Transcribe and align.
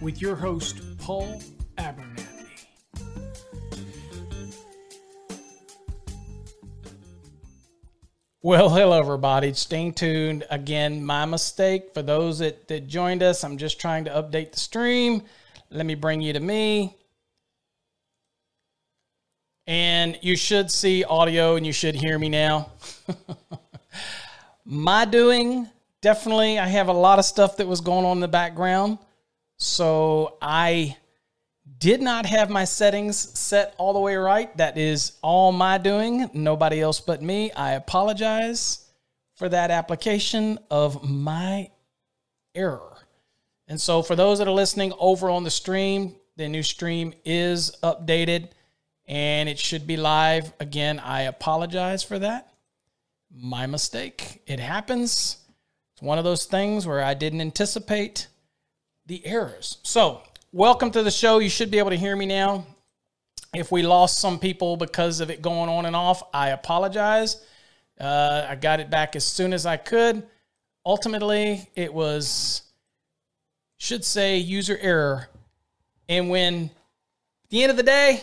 with 0.00 0.22
your 0.22 0.34
host, 0.34 0.80
Paul 0.98 1.40
Abernathy. 1.76 2.26
Well, 8.42 8.70
hello, 8.70 8.98
everybody. 8.98 9.52
Stay 9.52 9.90
tuned. 9.90 10.46
Again, 10.48 11.04
my 11.04 11.26
mistake. 11.26 11.92
For 11.92 12.00
those 12.00 12.38
that, 12.38 12.68
that 12.68 12.86
joined 12.86 13.22
us, 13.22 13.44
I'm 13.44 13.58
just 13.58 13.78
trying 13.78 14.04
to 14.06 14.10
update 14.10 14.52
the 14.52 14.60
stream. 14.60 15.22
Let 15.68 15.84
me 15.84 15.94
bring 15.94 16.22
you 16.22 16.32
to 16.32 16.40
me. 16.40 16.96
And 19.66 20.18
you 20.22 20.36
should 20.36 20.70
see 20.70 21.04
audio 21.04 21.56
and 21.56 21.66
you 21.66 21.72
should 21.72 21.94
hear 21.94 22.18
me 22.18 22.30
now. 22.30 22.72
my 24.64 25.04
doing, 25.04 25.68
definitely, 26.00 26.58
I 26.58 26.66
have 26.66 26.88
a 26.88 26.92
lot 26.92 27.18
of 27.18 27.26
stuff 27.26 27.58
that 27.58 27.68
was 27.68 27.82
going 27.82 28.06
on 28.06 28.16
in 28.16 28.20
the 28.20 28.28
background. 28.28 28.98
So 29.62 30.38
I 30.40 30.96
did 31.78 32.00
not 32.00 32.24
have 32.24 32.48
my 32.48 32.64
settings 32.64 33.38
set 33.38 33.74
all 33.76 33.92
the 33.92 34.00
way 34.00 34.16
right. 34.16 34.54
That 34.56 34.78
is 34.78 35.18
all 35.20 35.52
my 35.52 35.76
doing, 35.76 36.30
nobody 36.32 36.80
else 36.80 36.98
but 36.98 37.20
me. 37.20 37.52
I 37.52 37.72
apologize 37.72 38.86
for 39.34 39.50
that 39.50 39.70
application 39.70 40.58
of 40.70 41.06
my 41.06 41.70
error. 42.54 42.96
And 43.68 43.78
so, 43.78 44.02
for 44.02 44.16
those 44.16 44.38
that 44.38 44.48
are 44.48 44.52
listening 44.52 44.94
over 44.98 45.28
on 45.28 45.44
the 45.44 45.50
stream, 45.50 46.16
the 46.36 46.48
new 46.48 46.62
stream 46.62 47.12
is 47.26 47.70
updated 47.82 48.48
and 49.06 49.46
it 49.46 49.58
should 49.58 49.86
be 49.86 49.98
live. 49.98 50.54
Again, 50.58 50.98
I 50.98 51.22
apologize 51.22 52.02
for 52.02 52.18
that. 52.18 52.50
My 53.30 53.66
mistake. 53.66 54.42
It 54.46 54.58
happens. 54.58 55.36
It's 55.92 56.02
one 56.02 56.16
of 56.16 56.24
those 56.24 56.46
things 56.46 56.86
where 56.86 57.04
I 57.04 57.12
didn't 57.12 57.42
anticipate 57.42 58.26
the 59.10 59.26
errors. 59.26 59.78
So, 59.82 60.22
welcome 60.52 60.92
to 60.92 61.02
the 61.02 61.10
show. 61.10 61.40
You 61.40 61.48
should 61.48 61.72
be 61.72 61.80
able 61.80 61.90
to 61.90 61.96
hear 61.96 62.14
me 62.14 62.26
now. 62.26 62.64
If 63.52 63.72
we 63.72 63.82
lost 63.82 64.20
some 64.20 64.38
people 64.38 64.76
because 64.76 65.18
of 65.18 65.32
it 65.32 65.42
going 65.42 65.68
on 65.68 65.84
and 65.84 65.96
off, 65.96 66.22
I 66.32 66.50
apologize. 66.50 67.44
Uh, 68.00 68.46
I 68.48 68.54
got 68.54 68.78
it 68.78 68.88
back 68.88 69.16
as 69.16 69.26
soon 69.26 69.52
as 69.52 69.66
I 69.66 69.78
could. 69.78 70.22
Ultimately, 70.86 71.68
it 71.74 71.92
was, 71.92 72.62
should 73.78 74.04
say, 74.04 74.36
user 74.36 74.78
error. 74.80 75.28
And 76.08 76.30
when, 76.30 76.66
at 76.66 77.50
the 77.50 77.64
end 77.64 77.72
of 77.72 77.76
the 77.76 77.82
day, 77.82 78.22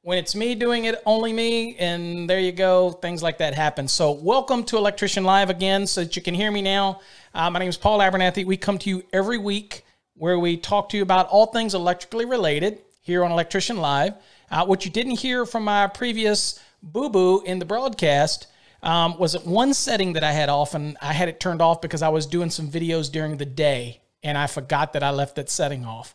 when 0.00 0.16
it's 0.16 0.34
me 0.34 0.54
doing 0.54 0.86
it, 0.86 0.94
only 1.04 1.34
me, 1.34 1.76
and 1.76 2.28
there 2.28 2.40
you 2.40 2.52
go, 2.52 2.92
things 2.92 3.22
like 3.22 3.36
that 3.36 3.52
happen. 3.52 3.86
So, 3.86 4.12
welcome 4.12 4.64
to 4.64 4.78
Electrician 4.78 5.24
Live 5.24 5.50
again 5.50 5.86
so 5.86 6.04
that 6.04 6.16
you 6.16 6.22
can 6.22 6.32
hear 6.32 6.50
me 6.50 6.62
now. 6.62 7.02
Uh, 7.34 7.50
my 7.50 7.58
name 7.58 7.68
is 7.68 7.76
Paul 7.76 7.98
Abernathy. 7.98 8.46
We 8.46 8.56
come 8.56 8.78
to 8.78 8.88
you 8.88 9.02
every 9.12 9.36
week 9.36 9.84
where 10.22 10.38
we 10.38 10.56
talk 10.56 10.88
to 10.88 10.96
you 10.96 11.02
about 11.02 11.26
all 11.30 11.46
things 11.46 11.74
electrically 11.74 12.24
related 12.24 12.78
here 13.00 13.24
on 13.24 13.32
Electrician 13.32 13.78
Live. 13.78 14.14
Uh, 14.52 14.64
what 14.64 14.84
you 14.84 14.90
didn't 14.92 15.18
hear 15.18 15.44
from 15.44 15.64
my 15.64 15.88
previous 15.88 16.60
boo 16.80 17.10
boo 17.10 17.40
in 17.40 17.58
the 17.58 17.64
broadcast 17.64 18.46
um, 18.84 19.18
was 19.18 19.36
one 19.44 19.74
setting 19.74 20.12
that 20.12 20.22
I 20.22 20.30
had 20.30 20.48
off, 20.48 20.76
and 20.76 20.96
I 21.02 21.12
had 21.12 21.28
it 21.28 21.40
turned 21.40 21.60
off 21.60 21.80
because 21.80 22.02
I 22.02 22.08
was 22.10 22.26
doing 22.26 22.50
some 22.50 22.68
videos 22.68 23.10
during 23.10 23.36
the 23.36 23.44
day, 23.44 24.00
and 24.22 24.38
I 24.38 24.46
forgot 24.46 24.92
that 24.92 25.02
I 25.02 25.10
left 25.10 25.34
that 25.34 25.50
setting 25.50 25.84
off. 25.84 26.14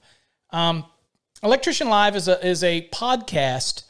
Um, 0.51 0.85
Electrician 1.43 1.89
Live 1.89 2.15
is 2.15 2.29
a 2.29 2.47
is 2.47 2.63
a 2.63 2.87
podcast 2.93 3.83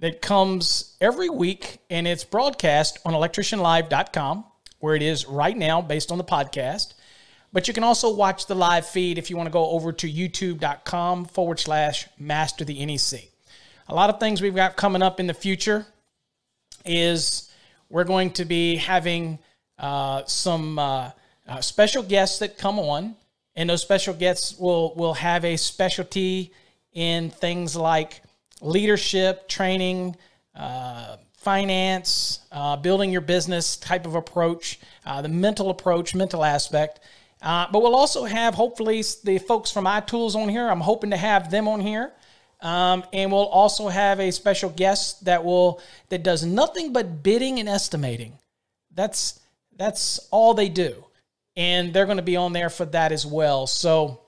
that 0.00 0.20
comes 0.20 0.98
every 1.00 1.30
week, 1.30 1.78
and 1.88 2.06
it's 2.06 2.24
broadcast 2.24 2.98
on 3.06 3.14
electricianlive.com, 3.14 4.44
where 4.80 4.94
it 4.94 5.00
is 5.00 5.24
right 5.24 5.56
now, 5.56 5.80
based 5.80 6.12
on 6.12 6.18
the 6.18 6.24
podcast. 6.24 6.92
But 7.56 7.68
you 7.68 7.72
can 7.72 7.84
also 7.84 8.12
watch 8.12 8.44
the 8.44 8.54
live 8.54 8.86
feed 8.86 9.16
if 9.16 9.30
you 9.30 9.36
want 9.38 9.46
to 9.46 9.50
go 9.50 9.70
over 9.70 9.90
to 9.90 10.06
youtube.com 10.06 11.24
forward 11.24 11.58
slash 11.58 12.06
master 12.18 12.66
the 12.66 12.84
NEC. 12.84 13.30
A 13.88 13.94
lot 13.94 14.10
of 14.10 14.20
things 14.20 14.42
we've 14.42 14.54
got 14.54 14.76
coming 14.76 15.00
up 15.00 15.20
in 15.20 15.26
the 15.26 15.32
future 15.32 15.86
is 16.84 17.50
we're 17.88 18.04
going 18.04 18.32
to 18.32 18.44
be 18.44 18.76
having 18.76 19.38
uh, 19.78 20.24
some 20.26 20.78
uh, 20.78 21.10
uh, 21.48 21.62
special 21.62 22.02
guests 22.02 22.40
that 22.40 22.58
come 22.58 22.78
on, 22.78 23.16
and 23.54 23.70
those 23.70 23.80
special 23.80 24.12
guests 24.12 24.58
will 24.58 24.94
will 24.94 25.14
have 25.14 25.42
a 25.46 25.56
specialty 25.56 26.52
in 26.92 27.30
things 27.30 27.74
like 27.74 28.20
leadership, 28.60 29.48
training, 29.48 30.14
uh, 30.54 31.16
finance, 31.38 32.40
uh, 32.52 32.76
building 32.76 33.10
your 33.10 33.22
business 33.22 33.78
type 33.78 34.04
of 34.04 34.14
approach, 34.14 34.78
uh, 35.06 35.22
the 35.22 35.30
mental 35.30 35.70
approach, 35.70 36.14
mental 36.14 36.44
aspect. 36.44 37.00
Uh, 37.42 37.66
but 37.70 37.82
we'll 37.82 37.94
also 37.94 38.24
have 38.24 38.54
hopefully 38.54 39.02
the 39.24 39.38
folks 39.38 39.70
from 39.70 39.84
iTools 39.84 40.34
on 40.34 40.48
here. 40.48 40.68
I'm 40.68 40.80
hoping 40.80 41.10
to 41.10 41.16
have 41.16 41.50
them 41.50 41.68
on 41.68 41.80
here. 41.80 42.12
Um, 42.60 43.04
and 43.12 43.30
we'll 43.30 43.46
also 43.46 43.88
have 43.88 44.18
a 44.18 44.30
special 44.30 44.70
guest 44.70 45.26
that 45.26 45.44
will 45.44 45.80
that 46.08 46.22
does 46.22 46.44
nothing 46.44 46.92
but 46.92 47.22
bidding 47.22 47.58
and 47.60 47.68
estimating. 47.68 48.38
That's 48.94 49.40
that's 49.76 50.18
all 50.30 50.54
they 50.54 50.70
do, 50.70 51.04
and 51.54 51.92
they're 51.92 52.06
going 52.06 52.16
to 52.16 52.22
be 52.22 52.36
on 52.36 52.54
there 52.54 52.70
for 52.70 52.86
that 52.86 53.12
as 53.12 53.26
well. 53.26 53.66
So 53.66 54.22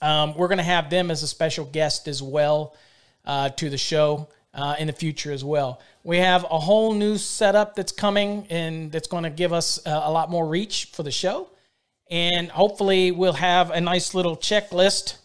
um, 0.00 0.36
we're 0.36 0.46
going 0.46 0.58
to 0.58 0.64
have 0.64 0.88
them 0.88 1.10
as 1.10 1.24
a 1.24 1.28
special 1.28 1.64
guest 1.64 2.06
as 2.06 2.22
well 2.22 2.76
uh, 3.24 3.48
to 3.50 3.70
the 3.70 3.78
show 3.78 4.28
uh, 4.54 4.76
in 4.78 4.86
the 4.86 4.92
future 4.92 5.32
as 5.32 5.44
well. 5.44 5.80
We 6.04 6.18
have 6.18 6.44
a 6.44 6.60
whole 6.60 6.94
new 6.94 7.18
setup 7.18 7.74
that's 7.74 7.90
coming, 7.90 8.46
and 8.50 8.92
that's 8.92 9.08
going 9.08 9.24
to 9.24 9.30
give 9.30 9.52
us 9.52 9.84
uh, 9.84 10.02
a 10.04 10.12
lot 10.12 10.30
more 10.30 10.46
reach 10.46 10.90
for 10.92 11.02
the 11.02 11.10
show 11.10 11.48
and 12.10 12.50
hopefully 12.50 13.10
we'll 13.10 13.32
have 13.32 13.70
a 13.70 13.80
nice 13.80 14.14
little 14.14 14.36
checklist 14.36 15.18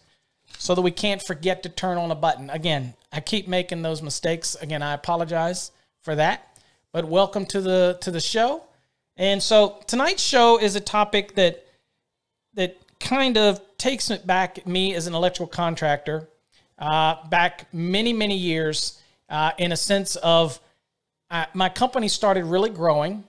so 0.58 0.74
that 0.74 0.82
we 0.82 0.90
can't 0.90 1.22
forget 1.22 1.62
to 1.62 1.68
turn 1.68 1.98
on 1.98 2.10
a 2.10 2.14
button. 2.14 2.50
Again, 2.50 2.94
I 3.12 3.20
keep 3.20 3.48
making 3.48 3.82
those 3.82 4.02
mistakes. 4.02 4.54
Again, 4.60 4.82
I 4.82 4.94
apologize 4.94 5.70
for 6.02 6.14
that. 6.16 6.58
But 6.92 7.06
welcome 7.06 7.46
to 7.46 7.60
the 7.60 7.98
to 8.02 8.10
the 8.10 8.20
show. 8.20 8.64
And 9.16 9.42
so 9.42 9.78
tonight's 9.86 10.22
show 10.22 10.58
is 10.58 10.76
a 10.76 10.80
topic 10.80 11.34
that 11.34 11.66
that 12.54 12.76
kind 13.00 13.36
of 13.36 13.60
takes 13.78 14.10
it 14.10 14.26
back 14.26 14.66
me 14.66 14.94
as 14.94 15.06
an 15.06 15.14
electrical 15.14 15.46
contractor 15.46 16.28
uh, 16.78 17.26
back 17.28 17.72
many, 17.72 18.12
many 18.12 18.36
years 18.36 19.00
uh, 19.28 19.52
in 19.58 19.72
a 19.72 19.76
sense 19.76 20.16
of 20.16 20.60
uh, 21.30 21.46
my 21.54 21.68
company 21.68 22.08
started 22.08 22.44
really 22.44 22.70
growing. 22.70 23.24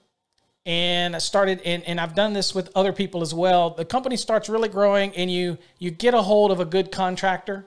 And 0.65 1.13
I 1.13 1.19
started, 1.19 1.61
and, 1.65 1.83
and 1.83 1.99
I've 1.99 2.15
done 2.15 2.31
this 2.31 2.55
with 2.55 2.69
other 2.73 2.93
people 2.93 3.21
as 3.21 3.33
well. 3.33 3.71
The 3.71 3.83
company 3.83 4.15
starts 4.15 4.47
really 4.47 4.69
growing, 4.69 5.13
and 5.15 5.29
you 5.29 5.57
you 5.77 5.91
get 5.91 6.13
a 6.13 6.21
hold 6.21 6.51
of 6.51 6.61
a 6.61 6.65
good 6.65 6.89
contractor, 6.89 7.65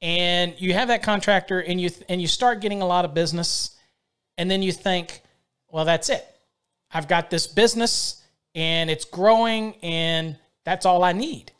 and 0.00 0.54
you 0.58 0.72
have 0.72 0.88
that 0.88 1.02
contractor, 1.02 1.60
and 1.60 1.78
you 1.78 1.90
and 2.08 2.20
you 2.20 2.26
start 2.26 2.60
getting 2.60 2.80
a 2.80 2.86
lot 2.86 3.04
of 3.04 3.12
business, 3.12 3.76
and 4.38 4.50
then 4.50 4.62
you 4.62 4.72
think, 4.72 5.20
well, 5.70 5.84
that's 5.84 6.08
it. 6.08 6.24
I've 6.90 7.08
got 7.08 7.28
this 7.28 7.46
business, 7.46 8.24
and 8.54 8.88
it's 8.88 9.04
growing, 9.04 9.74
and 9.82 10.38
that's 10.64 10.86
all 10.86 11.04
I 11.04 11.12
need. 11.12 11.52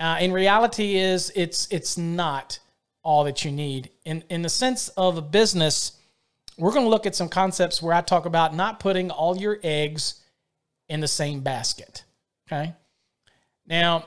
Uh, 0.00 0.16
in 0.18 0.32
reality, 0.32 0.96
is 0.96 1.30
it's 1.36 1.68
it's 1.70 1.98
not 1.98 2.58
all 3.02 3.24
that 3.24 3.44
you 3.44 3.50
need. 3.50 3.90
In 4.06 4.24
in 4.30 4.40
the 4.40 4.48
sense 4.48 4.88
of 4.96 5.18
a 5.18 5.22
business, 5.22 5.97
we're 6.58 6.72
going 6.72 6.84
to 6.84 6.90
look 6.90 7.06
at 7.06 7.14
some 7.14 7.28
concepts 7.28 7.80
where 7.80 7.94
I 7.94 8.00
talk 8.00 8.26
about 8.26 8.54
not 8.54 8.80
putting 8.80 9.10
all 9.10 9.36
your 9.36 9.58
eggs 9.62 10.22
in 10.88 11.00
the 11.00 11.08
same 11.08 11.40
basket. 11.40 12.04
Okay. 12.46 12.74
Now, 13.66 14.06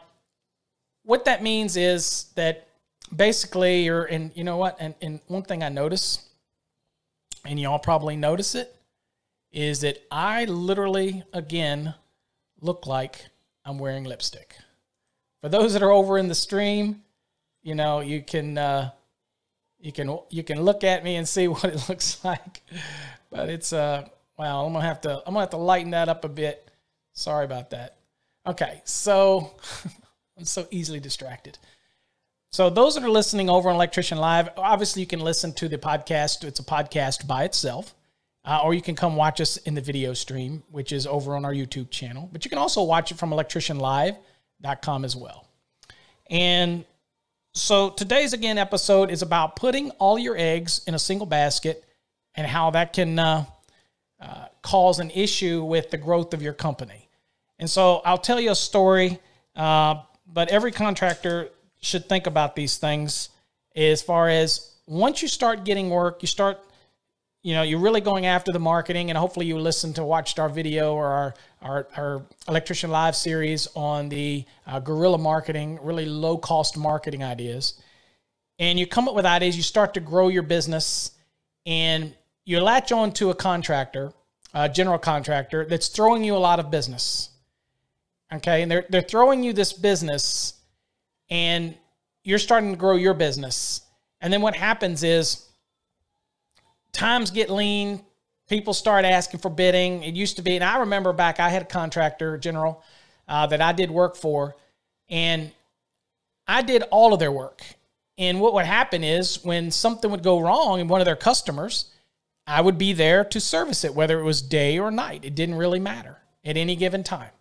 what 1.04 1.26
that 1.26 1.42
means 1.42 1.78
is 1.78 2.26
that 2.36 2.68
basically 3.16 3.84
you're 3.84 4.06
in, 4.06 4.32
you 4.36 4.44
know 4.44 4.58
what 4.58 4.78
and, 4.80 4.96
and 5.02 5.20
one 5.28 5.44
thing 5.44 5.64
i 5.64 5.68
notice 5.68 6.30
and 7.44 7.60
y'all 7.60 7.78
probably 7.78 8.16
notice 8.16 8.56
it 8.56 8.74
is 9.52 9.82
that 9.82 10.02
i 10.10 10.46
literally 10.46 11.22
again 11.34 11.94
look 12.62 12.88
like 12.88 13.26
i'm 13.66 13.78
wearing 13.78 14.06
lipstick 14.06 14.56
for 15.42 15.50
those 15.50 15.74
that 15.74 15.82
are 15.82 15.92
over 15.92 16.18
in 16.20 16.28
the 16.28 16.36
stream, 16.36 17.02
you 17.64 17.74
know, 17.74 18.00
you 18.00 18.22
can 18.22 18.58
uh, 18.58 18.92
you 19.82 19.92
can 19.92 20.20
you 20.30 20.44
can 20.44 20.62
look 20.62 20.84
at 20.84 21.04
me 21.04 21.16
and 21.16 21.28
see 21.28 21.48
what 21.50 21.66
it 21.66 21.90
looks 21.90 22.24
like. 22.24 22.62
But 23.30 23.50
it's 23.50 23.74
uh 23.74 24.08
wow, 24.38 24.66
I'm 24.66 24.74
gonna 24.74 24.86
have 24.86 25.02
to 25.02 25.18
I'm 25.20 25.34
gonna 25.34 25.42
have 25.42 25.50
to 25.52 25.58
lighten 25.58 25.92
that 25.92 26.10
up 26.10 26.26
a 26.26 26.30
bit. 26.30 26.70
Sorry 27.14 27.46
about 27.46 27.72
that. 27.72 27.98
Okay, 28.48 28.82
so 28.86 29.52
I'm 30.38 30.46
so 30.46 30.68
easily 30.72 31.00
distracted. 31.00 31.58
So 32.52 32.70
those 32.70 32.96
that 32.96 33.04
are 33.04 33.10
listening 33.10 33.50
over 33.50 33.70
on 33.70 33.76
Electrician 33.76 34.18
Live, 34.18 34.50
obviously 34.58 35.02
you 35.02 35.08
can 35.08 35.22
listen 35.22 35.54
to 35.54 35.70
the 35.70 35.78
podcast. 35.78 36.44
It's 36.44 36.60
a 36.60 36.64
podcast 36.64 37.26
by 37.26 37.46
itself. 37.46 37.96
Uh, 38.44 38.60
or 38.64 38.74
you 38.74 38.82
can 38.82 38.96
come 38.96 39.16
watch 39.16 39.40
us 39.40 39.58
in 39.58 39.76
the 39.76 39.82
video 39.82 40.14
stream, 40.14 40.64
which 40.72 40.92
is 40.92 41.06
over 41.06 41.36
on 41.36 41.46
our 41.46 41.54
YouTube 41.54 41.92
channel. 41.92 42.28
But 42.32 42.44
you 42.44 42.50
can 42.50 42.58
also 42.58 42.82
watch 42.84 43.12
it 43.12 43.20
from 43.20 43.30
electricianlive.com 43.30 45.06
as 45.06 45.16
well. 45.16 45.48
And 46.30 46.84
so 47.54 47.90
today's 47.90 48.34
again 48.34 48.58
episode 48.58 49.12
is 49.12 49.22
about 49.22 49.56
putting 49.56 49.92
all 49.92 50.18
your 50.18 50.38
eggs 50.38 50.82
in 50.88 50.96
a 50.96 51.00
single 51.00 51.26
basket 51.26 51.84
and 52.36 52.48
how 52.48 52.72
that 52.72 52.94
can 52.94 53.20
uh, 53.20 53.46
uh, 54.22 54.46
cause 54.62 55.00
an 55.00 55.12
issue 55.12 55.64
with 55.64 55.90
the 55.90 55.98
growth 55.98 56.34
of 56.34 56.42
your 56.42 56.54
company. 56.54 57.10
And 57.60 57.70
so 57.70 58.02
I'll 58.06 58.18
tell 58.18 58.40
you 58.40 58.52
a 58.52 58.56
story, 58.56 59.20
uh, 59.56 59.96
but 60.26 60.50
every 60.50 60.72
contractor 60.72 61.50
should 61.82 62.08
think 62.08 62.26
about 62.26 62.56
these 62.56 62.78
things 62.78 63.30
as 63.76 64.02
far 64.02 64.30
as 64.30 64.76
once 64.88 65.22
you 65.22 65.28
start 65.28 65.66
getting 65.66 65.90
work, 65.90 66.22
you 66.22 66.28
start 66.28 66.60
you 67.44 67.56
know, 67.56 67.64
you're 67.64 67.80
really 67.80 68.02
going 68.02 68.28
after 68.28 68.52
the 68.52 68.60
marketing, 68.60 69.10
and 69.10 69.18
hopefully 69.18 69.48
you 69.48 69.58
listened 69.58 69.96
to 69.96 70.04
watched 70.04 70.38
our 70.38 70.50
video 70.50 70.94
or 70.94 71.08
our 71.08 71.34
our, 71.62 71.88
our 71.96 72.22
electrician 72.48 72.90
live 72.90 73.16
series 73.16 73.68
on 73.76 74.10
the 74.10 74.46
uh, 74.66 74.80
guerrilla 74.80 75.18
marketing, 75.18 75.80
really 75.82 76.06
low 76.06 76.38
cost 76.38 76.78
marketing 76.78 77.24
ideas. 77.24 77.82
And 78.58 78.80
you 78.80 78.88
come 78.88 79.08
up 79.08 79.16
with 79.16 79.26
ideas, 79.26 79.58
you 79.58 79.64
start 79.64 79.94
to 79.96 80.00
grow 80.00 80.28
your 80.28 80.44
business, 80.44 81.12
and 81.66 82.16
you 82.46 82.60
latch 82.60 82.92
on 82.92 83.12
to 83.14 83.30
a 83.32 83.36
contractor, 83.36 84.14
a 84.54 84.70
general 84.70 85.00
contractor 85.00 85.66
that's 85.66 85.88
throwing 85.88 86.24
you 86.24 86.36
a 86.36 86.38
lot 86.38 86.60
of 86.60 86.70
business. 86.70 87.30
Okay, 88.34 88.62
and 88.62 88.72
they're 88.72 88.86
they're 88.90 89.02
throwing 89.02 89.44
you 89.44 89.52
this 89.52 89.74
business, 89.74 90.54
and 91.30 91.76
you're 92.24 92.40
starting 92.40 92.70
to 92.70 92.78
grow 92.78 92.96
your 92.96 93.16
business. 93.16 93.82
And 94.20 94.32
then 94.32 94.44
what 94.44 94.56
happens 94.56 95.04
is 95.04 95.48
times 96.94 97.32
get 97.32 97.50
lean. 97.50 98.04
People 98.50 98.74
start 98.74 99.06
asking 99.06 99.40
for 99.40 99.50
bidding. 99.50 100.04
It 100.04 100.16
used 100.16 100.36
to 100.38 100.42
be, 100.42 100.56
and 100.56 100.64
I 100.64 100.80
remember 100.80 101.14
back, 101.14 101.40
I 101.40 101.50
had 101.50 101.62
a 101.62 101.66
contractor 101.66 102.38
general 102.38 102.84
uh, 103.28 103.48
that 103.48 103.62
I 103.62 103.72
did 103.72 103.90
work 103.90 104.16
for, 104.18 104.56
and 105.10 105.52
I 106.48 106.62
did 106.62 106.84
all 106.92 107.14
of 107.14 107.20
their 107.20 107.32
work. 107.32 107.64
And 108.18 108.40
what 108.40 108.54
would 108.54 108.66
happen 108.66 109.04
is 109.04 109.44
when 109.44 109.72
something 109.72 110.12
would 110.12 110.24
go 110.24 110.40
wrong 110.40 110.80
in 110.80 110.88
one 110.88 111.02
of 111.02 111.06
their 111.06 111.16
customers, 111.16 111.86
I 112.46 112.62
would 112.62 112.78
be 112.78 112.94
there 112.94 113.24
to 113.26 113.40
service 113.40 113.84
it, 113.84 113.96
whether 113.96 114.20
it 114.20 114.24
was 114.24 114.42
day 114.42 114.78
or 114.78 114.92
night. 114.92 115.24
It 115.24 115.36
didn't 115.36 115.56
really 115.56 115.80
matter 115.80 116.18
at 116.44 116.58
any 116.58 116.76
given 116.76 117.04
time. 117.04 117.32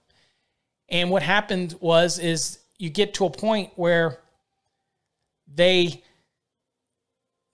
And 0.88 1.11
what 1.11 1.23
happened 1.23 1.76
was 1.81 2.19
is 2.19 2.58
you 2.79 2.91
get 2.91 3.14
to 3.14 3.25
a 3.25 3.31
point 3.31 3.73
where 3.76 4.19
they 5.53 6.03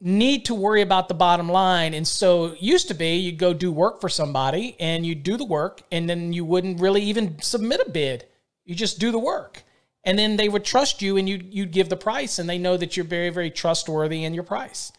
need 0.00 0.44
to 0.44 0.54
worry 0.54 0.82
about 0.82 1.08
the 1.08 1.14
bottom 1.14 1.48
line. 1.48 1.94
And 1.94 2.06
so 2.06 2.54
used 2.60 2.88
to 2.88 2.94
be 2.94 3.16
you'd 3.16 3.38
go 3.38 3.54
do 3.54 3.72
work 3.72 4.00
for 4.00 4.08
somebody 4.08 4.76
and 4.78 5.06
you'd 5.06 5.22
do 5.22 5.36
the 5.36 5.44
work 5.44 5.82
and 5.90 6.08
then 6.08 6.32
you 6.32 6.44
wouldn't 6.44 6.80
really 6.80 7.02
even 7.02 7.40
submit 7.40 7.80
a 7.86 7.90
bid. 7.90 8.26
You 8.64 8.74
just 8.74 8.98
do 8.98 9.10
the 9.10 9.18
work. 9.18 9.62
And 10.04 10.18
then 10.18 10.36
they 10.36 10.48
would 10.48 10.64
trust 10.64 11.02
you 11.02 11.16
and 11.16 11.28
you'd, 11.28 11.52
you'd 11.52 11.72
give 11.72 11.88
the 11.88 11.96
price 11.96 12.38
and 12.38 12.48
they 12.48 12.58
know 12.58 12.76
that 12.76 12.96
you're 12.96 13.06
very, 13.06 13.30
very 13.30 13.50
trustworthy 13.50 14.24
in 14.24 14.34
your 14.34 14.44
price. 14.44 14.92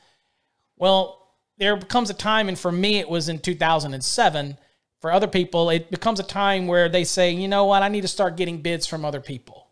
Well, 0.77 1.27
there 1.57 1.75
becomes 1.75 2.09
a 2.09 2.13
time, 2.13 2.49
and 2.49 2.57
for 2.57 2.71
me, 2.71 2.99
it 2.99 3.09
was 3.09 3.29
in 3.29 3.39
2007. 3.39 4.57
For 5.01 5.11
other 5.11 5.27
people, 5.27 5.69
it 5.69 5.91
becomes 5.91 6.19
a 6.19 6.23
time 6.23 6.67
where 6.67 6.89
they 6.89 7.03
say, 7.03 7.31
you 7.31 7.47
know 7.47 7.65
what, 7.65 7.83
I 7.83 7.87
need 7.87 8.01
to 8.01 8.07
start 8.07 8.37
getting 8.37 8.61
bids 8.61 8.85
from 8.85 9.05
other 9.05 9.21
people. 9.21 9.67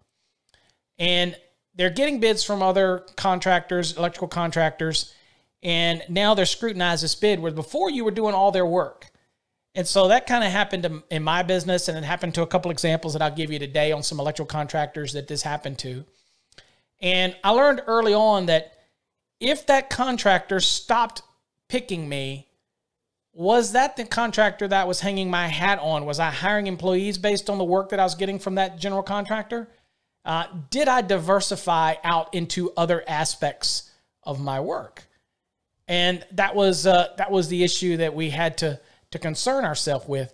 And 0.98 1.36
they're 1.76 1.90
getting 1.90 2.20
bids 2.20 2.44
from 2.44 2.62
other 2.62 3.06
contractors, 3.18 3.98
electrical 3.98 4.28
contractors, 4.28 5.14
and 5.66 6.04
now 6.08 6.36
they're 6.36 6.46
scrutinized 6.46 7.04
this 7.04 7.16
bid 7.16 7.40
where 7.40 7.52
before 7.52 7.90
you 7.90 8.06
were 8.06 8.12
doing 8.12 8.36
all 8.36 8.52
their 8.52 8.68
work. 8.68 9.08
And 9.74 9.86
so 9.86 10.10
that 10.10 10.28
kind 10.28 10.44
of 10.44 10.52
happened 10.52 11.04
in 11.10 11.24
my 11.24 11.42
business, 11.42 11.88
and 11.88 11.98
it 11.98 12.04
happened 12.04 12.36
to 12.36 12.44
a 12.44 12.48
couple 12.48 12.70
examples 12.70 13.14
that 13.14 13.22
I'll 13.24 13.36
give 13.36 13.52
you 13.52 13.58
today 13.58 13.92
on 13.92 14.04
some 14.04 14.20
electrical 14.20 14.46
contractors 14.46 15.14
that 15.14 15.28
this 15.28 15.42
happened 15.42 15.80
to. 15.80 16.06
And 17.02 17.36
I 17.44 17.50
learned 17.50 17.82
early 17.88 18.14
on 18.14 18.46
that 18.46 18.74
if 19.40 19.66
that 19.66 19.90
contractor 19.90 20.60
stopped 20.60 21.24
picking 21.68 22.08
me, 22.08 22.48
was 23.34 23.72
that 23.72 23.98
the 23.98 24.06
contractor 24.06 24.68
that 24.68 24.88
was 24.88 25.02
hanging 25.02 25.32
my 25.32 25.48
hat 25.48 25.80
on? 25.80 26.06
Was 26.06 26.20
I 26.20 26.30
hiring 26.30 26.68
employees 26.68 27.18
based 27.18 27.50
on 27.50 27.58
the 27.58 27.64
work 27.64 27.90
that 27.90 28.00
I 28.00 28.04
was 28.04 28.14
getting 28.14 28.38
from 28.38 28.56
that 28.56 28.78
general 28.78 29.04
contractor? 29.04 29.68
Uh, 30.24 30.46
did 30.70 30.88
I 30.88 31.02
diversify 31.02 31.96
out 32.04 32.36
into 32.36 32.72
other 32.78 33.04
aspects 33.08 33.90
of 34.22 34.40
my 34.40 34.60
work? 34.60 35.08
And 35.88 36.26
that 36.32 36.56
was 36.56 36.88
uh, 36.88 37.10
that 37.18 37.32
was 37.32 37.48
the 37.48 37.64
issue 37.64 37.98
that 37.98 38.14
we 38.14 38.30
had 38.30 38.58
to 38.60 38.80
to 39.12 39.20
concern 39.20 39.66
ourselves 39.66 40.08
with. 40.08 40.34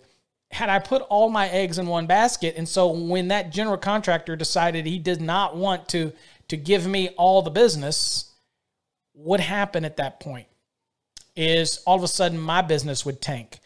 Had 0.50 0.68
I 0.68 0.78
put 0.78 1.02
all 1.02 1.30
my 1.30 1.48
eggs 1.48 1.78
in 1.78 1.86
one 1.86 2.06
basket, 2.06 2.54
and 2.56 2.68
so 2.68 2.90
when 2.90 3.28
that 3.28 3.52
general 3.52 3.78
contractor 3.78 4.36
decided 4.36 4.86
he 4.86 4.98
did 4.98 5.20
not 5.20 5.56
want 5.56 5.88
to 5.90 6.12
to 6.48 6.56
give 6.56 6.86
me 6.86 7.10
all 7.10 7.42
the 7.42 7.50
business, 7.50 8.32
what 9.12 9.40
happened 9.40 9.86
at 9.86 9.96
that 9.98 10.20
point 10.20 10.46
is 11.36 11.78
all 11.86 11.96
of 11.96 12.02
a 12.02 12.08
sudden 12.08 12.38
my 12.38 12.62
business 12.62 13.06
would 13.06 13.20
tank. 13.20 13.60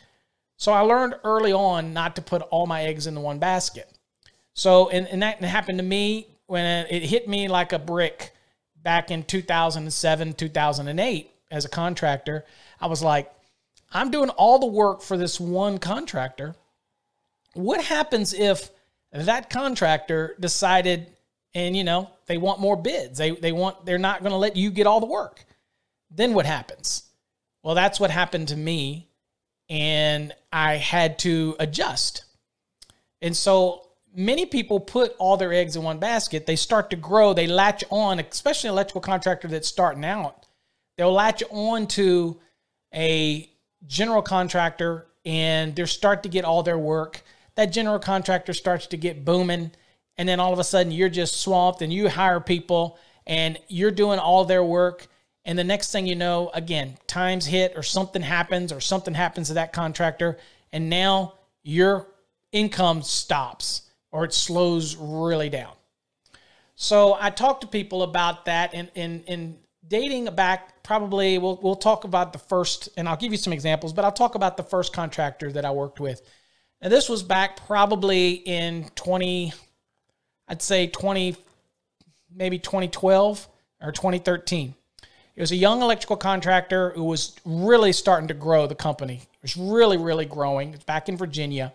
So 0.57 0.73
I 0.73 0.81
learned 0.81 1.16
early 1.25 1.52
on 1.52 1.93
not 1.93 2.16
to 2.16 2.23
put 2.23 2.43
all 2.43 2.66
my 2.66 2.85
eggs 2.85 3.07
in 3.07 3.14
the 3.14 3.21
one 3.21 3.38
basket. 3.38 3.90
So, 4.55 4.88
and, 4.88 5.07
and 5.09 5.23
that 5.23 5.43
happened 5.43 5.78
to 5.78 5.85
me 5.85 6.28
when 6.47 6.87
it 6.87 7.02
hit 7.02 7.28
me 7.28 7.49
like 7.49 7.73
a 7.73 7.78
brick 7.78 8.33
back 8.83 9.11
in 9.11 9.23
2007, 9.25 10.33
2008 10.35 11.31
as 11.50 11.65
a 11.65 11.69
contractor. 11.69 12.45
I 12.81 12.87
was 12.87 13.03
like, 13.03 13.31
I'm 13.93 14.11
doing 14.11 14.31
all 14.31 14.59
the 14.59 14.67
work 14.67 15.03
for 15.03 15.17
this 15.17 15.38
one 15.41 15.79
contractor. 15.79 16.55
What 17.55 17.83
happens 17.83 18.35
if 18.35 18.71
that 19.12 19.49
contractor 19.50 20.37
decided 20.41 21.12
and 21.55 21.76
you 21.76 21.85
know 21.85 22.11
they 22.26 22.37
want 22.37 22.61
more 22.61 22.76
bids 22.76 23.17
they 23.17 23.31
they 23.31 23.53
want 23.53 23.87
they're 23.87 23.97
not 23.97 24.21
going 24.21 24.33
to 24.33 24.37
let 24.37 24.57
you 24.57 24.71
get 24.71 24.87
all 24.87 25.00
the 25.00 25.07
work 25.07 25.47
then 26.11 26.35
what 26.35 26.45
happens 26.45 27.05
well 27.62 27.75
that's 27.75 27.99
what 27.99 28.11
happened 28.11 28.49
to 28.49 28.57
me 28.57 29.09
and 29.71 30.35
i 30.53 30.75
had 30.75 31.19
to 31.19 31.57
adjust 31.59 32.26
and 33.23 33.35
so 33.35 33.87
many 34.17 34.47
people 34.47 34.81
put 34.81 35.15
all 35.19 35.37
their 35.37 35.53
eggs 35.53 35.76
in 35.76 35.83
one 35.83 35.99
basket. 35.99 36.47
They 36.47 36.57
start 36.57 36.91
to 36.91 36.97
grow, 36.97 37.35
they 37.35 37.47
latch 37.47 37.85
on, 37.91 38.19
especially 38.19 38.69
an 38.69 38.73
electrical 38.73 39.03
contractor 39.03 39.47
that's 39.47 39.69
starting 39.69 40.05
out. 40.05 40.46
They'll 40.97 41.12
latch 41.12 41.43
on 41.50 41.87
to 41.88 42.41
a 42.95 43.50
general 43.87 44.23
contractor 44.23 45.07
and 45.25 45.75
they 45.75 45.85
start 45.87 46.23
to 46.23 46.29
get 46.29 46.45
all 46.45 46.62
their 46.62 46.79
work. 46.79 47.23
That 47.57 47.67
general 47.67 47.99
contractor 47.99 48.55
starts 48.55 48.87
to 48.88 48.97
get 48.97 49.25
booming. 49.25 49.73
And 50.17 50.29
then 50.29 50.41
all 50.41 50.53
of 50.53 50.59
a 50.59 50.65
sudden 50.65 50.93
you're 50.93 51.09
just 51.09 51.41
swamped 51.41 51.83
and 51.83 51.93
you 51.93 52.09
hire 52.09 52.41
people 52.41 52.99
and 53.26 53.59
you're 53.69 53.91
doing 53.91 54.19
all 54.19 54.45
their 54.45 54.65
work. 54.65 55.07
And 55.45 55.59
the 55.59 55.65
next 55.65 55.93
thing 55.93 56.07
you 56.07 56.15
know, 56.15 56.50
again, 56.55 56.97
times 57.07 57.47
hit 57.47 57.75
or 57.76 57.83
something 57.83 58.23
happens 58.23 58.73
or 58.73 58.81
something 58.81 59.15
happens 59.15 59.49
to 59.49 59.55
that 59.55 59.73
contractor. 59.73 60.38
And 60.73 60.88
now 60.88 61.35
your 61.62 62.09
income 62.53 63.03
stops 63.03 63.83
or 64.11 64.25
it 64.25 64.33
slows 64.33 64.97
really 64.97 65.50
down. 65.50 65.73
So 66.75 67.17
I 67.19 67.31
talk 67.31 67.61
to 67.62 67.67
people 67.67 68.03
about 68.03 68.45
that 68.47 68.75
in, 68.75 68.91
in, 68.95 69.25
in 69.25 69.59
dating 69.88 70.26
back 70.35 70.83
probably 70.83 71.38
we'll, 71.38 71.59
we'll 71.62 71.76
talk 71.76 72.05
about 72.05 72.33
the 72.33 72.38
first 72.38 72.88
and 72.97 73.09
I'll 73.09 73.16
give 73.16 73.33
you 73.33 73.38
some 73.38 73.52
examples, 73.52 73.93
but 73.93 74.05
I'll 74.05 74.12
talk 74.12 74.35
about 74.35 74.57
the 74.57 74.62
first 74.62 74.93
contractor 74.93 75.52
that 75.52 75.64
I 75.64 75.71
worked 75.71 76.00
with. 76.00 76.23
And 76.81 76.93
this 76.93 77.09
was 77.09 77.23
back 77.23 77.66
probably 77.66 78.33
in 78.33 78.88
20, 78.95 79.52
I'd 80.49 80.62
say 80.62 80.87
20, 80.87 81.37
maybe 82.35 82.59
2012 82.59 83.49
or 83.83 83.93
2013. 83.93 84.75
It 85.35 85.40
was 85.40 85.52
a 85.52 85.57
young 85.57 85.83
electrical 85.83 86.16
contractor 86.16 86.90
who 86.90 87.05
was 87.05 87.37
really 87.45 87.93
starting 87.93 88.28
to 88.28 88.35
grow 88.35 88.66
the 88.66 88.75
company. 88.75 89.16
It 89.16 89.43
was 89.43 89.57
really, 89.57 89.99
really 89.99 90.25
growing. 90.25 90.73
It's 90.75 90.85
back 90.85 91.09
in 91.09 91.16
Virginia. 91.16 91.75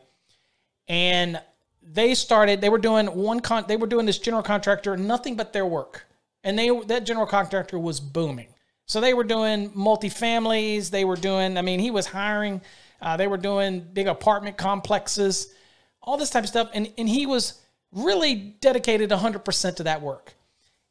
And 0.87 1.39
they 1.83 2.15
started, 2.15 2.61
they 2.61 2.69
were 2.69 2.79
doing 2.79 3.07
one 3.07 3.39
con, 3.39 3.65
they 3.67 3.77
were 3.77 3.87
doing 3.87 4.05
this 4.05 4.17
general 4.17 4.43
contractor, 4.43 4.97
nothing 4.97 5.35
but 5.35 5.53
their 5.53 5.65
work. 5.65 6.05
And 6.43 6.57
they 6.57 6.69
that 6.87 7.05
general 7.05 7.27
contractor 7.27 7.77
was 7.77 7.99
booming. 7.99 8.47
So 8.85 8.99
they 8.99 9.13
were 9.13 9.23
doing 9.23 9.69
multifamilies, 9.71 10.89
they 10.89 11.05
were 11.05 11.15
doing, 11.15 11.57
I 11.57 11.61
mean, 11.61 11.79
he 11.79 11.91
was 11.91 12.07
hiring, 12.07 12.61
uh, 13.01 13.15
they 13.15 13.27
were 13.27 13.37
doing 13.37 13.79
big 13.93 14.07
apartment 14.07 14.57
complexes, 14.57 15.53
all 16.01 16.17
this 16.17 16.29
type 16.29 16.43
of 16.43 16.49
stuff. 16.49 16.69
And, 16.73 16.91
and 16.97 17.07
he 17.07 17.25
was 17.25 17.61
really 17.93 18.35
dedicated 18.35 19.09
100% 19.09 19.75
to 19.77 19.83
that 19.83 20.01
work. 20.01 20.33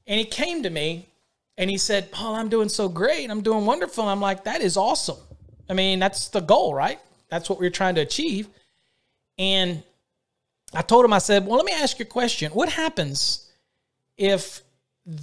And 0.07 0.19
he 0.19 0.25
came 0.25 0.63
to 0.63 0.71
me 0.71 1.09
and 1.59 1.69
he 1.69 1.77
said, 1.77 2.11
Paul, 2.11 2.37
I'm 2.37 2.49
doing 2.49 2.69
so 2.69 2.89
great. 2.89 3.31
I'm 3.31 3.43
doing 3.43 3.67
wonderful. 3.67 4.05
I'm 4.05 4.21
like, 4.21 4.45
that 4.45 4.63
is 4.63 4.77
awesome. 4.77 5.19
I 5.69 5.75
mean, 5.75 5.99
that's 5.99 6.29
the 6.29 6.41
goal, 6.41 6.75
right? 6.75 6.99
That's 7.29 7.51
what 7.51 7.61
we're 7.61 7.71
trying 7.71 7.97
to 7.97 8.01
achieve. 8.01 8.49
And 9.39 9.83
I 10.75 10.83
told 10.83 11.05
him, 11.05 11.13
I 11.13 11.19
said, 11.19 11.47
well, 11.47 11.57
let 11.57 11.67
me 11.67 11.73
ask 11.73 11.99
you 11.99 12.05
a 12.05 12.09
question. 12.09 12.51
What 12.53 12.71
happens 12.71 13.51
if 14.17 14.63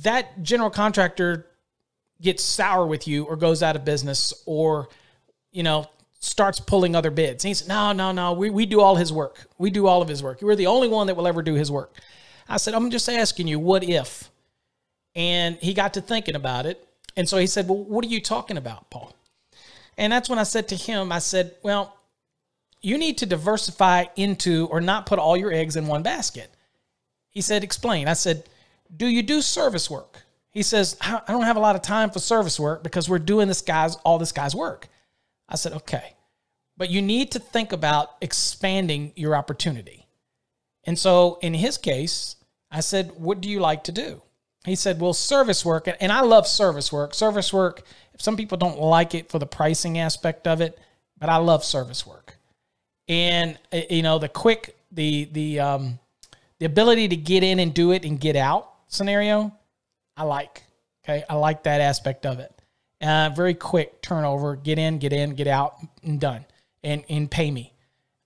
that 0.04 0.44
general 0.44 0.70
contractor 0.70 1.48
gets 2.22 2.44
sour 2.44 2.86
with 2.86 3.08
you 3.08 3.26
or 3.26 3.36
goes 3.36 3.64
out 3.64 3.76
of 3.76 3.86
business 3.86 4.34
or, 4.46 4.90
you 5.52 5.64
know, 5.64 5.88
starts 6.20 6.60
pulling 6.60 6.96
other 6.96 7.12
bids? 7.12 7.46
And 7.46 7.50
he 7.50 7.54
said, 7.54 7.68
no, 7.68 7.94
no, 7.94 8.12
no, 8.12 8.34
we, 8.34 8.50
we 8.50 8.66
do 8.66 8.82
all 8.82 8.96
his 8.96 9.14
work. 9.14 9.48
We 9.58 9.70
do 9.70 9.88
all 9.88 10.02
of 10.02 10.10
his 10.10 10.22
work. 10.22 10.42
We're 10.42 10.56
the 10.56 10.68
only 10.68 10.88
one 10.88 11.08
that 11.08 11.16
will 11.16 11.28
ever 11.28 11.42
do 11.42 11.54
his 11.54 11.72
work. 11.72 11.96
I 12.50 12.58
said, 12.58 12.74
I'm 12.74 12.92
just 12.92 13.08
asking 13.08 13.48
you, 13.48 13.60
what 13.60 13.84
if? 13.84 14.30
And 15.16 15.56
he 15.58 15.74
got 15.74 15.94
to 15.96 16.02
thinking 16.02 16.36
about 16.36 16.66
it. 16.66 16.88
And 17.16 17.28
so 17.28 17.38
he 17.38 17.48
said, 17.48 17.68
Well, 17.68 17.84
what 17.84 18.06
are 18.06 18.10
you 18.10 18.22
talking 18.22 18.58
about, 18.58 18.90
Paul? 18.90 19.14
And 19.98 20.14
that's 20.14 20.30
when 20.30 20.38
I 20.38 20.44
said 20.44 20.68
to 20.70 20.76
him, 20.76 21.12
I 21.12 21.20
said, 21.20 21.56
Well, 21.64 21.98
you 22.82 22.98
need 22.98 23.18
to 23.18 23.26
diversify 23.26 24.06
into 24.16 24.68
or 24.68 24.80
not 24.80 25.08
put 25.08 25.18
all 25.18 25.36
your 25.36 25.52
eggs 25.52 25.76
in 25.76 25.88
one 25.88 26.04
basket. 26.04 26.52
He 27.32 27.42
said, 27.42 27.64
Explain. 27.64 28.08
I 28.08 28.14
said, 28.14 28.44
Do 28.96 29.08
you 29.08 29.24
do 29.24 29.42
service 29.42 29.90
work? 29.90 30.24
He 30.52 30.64
says, 30.64 30.98
I 31.02 31.22
don't 31.28 31.44
have 31.44 31.58
a 31.58 31.62
lot 31.62 31.76
of 31.76 31.82
time 31.82 32.10
for 32.10 32.20
service 32.20 32.60
work 32.60 32.84
because 32.84 33.10
we're 33.10 33.20
doing 33.20 33.48
this 33.48 33.62
guy's 33.62 33.96
all 33.98 34.18
this 34.18 34.32
guy's 34.32 34.56
work. 34.56 34.88
I 35.48 35.56
said, 35.56 35.74
Okay. 35.74 36.14
But 36.78 36.92
you 36.92 37.02
need 37.02 37.32
to 37.32 37.40
think 37.40 37.72
about 37.72 38.16
expanding 38.22 39.12
your 39.16 39.36
opportunity. 39.36 40.06
And 40.84 40.98
so 40.98 41.40
in 41.42 41.56
his 41.56 41.78
case, 41.78 42.36
I 42.70 42.82
said, 42.82 43.14
What 43.18 43.42
do 43.42 43.50
you 43.50 43.60
like 43.60 43.84
to 43.86 43.92
do? 43.92 44.22
He 44.68 44.76
said, 44.76 45.00
well, 45.00 45.14
service 45.14 45.64
work, 45.64 45.88
and 46.02 46.12
I 46.12 46.20
love 46.22 46.46
service 46.46 46.92
work. 46.92 47.14
Service 47.14 47.54
work, 47.54 47.84
some 48.18 48.36
people 48.36 48.58
don't 48.58 48.78
like 48.80 49.16
it 49.16 49.30
for 49.32 49.40
the 49.40 49.46
pricing 49.46 49.98
aspect 49.98 50.46
of 50.46 50.60
it, 50.60 50.78
but 51.18 51.30
I 51.30 51.38
love 51.38 51.64
service 51.64 52.06
work. 52.06 52.38
And, 53.08 53.58
eh, 53.72 53.86
you 53.90 54.02
know, 54.02 54.20
the 54.20 54.28
quick, 54.28 54.76
the, 54.92 55.30
the, 55.32 55.62
um, 55.62 56.00
the 56.60 56.66
ability 56.66 57.08
to 57.08 57.16
get 57.16 57.44
in 57.44 57.60
and 57.60 57.74
do 57.74 57.92
it 57.92 58.04
and 58.04 58.20
get 58.20 58.36
out 58.36 58.74
scenario, 58.88 59.54
I 60.16 60.24
like. 60.24 60.64
Okay. 61.04 61.24
I 61.30 61.36
like 61.36 61.64
that 61.64 61.82
aspect 61.82 62.26
of 62.26 62.40
it. 62.40 62.52
Uh, 63.02 63.30
very 63.36 63.54
quick 63.54 64.02
turnover, 64.02 64.56
get 64.56 64.80
in, 64.80 64.98
get 64.98 65.14
in, 65.14 65.36
get 65.36 65.48
out, 65.48 65.78
and 66.04 66.20
done, 66.20 66.44
and, 66.84 67.04
and 67.10 67.30
pay 67.30 67.52
me. 67.52 67.74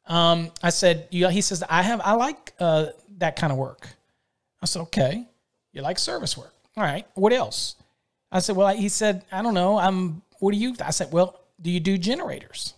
Um, 0.05 0.51
I 0.63 0.69
said, 0.69 1.07
you 1.11 1.27
he 1.27 1.41
says, 1.41 1.63
I 1.69 1.81
have, 1.81 2.01
I 2.03 2.13
like 2.13 2.53
uh, 2.59 2.87
that 3.17 3.35
kind 3.35 3.51
of 3.51 3.57
work. 3.57 3.87
I 4.61 4.65
said, 4.65 4.81
okay. 4.83 5.27
You 5.73 5.81
like 5.81 5.99
service 5.99 6.37
work. 6.37 6.53
All 6.77 6.83
right. 6.83 7.05
What 7.15 7.33
else? 7.33 7.75
I 8.31 8.39
said, 8.39 8.55
well, 8.55 8.73
he 8.75 8.89
said, 8.89 9.25
I 9.31 9.41
don't 9.41 9.53
know. 9.53 9.77
I'm, 9.77 10.21
what 10.39 10.51
do 10.51 10.57
you, 10.57 10.75
I 10.83 10.91
said, 10.91 11.11
well, 11.11 11.39
do 11.61 11.69
you 11.69 11.79
do 11.79 11.97
generators? 11.97 12.73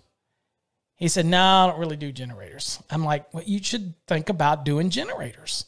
He 0.95 1.07
said, 1.07 1.25
no, 1.25 1.41
I 1.41 1.67
don't 1.67 1.79
really 1.79 1.95
do 1.95 2.11
generators. 2.11 2.81
I'm 2.89 3.03
like, 3.03 3.31
well, 3.33 3.43
you 3.45 3.61
should 3.63 3.93
think 4.07 4.29
about 4.29 4.65
doing 4.65 4.89
generators. 4.89 5.65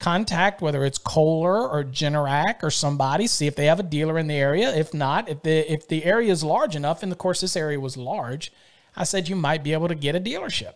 Contact 0.00 0.62
whether 0.62 0.84
it's 0.84 0.98
Kohler 0.98 1.68
or 1.68 1.84
Generac 1.84 2.62
or 2.62 2.70
somebody, 2.70 3.26
see 3.26 3.46
if 3.46 3.54
they 3.54 3.66
have 3.66 3.80
a 3.80 3.84
dealer 3.84 4.18
in 4.18 4.26
the 4.26 4.34
area. 4.34 4.74
If 4.74 4.94
not, 4.94 5.28
if 5.28 5.42
the 5.42 5.70
if 5.70 5.86
the 5.86 6.04
area 6.04 6.32
is 6.32 6.42
large 6.42 6.74
enough, 6.74 7.02
and 7.02 7.12
of 7.12 7.18
course 7.18 7.42
this 7.42 7.54
area 7.54 7.78
was 7.78 7.96
large, 7.96 8.50
I 8.96 9.04
said 9.04 9.28
you 9.28 9.36
might 9.36 9.62
be 9.62 9.74
able 9.74 9.88
to 9.88 9.94
get 9.94 10.16
a 10.16 10.20
dealership. 10.20 10.74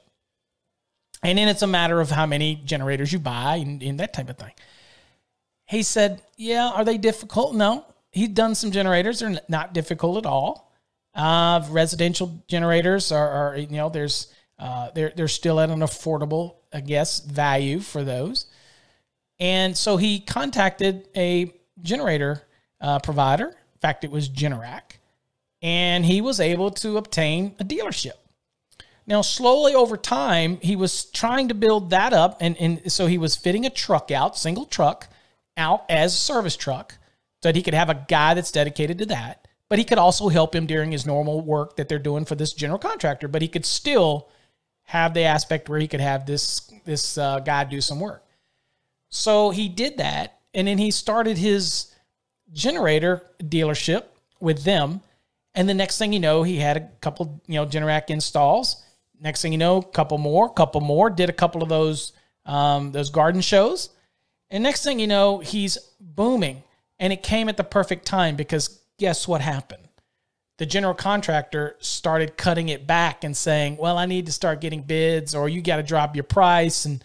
And 1.22 1.38
then 1.38 1.48
it's 1.48 1.62
a 1.62 1.66
matter 1.66 2.00
of 2.02 2.10
how 2.10 2.26
many 2.26 2.56
generators 2.56 3.12
you 3.12 3.18
buy 3.18 3.56
and, 3.56 3.82
and 3.82 3.98
that 3.98 4.12
type 4.12 4.28
of 4.28 4.36
thing. 4.36 4.52
He 5.66 5.82
said, 5.82 6.22
Yeah, 6.36 6.68
are 6.68 6.84
they 6.84 6.98
difficult? 6.98 7.54
No. 7.54 7.86
He'd 8.12 8.34
done 8.34 8.54
some 8.54 8.70
generators. 8.70 9.20
They're 9.20 9.38
not 9.48 9.72
difficult 9.72 10.18
at 10.18 10.26
all. 10.26 10.72
Uh, 11.14 11.64
residential 11.70 12.42
generators 12.46 13.10
are, 13.10 13.28
are, 13.28 13.56
you 13.56 13.68
know, 13.68 13.88
there's, 13.88 14.32
uh, 14.58 14.90
they're, 14.94 15.12
they're 15.16 15.28
still 15.28 15.58
at 15.60 15.70
an 15.70 15.80
affordable, 15.80 16.56
I 16.72 16.80
guess, 16.80 17.20
value 17.20 17.80
for 17.80 18.04
those. 18.04 18.46
And 19.38 19.76
so 19.76 19.96
he 19.96 20.20
contacted 20.20 21.08
a 21.16 21.52
generator 21.82 22.42
uh, 22.80 22.98
provider. 23.00 23.48
In 23.48 23.80
fact, 23.80 24.04
it 24.04 24.10
was 24.10 24.28
Generac. 24.28 24.98
And 25.62 26.04
he 26.04 26.20
was 26.20 26.40
able 26.40 26.70
to 26.72 26.98
obtain 26.98 27.54
a 27.58 27.64
dealership. 27.64 28.12
Now, 29.06 29.22
slowly 29.22 29.74
over 29.74 29.96
time, 29.96 30.58
he 30.62 30.76
was 30.76 31.06
trying 31.06 31.48
to 31.48 31.54
build 31.54 31.90
that 31.90 32.12
up. 32.12 32.38
And, 32.40 32.56
and 32.58 32.92
so 32.92 33.06
he 33.06 33.18
was 33.18 33.36
fitting 33.36 33.66
a 33.66 33.70
truck 33.70 34.10
out, 34.10 34.36
single 34.36 34.64
truck, 34.64 35.08
out 35.56 35.84
as 35.88 36.14
a 36.14 36.16
service 36.16 36.56
truck 36.56 36.96
so 37.42 37.48
that 37.48 37.56
he 37.56 37.62
could 37.62 37.74
have 37.74 37.90
a 37.90 38.04
guy 38.08 38.34
that's 38.34 38.52
dedicated 38.52 38.98
to 38.98 39.06
that. 39.06 39.46
But 39.68 39.78
he 39.78 39.84
could 39.84 39.98
also 39.98 40.28
help 40.28 40.54
him 40.54 40.66
during 40.66 40.92
his 40.92 41.06
normal 41.06 41.40
work 41.40 41.76
that 41.76 41.88
they're 41.88 41.98
doing 41.98 42.24
for 42.24 42.34
this 42.34 42.52
general 42.52 42.78
contractor. 42.78 43.28
But 43.28 43.42
he 43.42 43.48
could 43.48 43.66
still 43.66 44.28
have 44.84 45.14
the 45.14 45.22
aspect 45.22 45.68
where 45.68 45.78
he 45.78 45.88
could 45.88 46.00
have 46.00 46.26
this 46.26 46.70
this 46.84 47.16
uh, 47.16 47.40
guy 47.40 47.64
do 47.64 47.80
some 47.80 48.00
work. 48.00 48.23
So 49.14 49.50
he 49.50 49.68
did 49.68 49.98
that, 49.98 50.40
and 50.54 50.66
then 50.66 50.76
he 50.76 50.90
started 50.90 51.38
his 51.38 51.94
generator 52.52 53.22
dealership 53.40 54.06
with 54.40 54.64
them. 54.64 55.02
And 55.54 55.68
the 55.68 55.74
next 55.74 55.98
thing 55.98 56.12
you 56.12 56.18
know, 56.18 56.42
he 56.42 56.56
had 56.56 56.76
a 56.76 56.88
couple, 57.00 57.40
you 57.46 57.54
know, 57.54 57.64
Generac 57.64 58.10
installs. 58.10 58.82
Next 59.20 59.40
thing 59.40 59.52
you 59.52 59.58
know, 59.58 59.76
a 59.78 59.84
couple 59.84 60.18
more, 60.18 60.52
couple 60.52 60.80
more. 60.80 61.10
Did 61.10 61.30
a 61.30 61.32
couple 61.32 61.62
of 61.62 61.68
those 61.68 62.12
um, 62.44 62.90
those 62.90 63.10
garden 63.10 63.40
shows, 63.40 63.90
and 64.50 64.64
next 64.64 64.82
thing 64.82 64.98
you 64.98 65.06
know, 65.06 65.38
he's 65.38 65.78
booming. 66.00 66.64
And 66.98 67.12
it 67.12 67.22
came 67.22 67.48
at 67.48 67.56
the 67.56 67.64
perfect 67.64 68.04
time 68.06 68.34
because 68.34 68.80
guess 68.98 69.28
what 69.28 69.40
happened? 69.40 69.88
The 70.58 70.66
general 70.66 70.94
contractor 70.94 71.76
started 71.78 72.36
cutting 72.36 72.68
it 72.68 72.84
back 72.84 73.22
and 73.22 73.36
saying, 73.36 73.76
Well, 73.76 73.96
I 73.96 74.06
need 74.06 74.26
to 74.26 74.32
start 74.32 74.60
getting 74.60 74.82
bids, 74.82 75.36
or 75.36 75.48
you 75.48 75.62
got 75.62 75.76
to 75.76 75.82
drop 75.84 76.16
your 76.16 76.24
price. 76.24 76.84
And 76.84 77.02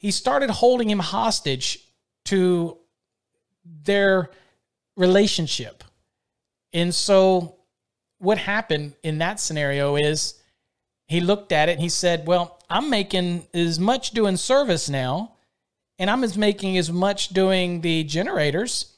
he 0.00 0.10
started 0.10 0.48
holding 0.48 0.88
him 0.88 0.98
hostage 0.98 1.78
to 2.24 2.78
their 3.84 4.30
relationship. 4.96 5.84
And 6.72 6.94
so, 6.94 7.56
what 8.18 8.38
happened 8.38 8.94
in 9.02 9.18
that 9.18 9.40
scenario 9.40 9.96
is 9.96 10.40
he 11.06 11.20
looked 11.20 11.52
at 11.52 11.68
it 11.68 11.72
and 11.72 11.82
he 11.82 11.90
said, 11.90 12.26
Well, 12.26 12.58
I'm 12.70 12.88
making 12.88 13.46
as 13.52 13.78
much 13.78 14.12
doing 14.12 14.38
service 14.38 14.88
now 14.88 15.32
and 15.98 16.08
I'm 16.08 16.24
as 16.24 16.38
making 16.38 16.78
as 16.78 16.90
much 16.90 17.28
doing 17.28 17.82
the 17.82 18.02
generators 18.04 18.96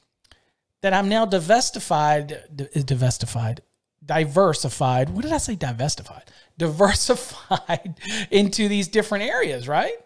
that 0.82 0.94
I'm 0.94 1.08
now 1.08 1.24
diversified, 1.24 2.44
diversified, 2.54 3.62
diversified. 4.06 5.10
What 5.10 5.22
did 5.22 5.32
I 5.32 5.38
say? 5.38 5.56
Diversified, 5.56 6.30
diversified 6.56 7.96
into 8.30 8.68
these 8.68 8.86
different 8.86 9.24
areas, 9.24 9.66
right? 9.66 9.96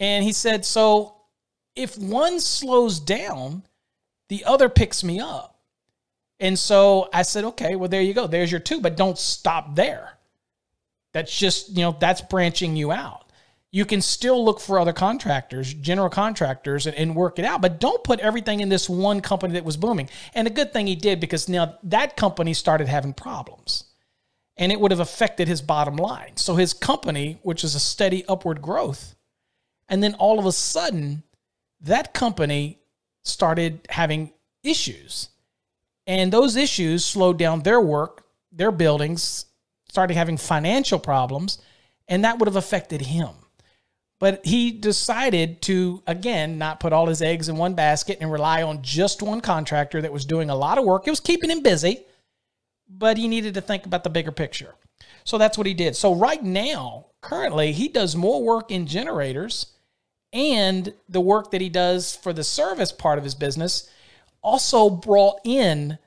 And 0.00 0.24
he 0.24 0.32
said, 0.32 0.64
so 0.64 1.16
if 1.74 1.96
one 1.98 2.40
slows 2.40 3.00
down, 3.00 3.62
the 4.28 4.44
other 4.44 4.68
picks 4.68 5.02
me 5.02 5.20
up. 5.20 5.58
And 6.40 6.58
so 6.58 7.08
I 7.12 7.22
said, 7.22 7.44
okay, 7.44 7.76
well, 7.76 7.88
there 7.88 8.02
you 8.02 8.14
go. 8.14 8.26
There's 8.26 8.50
your 8.50 8.60
two, 8.60 8.80
but 8.80 8.96
don't 8.96 9.18
stop 9.18 9.74
there. 9.74 10.12
That's 11.12 11.36
just, 11.36 11.70
you 11.70 11.82
know, 11.82 11.96
that's 11.98 12.20
branching 12.20 12.76
you 12.76 12.92
out. 12.92 13.24
you 13.70 13.84
can 13.84 14.00
still 14.00 14.42
look 14.42 14.60
for 14.60 14.78
other 14.78 14.94
contractors, 14.94 15.74
general 15.74 16.08
contractors, 16.08 16.86
and, 16.86 16.96
and, 16.96 17.14
work 17.14 17.38
it 17.38 17.44
out. 17.44 17.60
But 17.60 17.80
don't 17.80 18.02
put 18.02 18.18
everything 18.20 18.60
in 18.60 18.70
this 18.70 18.88
one 18.88 19.20
company 19.20 19.54
that 19.54 19.64
was 19.64 19.76
booming. 19.76 20.08
And 20.32 20.46
a 20.46 20.50
good 20.50 20.72
thing 20.72 20.86
he 20.86 20.94
did 20.94 21.20
because 21.20 21.50
now 21.50 21.76
that 21.82 22.16
company 22.16 22.54
started 22.54 22.88
having 22.88 23.12
problems 23.12 23.84
and 24.56 24.72
it 24.72 24.80
would 24.80 24.90
have 24.90 25.00
affected 25.00 25.48
his 25.48 25.60
bottom 25.60 25.96
line. 25.96 26.36
So 26.36 26.54
his 26.56 26.72
company, 26.72 27.40
which 27.42 27.62
is 27.62 27.74
a 27.74 27.80
steady 27.80 28.24
upward 28.26 28.62
growth, 28.62 29.14
and 29.88 30.02
then 30.02 30.14
all 30.14 30.38
of 30.38 30.46
a 30.46 30.52
sudden, 30.52 31.22
that 31.80 32.14
company 32.14 32.78
started 33.24 33.86
having 33.88 34.32
issues. 34.62 35.28
And 36.06 36.32
those 36.32 36.56
issues 36.56 37.04
slowed 37.04 37.38
down 37.38 37.62
their 37.62 37.80
work, 37.80 38.24
their 38.50 38.72
buildings, 38.72 39.46
started 39.88 40.16
having 40.16 40.36
financial 40.36 40.98
problems, 40.98 41.58
and 42.08 42.24
that 42.24 42.38
would 42.38 42.48
have 42.48 42.56
affected 42.56 43.02
him. 43.02 43.30
But 44.20 44.44
he 44.44 44.72
decided 44.72 45.62
to, 45.62 46.02
again, 46.06 46.58
not 46.58 46.80
put 46.80 46.92
all 46.92 47.06
his 47.06 47.22
eggs 47.22 47.48
in 47.48 47.56
one 47.56 47.74
basket 47.74 48.18
and 48.20 48.32
rely 48.32 48.62
on 48.62 48.82
just 48.82 49.22
one 49.22 49.40
contractor 49.40 50.02
that 50.02 50.12
was 50.12 50.24
doing 50.24 50.50
a 50.50 50.56
lot 50.56 50.78
of 50.78 50.84
work. 50.84 51.06
It 51.06 51.10
was 51.10 51.20
keeping 51.20 51.50
him 51.50 51.62
busy, 51.62 52.04
but 52.88 53.16
he 53.16 53.28
needed 53.28 53.54
to 53.54 53.60
think 53.60 53.86
about 53.86 54.02
the 54.02 54.10
bigger 54.10 54.32
picture. 54.32 54.74
So 55.24 55.38
that's 55.38 55.56
what 55.56 55.68
he 55.68 55.74
did. 55.74 55.94
So 55.94 56.14
right 56.14 56.42
now, 56.42 57.06
currently, 57.20 57.72
he 57.72 57.86
does 57.88 58.16
more 58.16 58.42
work 58.42 58.70
in 58.70 58.86
generators 58.86 59.74
and 60.32 60.92
the 61.08 61.20
work 61.20 61.50
that 61.50 61.60
he 61.60 61.68
does 61.68 62.14
for 62.16 62.32
the 62.32 62.44
service 62.44 62.92
part 62.92 63.18
of 63.18 63.24
his 63.24 63.34
business 63.34 63.90
also 64.42 64.90
brought 64.90 65.40
in 65.44 65.98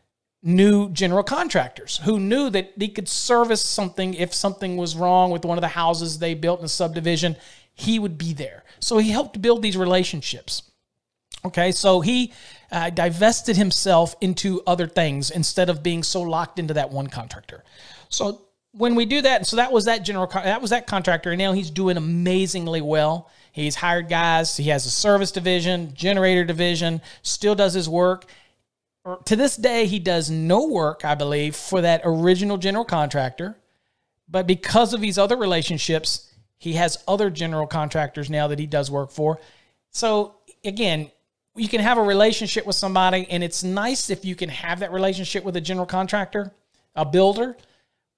new 0.43 0.89
general 0.89 1.23
contractors 1.23 2.01
who 2.03 2.19
knew 2.19 2.49
that 2.49 2.73
he 2.77 2.87
could 2.87 3.07
service 3.07 3.61
something 3.61 4.13
if 4.15 4.33
something 4.33 4.75
was 4.75 4.95
wrong 4.95 5.29
with 5.29 5.45
one 5.45 5.57
of 5.57 5.61
the 5.61 5.67
houses 5.67 6.17
they 6.17 6.33
built 6.33 6.59
in 6.59 6.65
a 6.65 6.69
subdivision 6.69 7.35
he 7.73 7.99
would 7.99 8.17
be 8.17 8.33
there. 8.33 8.63
So 8.79 8.97
he 8.97 9.11
helped 9.11 9.41
build 9.41 9.61
these 9.61 9.77
relationships. 9.77 10.63
Okay 11.45 11.71
so 11.71 12.01
he 12.01 12.33
uh, 12.71 12.89
divested 12.89 13.55
himself 13.55 14.15
into 14.21 14.61
other 14.65 14.87
things 14.87 15.29
instead 15.29 15.69
of 15.69 15.83
being 15.83 16.03
so 16.03 16.21
locked 16.21 16.57
into 16.57 16.73
that 16.73 16.91
one 16.91 17.07
contractor. 17.07 17.63
So 18.09 18.41
when 18.71 18.95
we 18.95 19.05
do 19.05 19.21
that 19.21 19.45
so 19.45 19.57
that 19.57 19.71
was 19.71 19.85
that 19.85 20.03
general 20.03 20.27
that 20.27 20.61
was 20.61 20.71
that 20.71 20.87
contractor 20.87 21.31
and 21.31 21.39
now 21.39 21.53
he's 21.53 21.69
doing 21.69 21.97
amazingly 21.97 22.81
well 22.81 23.29
He's 23.51 23.75
hired 23.75 24.09
guys. 24.09 24.57
He 24.57 24.69
has 24.69 24.85
a 24.85 24.89
service 24.89 25.31
division, 25.31 25.93
generator 25.93 26.45
division, 26.45 27.01
still 27.21 27.55
does 27.55 27.73
his 27.73 27.89
work. 27.89 28.25
Er, 29.05 29.17
to 29.25 29.35
this 29.35 29.57
day, 29.57 29.85
he 29.85 29.99
does 29.99 30.29
no 30.29 30.67
work, 30.67 31.03
I 31.03 31.15
believe, 31.15 31.55
for 31.55 31.81
that 31.81 32.01
original 32.03 32.57
general 32.57 32.85
contractor. 32.85 33.57
But 34.29 34.47
because 34.47 34.93
of 34.93 35.01
these 35.01 35.17
other 35.17 35.35
relationships, 35.35 36.31
he 36.57 36.73
has 36.73 37.03
other 37.07 37.29
general 37.29 37.67
contractors 37.67 38.29
now 38.29 38.47
that 38.47 38.59
he 38.59 38.67
does 38.67 38.89
work 38.89 39.11
for. 39.11 39.39
So, 39.89 40.35
again, 40.63 41.11
you 41.55 41.67
can 41.67 41.81
have 41.81 41.97
a 41.97 42.03
relationship 42.03 42.65
with 42.65 42.77
somebody, 42.77 43.27
and 43.29 43.43
it's 43.43 43.63
nice 43.63 44.09
if 44.09 44.23
you 44.23 44.35
can 44.35 44.47
have 44.47 44.79
that 44.79 44.93
relationship 44.93 45.43
with 45.43 45.57
a 45.57 45.61
general 45.61 45.85
contractor, 45.85 46.53
a 46.95 47.03
builder. 47.03 47.57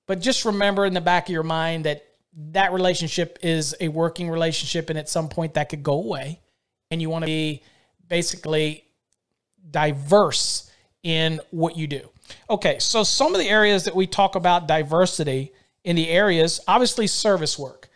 But 0.05 0.19
just 0.19 0.45
remember 0.45 0.85
in 0.85 0.93
the 0.93 1.01
back 1.01 1.27
of 1.29 1.33
your 1.33 1.43
mind 1.43 1.85
that 1.85 2.05
that 2.51 2.73
relationship 2.73 3.39
is 3.41 3.75
a 3.79 3.87
working 3.87 4.29
relationship 4.29 4.89
and 4.89 4.97
at 4.97 5.09
some 5.09 5.29
point 5.29 5.53
that 5.53 5.69
could 5.69 5.83
go 5.83 5.93
away 5.93 6.39
and 6.89 7.01
you 7.01 7.09
want 7.09 7.23
to 7.23 7.27
be 7.27 7.61
basically 8.07 8.85
diverse 9.69 10.71
in 11.03 11.39
what 11.51 11.77
you 11.77 11.87
do. 11.87 12.09
Okay, 12.49 12.77
so 12.79 13.03
some 13.03 13.35
of 13.35 13.41
the 13.41 13.49
areas 13.49 13.83
that 13.85 13.95
we 13.95 14.07
talk 14.07 14.35
about 14.35 14.67
diversity 14.67 15.51
in 15.83 15.95
the 15.95 16.09
areas, 16.09 16.59
obviously 16.67 17.07
service 17.07 17.59
work. 17.59 17.89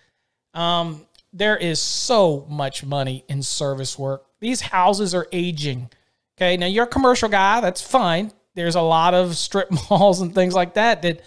Um, 0.53 1.06
there 1.34 1.58
is 1.58 1.82
so 1.82 2.46
much 2.50 2.84
money 2.84 3.24
in 3.29 3.41
service 3.41 3.98
work. 3.98 4.25
These 4.39 4.62
houses 4.62 5.13
are 5.13 5.27
aging. 5.32 5.89
Okay, 6.38 6.58
now 6.58 6.65
you're 6.65 6.86
a 6.86 6.88
commercial 6.88 7.29
guy, 7.29 7.62
that's 7.62 7.82
fine. 7.82 8.32
There's 8.56 8.75
a 8.75 8.82
lot 8.82 9.13
of 9.13 9.38
strip 9.38 9.70
malls 9.89 10.22
and 10.22 10.34
things 10.34 10.53
like 10.53 10.74
that 10.75 11.01
that 11.03 11.22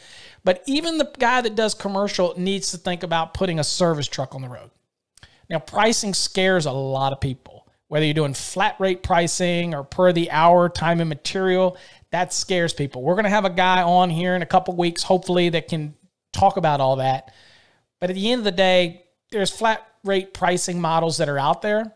but 0.45 0.63
even 0.67 0.99
the 0.99 1.11
guy 1.19 1.41
that 1.41 1.55
does 1.55 1.75
commercial 1.75 2.35
needs 2.37 2.71
to 2.71 2.79
think 2.79 3.03
about 3.03 3.35
putting 3.35 3.59
a 3.59 3.65
service 3.65 4.07
truck 4.07 4.35
on 4.35 4.43
the 4.43 4.49
road. 4.49 4.71
Now, 5.49 5.59
pricing 5.59 6.15
scares 6.15 6.67
a 6.67 6.73
lot 6.73 7.13
of 7.13 7.21
people. 7.21 7.67
Whether 7.89 8.05
you're 8.05 8.15
doing 8.15 8.35
flat 8.35 8.77
rate 8.79 9.03
pricing 9.03 9.75
or 9.75 9.83
per 9.83 10.13
the 10.13 10.31
hour, 10.31 10.69
time 10.69 11.01
and 11.01 11.09
material, 11.09 11.77
that 12.13 12.33
scares 12.33 12.73
people. 12.73 13.03
We're 13.03 13.15
going 13.15 13.25
to 13.25 13.31
have 13.31 13.45
a 13.45 13.51
guy 13.51 13.83
on 13.83 14.11
here 14.11 14.37
in 14.37 14.43
a 14.43 14.47
couple 14.47 14.77
weeks, 14.77 15.03
hopefully, 15.03 15.49
that 15.49 15.67
can 15.67 15.95
talk 16.33 16.57
about 16.57 16.81
all 16.81 16.97
that. 16.97 17.35
But 17.99 18.11
at 18.11 18.15
the 18.15 18.31
end 18.31 18.41
of 18.41 18.45
the 18.45 18.53
day, 18.53 19.07
there's 19.33 19.51
flat 19.51 19.87
rate 20.05 20.33
pricing 20.33 20.81
models 20.81 21.19
that 21.19 21.29
are 21.29 21.39
out 21.39 21.63
there 21.63 21.93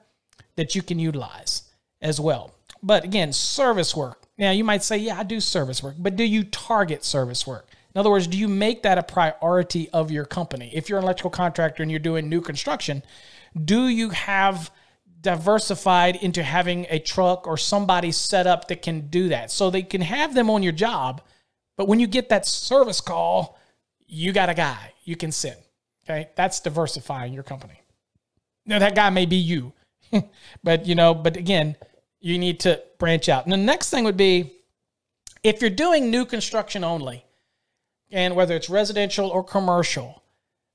that 0.56 0.74
you 0.74 0.82
can 0.82 0.98
utilize 0.98 1.62
as 2.02 2.20
well. 2.20 2.52
But 2.82 3.04
again, 3.04 3.32
service 3.32 3.94
work. 3.94 4.26
Now, 4.36 4.50
you 4.50 4.64
might 4.64 4.82
say, 4.82 4.98
yeah, 4.98 5.18
I 5.18 5.22
do 5.22 5.40
service 5.40 5.82
work, 5.82 5.94
but 5.98 6.16
do 6.16 6.24
you 6.24 6.44
target 6.44 7.04
service 7.04 7.46
work? 7.46 7.68
In 7.94 8.00
other 8.00 8.10
words, 8.10 8.26
do 8.26 8.36
you 8.36 8.48
make 8.48 8.82
that 8.82 8.98
a 8.98 9.02
priority 9.02 9.88
of 9.90 10.10
your 10.10 10.24
company? 10.24 10.70
If 10.74 10.88
you're 10.88 10.98
an 10.98 11.04
electrical 11.04 11.30
contractor 11.30 11.82
and 11.82 11.90
you're 11.90 12.00
doing 12.00 12.28
new 12.28 12.40
construction, 12.40 13.04
do 13.64 13.88
you 13.88 14.10
have 14.10 14.70
diversified 15.20 16.16
into 16.16 16.42
having 16.42 16.86
a 16.90 16.98
truck 16.98 17.46
or 17.46 17.56
somebody 17.56 18.10
set 18.10 18.46
up 18.48 18.66
that 18.68 18.82
can 18.82 19.08
do 19.08 19.28
that? 19.28 19.50
So 19.52 19.70
they 19.70 19.82
can 19.82 20.00
have 20.00 20.34
them 20.34 20.50
on 20.50 20.62
your 20.62 20.72
job, 20.72 21.22
but 21.76 21.86
when 21.86 22.00
you 22.00 22.08
get 22.08 22.28
that 22.30 22.46
service 22.46 23.00
call, 23.00 23.58
you 24.06 24.32
got 24.32 24.48
a 24.48 24.54
guy 24.54 24.92
you 25.04 25.14
can 25.14 25.30
send. 25.30 25.56
Okay? 26.04 26.30
That's 26.34 26.60
diversifying 26.60 27.32
your 27.32 27.44
company. 27.44 27.80
Now 28.66 28.80
that 28.80 28.96
guy 28.96 29.10
may 29.10 29.26
be 29.26 29.36
you. 29.36 29.72
but 30.64 30.86
you 30.86 30.94
know, 30.94 31.14
but 31.14 31.36
again, 31.36 31.76
you 32.20 32.38
need 32.38 32.60
to 32.60 32.82
branch 32.98 33.28
out. 33.28 33.44
And 33.44 33.52
the 33.52 33.56
next 33.56 33.90
thing 33.90 34.04
would 34.04 34.16
be 34.16 34.52
if 35.42 35.60
you're 35.60 35.70
doing 35.70 36.10
new 36.10 36.24
construction 36.24 36.82
only, 36.82 37.24
and 38.14 38.36
whether 38.36 38.54
it's 38.54 38.70
residential 38.70 39.28
or 39.28 39.42
commercial, 39.42 40.22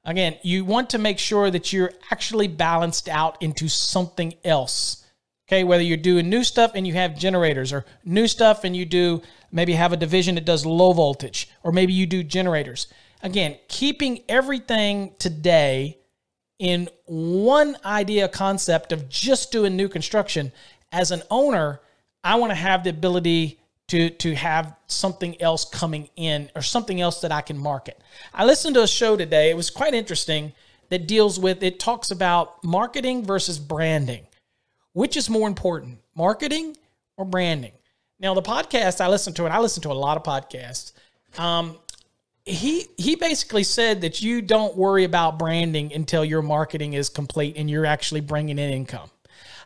again, 0.03 0.37
you 0.43 0.65
want 0.65 0.89
to 0.91 0.97
make 0.97 1.17
sure 1.17 1.49
that 1.49 1.71
you're 1.71 1.93
actually 2.11 2.49
balanced 2.49 3.07
out 3.07 3.41
into 3.41 3.69
something 3.69 4.33
else. 4.43 5.05
Okay, 5.47 5.63
whether 5.63 5.81
you're 5.81 5.97
doing 5.97 6.29
new 6.29 6.43
stuff 6.43 6.73
and 6.75 6.85
you 6.85 6.93
have 6.93 7.17
generators, 7.17 7.73
or 7.73 7.85
new 8.05 8.27
stuff 8.27 8.65
and 8.65 8.77
you 8.77 8.85
do 8.85 9.23
maybe 9.51 9.73
have 9.73 9.93
a 9.93 9.97
division 9.97 10.35
that 10.35 10.45
does 10.45 10.65
low 10.65 10.93
voltage, 10.93 11.49
or 11.63 11.71
maybe 11.71 11.93
you 11.93 12.05
do 12.05 12.23
generators. 12.23 12.85
Again, 13.23 13.57
keeping 13.67 14.21
everything 14.29 15.15
today 15.17 15.97
in 16.59 16.89
one 17.05 17.77
idea 17.83 18.27
concept 18.27 18.91
of 18.91 19.09
just 19.09 19.51
doing 19.51 19.75
new 19.75 19.87
construction. 19.87 20.51
As 20.91 21.11
an 21.11 21.23
owner, 21.31 21.79
I 22.23 22.35
want 22.35 22.51
to 22.51 22.55
have 22.55 22.83
the 22.83 22.89
ability 22.89 23.59
to 23.89 24.09
to 24.09 24.35
have 24.35 24.75
something 24.87 25.39
else 25.41 25.65
coming 25.65 26.09
in 26.15 26.49
or 26.55 26.61
something 26.61 27.01
else 27.01 27.21
that 27.21 27.31
I 27.31 27.41
can 27.41 27.57
market. 27.57 28.01
I 28.33 28.45
listened 28.45 28.75
to 28.75 28.83
a 28.83 28.87
show 28.87 29.17
today. 29.17 29.49
It 29.49 29.57
was 29.57 29.69
quite 29.69 29.93
interesting 29.93 30.53
that 30.89 31.07
deals 31.07 31.39
with 31.39 31.61
it 31.63 31.79
talks 31.79 32.11
about 32.11 32.63
marketing 32.63 33.25
versus 33.25 33.59
branding. 33.59 34.25
Which 34.93 35.15
is 35.15 35.29
more 35.29 35.47
important, 35.47 35.99
marketing 36.15 36.75
or 37.15 37.25
branding? 37.25 37.73
Now, 38.19 38.33
the 38.33 38.41
podcast 38.41 38.99
I 38.99 39.07
listened 39.07 39.35
to, 39.37 39.45
and 39.45 39.53
I 39.53 39.59
listen 39.59 39.81
to 39.83 39.91
a 39.91 39.93
lot 39.93 40.17
of 40.17 40.23
podcasts. 40.23 40.91
Um, 41.37 41.77
he 42.45 42.87
he 42.97 43.15
basically 43.15 43.63
said 43.63 44.01
that 44.01 44.21
you 44.21 44.41
don't 44.41 44.75
worry 44.75 45.03
about 45.03 45.37
branding 45.37 45.93
until 45.93 46.25
your 46.25 46.41
marketing 46.41 46.93
is 46.93 47.07
complete 47.07 47.55
and 47.57 47.69
you're 47.69 47.85
actually 47.85 48.21
bringing 48.21 48.57
in 48.57 48.71
income. 48.71 49.09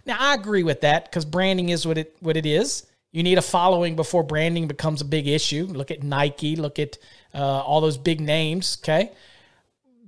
Now, 0.06 0.18
I 0.20 0.34
agree 0.34 0.64
with 0.64 0.82
that 0.82 1.06
because 1.06 1.24
branding 1.24 1.70
is 1.70 1.88
what 1.88 1.98
it 1.98 2.16
what 2.20 2.36
it 2.36 2.46
is. 2.46 2.86
You 3.14 3.22
need 3.22 3.38
a 3.38 3.44
following 3.44 3.96
before 3.96 4.24
branding 4.24 4.68
becomes 4.68 5.00
a 5.00 5.06
big 5.06 5.28
issue. 5.28 5.68
Look 5.70 5.92
at 5.92 6.02
Nike, 6.02 6.56
look 6.56 6.80
at 6.80 6.98
uh, 7.34 7.62
all 7.62 7.80
those 7.80 7.98
big 7.98 8.20
names, 8.20 8.80
okay? 8.82 9.12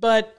But 0.00 0.36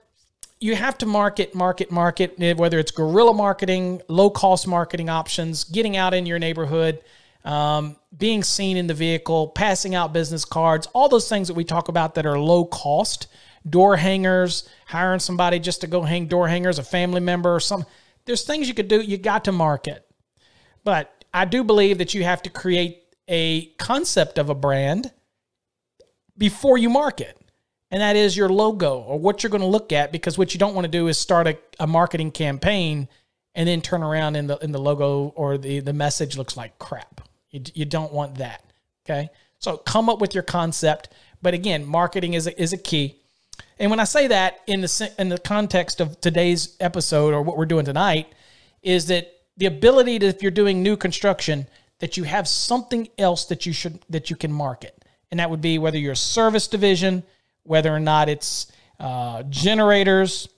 you 0.59 0.75
have 0.75 0.97
to 0.97 1.05
market, 1.05 1.55
market, 1.55 1.91
market, 1.91 2.35
eh, 2.39 2.53
whether 2.53 2.77
it's 2.77 2.91
guerrilla 2.91 3.33
marketing, 3.33 4.01
low 4.09 4.29
cost 4.29 4.67
marketing 4.67 5.07
options, 5.07 5.63
getting 5.63 5.95
out 5.95 6.13
in 6.13 6.25
your 6.25 6.39
neighborhood, 6.39 6.99
um, 7.45 7.95
being 8.17 8.43
seen 8.43 8.75
in 8.75 8.85
the 8.85 8.93
vehicle, 8.93 9.47
passing 9.47 9.95
out 9.95 10.11
business 10.11 10.43
cards, 10.43 10.87
all 10.87 11.07
those 11.07 11.29
things 11.29 11.47
that 11.47 11.53
we 11.53 11.63
talk 11.63 11.87
about 11.87 12.15
that 12.15 12.25
are 12.25 12.37
low 12.37 12.65
cost, 12.65 13.27
door 13.69 13.95
hangers, 13.95 14.67
hiring 14.87 15.21
somebody 15.21 15.57
just 15.57 15.79
to 15.81 15.87
go 15.87 16.01
hang 16.01 16.27
door 16.27 16.49
hangers, 16.49 16.79
a 16.79 16.83
family 16.83 17.21
member 17.21 17.55
or 17.55 17.61
something. 17.61 17.89
There's 18.25 18.43
things 18.43 18.67
you 18.67 18.73
could 18.73 18.89
do. 18.89 18.99
You 18.99 19.17
got 19.17 19.45
to 19.45 19.53
market. 19.53 20.05
But 20.83 21.16
I 21.33 21.45
do 21.45 21.63
believe 21.63 21.97
that 21.97 22.13
you 22.13 22.23
have 22.23 22.41
to 22.43 22.49
create 22.49 23.03
a 23.27 23.65
concept 23.77 24.37
of 24.37 24.49
a 24.49 24.55
brand 24.55 25.11
before 26.37 26.77
you 26.77 26.89
market. 26.89 27.37
And 27.89 28.01
that 28.01 28.15
is 28.15 28.35
your 28.35 28.49
logo 28.49 28.99
or 28.99 29.17
what 29.17 29.43
you're 29.43 29.49
going 29.49 29.61
to 29.61 29.67
look 29.67 29.91
at 29.91 30.11
because 30.11 30.37
what 30.37 30.53
you 30.53 30.59
don't 30.59 30.75
want 30.75 30.85
to 30.85 30.91
do 30.91 31.07
is 31.07 31.17
start 31.17 31.47
a, 31.47 31.57
a 31.79 31.87
marketing 31.87 32.31
campaign 32.31 33.07
and 33.55 33.67
then 33.67 33.81
turn 33.81 34.03
around 34.03 34.35
and 34.35 34.49
the, 34.49 34.57
in 34.57 34.71
the 34.71 34.79
logo 34.79 35.33
or 35.35 35.57
the, 35.57 35.79
the 35.79 35.93
message 35.93 36.37
looks 36.37 36.57
like 36.57 36.77
crap. 36.79 37.21
You, 37.49 37.61
you 37.73 37.85
don't 37.85 38.11
want 38.11 38.35
that. 38.35 38.63
Okay. 39.05 39.29
So 39.59 39.77
come 39.77 40.09
up 40.09 40.19
with 40.19 40.33
your 40.33 40.43
concept. 40.43 41.09
But 41.41 41.53
again, 41.53 41.85
marketing 41.85 42.33
is 42.33 42.47
a, 42.47 42.61
is 42.61 42.73
a 42.73 42.77
key. 42.77 43.15
And 43.79 43.89
when 43.89 43.99
I 43.99 44.05
say 44.05 44.27
that 44.27 44.61
in 44.67 44.81
the 44.81 45.13
in 45.19 45.29
the 45.29 45.37
context 45.37 46.01
of 46.01 46.19
today's 46.19 46.75
episode 46.79 47.33
or 47.33 47.41
what 47.41 47.57
we're 47.57 47.65
doing 47.65 47.85
tonight, 47.85 48.27
is 48.81 49.07
that 49.07 49.31
the 49.57 49.65
ability 49.65 50.19
to 50.19 50.27
if 50.27 50.41
you're 50.41 50.51
doing 50.51 50.81
new 50.81 50.95
construction 50.95 51.67
that 51.99 52.15
you 52.15 52.23
have 52.23 52.47
something 52.47 53.09
else 53.17 53.45
that 53.45 53.65
you 53.65 53.73
should 53.73 53.99
that 54.09 54.29
you 54.29 54.35
can 54.35 54.51
market, 54.51 55.03
and 55.31 55.39
that 55.39 55.49
would 55.49 55.61
be 55.61 55.77
whether 55.79 55.97
you're 55.97 56.13
a 56.13 56.15
service 56.15 56.67
division, 56.67 57.23
whether 57.63 57.93
or 57.93 57.99
not 57.99 58.29
it's 58.29 58.71
uh, 58.99 59.43
generators. 59.43 60.49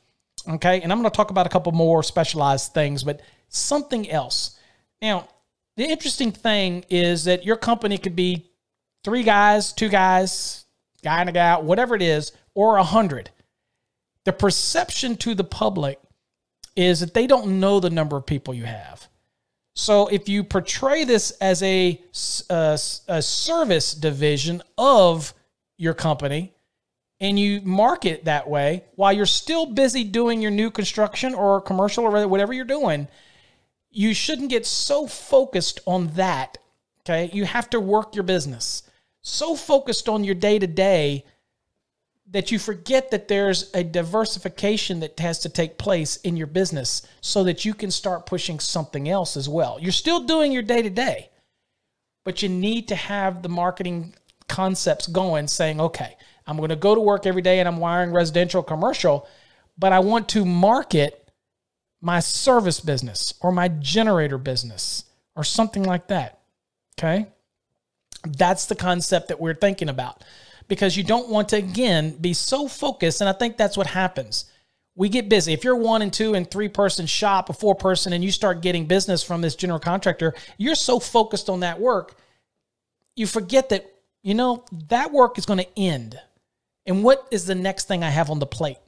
Okay, 0.48 0.82
and 0.82 0.92
I'm 0.92 1.00
going 1.00 1.10
to 1.10 1.16
talk 1.16 1.32
about 1.32 1.46
a 1.46 1.50
couple 1.50 1.72
more 1.72 2.02
specialized 2.04 2.74
things, 2.74 3.04
but 3.04 3.22
something 3.50 4.10
else. 4.10 4.58
Now, 5.02 5.28
the 5.76 5.86
interesting 5.86 6.32
thing 6.32 6.86
is 6.90 7.26
that 7.26 7.46
your 7.46 7.56
company 7.56 7.98
could 7.98 8.16
be 8.16 8.46
three 9.04 9.24
guys, 9.24 9.74
two 9.74 9.90
guys, 9.90 10.66
guy 11.04 11.22
and 11.22 11.30
a 11.30 11.34
guy 11.34 11.58
whatever 11.58 11.96
it 11.96 12.02
is, 12.02 12.32
or 12.54 12.78
a 12.78 12.84
hundred. 12.84 13.30
The 14.26 14.34
perception 14.34 15.16
to 15.18 15.36
the 15.36 15.44
public 15.44 16.00
is 16.76 17.00
that 17.00 17.14
they 17.14 17.28
don't 17.28 17.60
know 17.60 17.80
the 17.80 17.90
number 17.90 18.18
of 18.18 18.26
people 18.26 18.54
you 18.54 18.66
have. 18.66 19.08
So 19.74 20.08
if 20.08 20.28
you 20.28 20.44
portray 20.44 21.04
this 21.04 21.32
as 21.40 21.64
a, 21.64 22.02
a, 22.50 22.80
a 23.08 23.22
service 23.22 23.94
division 23.94 24.62
of 24.78 25.34
your 25.78 25.94
company, 25.94 26.54
and 27.20 27.40
you 27.40 27.62
market 27.62 28.26
that 28.26 28.50
way 28.50 28.84
while 28.96 29.12
you're 29.12 29.26
still 29.26 29.66
busy 29.66 30.04
doing 30.04 30.42
your 30.42 30.52
new 30.52 30.72
construction 30.72 31.34
or 31.36 31.62
commercial 31.62 32.06
or 32.06 32.28
whatever 32.28 32.54
you're 32.54 32.66
doing, 32.66 33.08
you 33.92 34.14
shouldn't 34.14 34.50
get 34.50 34.66
so 34.66 35.08
focused 35.08 35.80
on 35.86 36.08
that. 36.14 36.58
Okay. 37.02 37.30
You 37.34 37.46
have 37.46 37.70
to 37.72 37.80
work 37.80 38.16
your 38.16 38.24
business. 38.24 38.84
So 39.22 39.56
focused 39.56 40.08
on 40.08 40.24
your 40.24 40.36
day 40.36 40.60
to 40.60 40.68
day 40.68 41.26
that 42.32 42.52
you 42.52 42.60
forget 42.60 43.10
that 43.12 43.28
there's 43.28 43.72
a 43.74 43.84
diversification 43.84 45.00
that 45.00 45.20
has 45.20 45.40
to 45.40 45.50
take 45.50 45.78
place 45.78 46.18
in 46.18 46.38
your 46.38 46.48
business 46.48 47.02
so 47.22 47.44
that 47.44 47.66
you 47.66 47.74
can 47.74 47.90
start 47.90 48.28
pushing 48.28 48.60
something 48.60 49.10
else 49.10 49.36
as 49.36 49.50
well. 49.50 49.80
You're 49.80 49.92
still 49.92 50.22
doing 50.22 50.52
your 50.52 50.62
day 50.62 50.82
to 50.84 50.90
day, 50.90 51.30
but 52.24 52.44
you 52.44 52.50
need 52.50 52.88
to 52.90 52.96
have 52.96 53.42
the 53.42 53.50
marketing 53.50 54.14
concepts 54.48 55.08
going 55.08 55.48
saying, 55.48 55.82
okay, 55.82 56.16
I'm 56.46 56.58
going 56.58 56.70
to 56.70 56.76
go 56.76 56.94
to 56.94 57.02
work 57.02 57.26
every 57.26 57.42
day 57.42 57.60
and 57.60 57.68
I'm 57.68 57.78
wiring 57.78 58.12
residential 58.12 58.62
commercial, 58.62 59.28
but 59.78 59.92
I 59.92 60.00
want 60.00 60.30
to 60.30 60.46
market 60.46 61.32
my 62.02 62.20
service 62.20 62.80
business 62.80 63.34
or 63.42 63.52
my 63.52 63.68
generator 63.68 64.38
business 64.38 65.06
or 65.36 65.44
something 65.44 65.84
like 65.84 66.08
that. 66.08 66.40
Okay. 66.98 67.28
That's 68.24 68.68
the 68.68 68.76
concept 68.76 69.30
that 69.30 69.40
we're 69.40 69.56
thinking 69.56 69.90
about 69.90 70.24
because 70.70 70.96
you 70.96 71.04
don't 71.04 71.28
want 71.28 71.50
to, 71.50 71.58
again, 71.58 72.12
be 72.12 72.34
so 72.34 72.70
focused. 72.70 73.20
And 73.20 73.30
I 73.30 73.34
think 73.34 73.58
that's 73.58 73.76
what 73.76 73.88
happens. 73.88 74.46
We 74.96 75.10
get 75.10 75.28
busy. 75.28 75.52
If 75.52 75.66
you're 75.66 75.76
one 75.76 76.02
and 76.02 76.14
two 76.14 76.36
and 76.36 76.50
three 76.50 76.70
person 76.70 77.06
shop, 77.06 77.50
a 77.50 77.54
four 77.54 77.76
person, 77.76 78.14
and 78.14 78.24
you 78.24 78.32
start 78.32 78.62
getting 78.62 78.86
business 78.86 79.22
from 79.22 79.42
this 79.42 79.56
general 79.56 79.80
contractor, 79.80 80.34
you're 80.58 80.76
so 80.76 81.00
focused 81.00 81.50
on 81.50 81.60
that 81.60 81.82
work, 81.82 82.16
you 83.18 83.28
forget 83.28 83.70
that, 83.70 83.86
you 84.24 84.34
know, 84.34 84.64
that 84.88 85.12
work 85.12 85.38
is 85.38 85.46
going 85.46 85.60
to 85.60 85.80
end 85.80 86.18
and 86.90 87.04
what 87.04 87.28
is 87.30 87.46
the 87.46 87.54
next 87.54 87.88
thing 87.88 88.04
I 88.04 88.10
have 88.10 88.32
on 88.32 88.40
the 88.40 88.48
plate? 88.48 88.80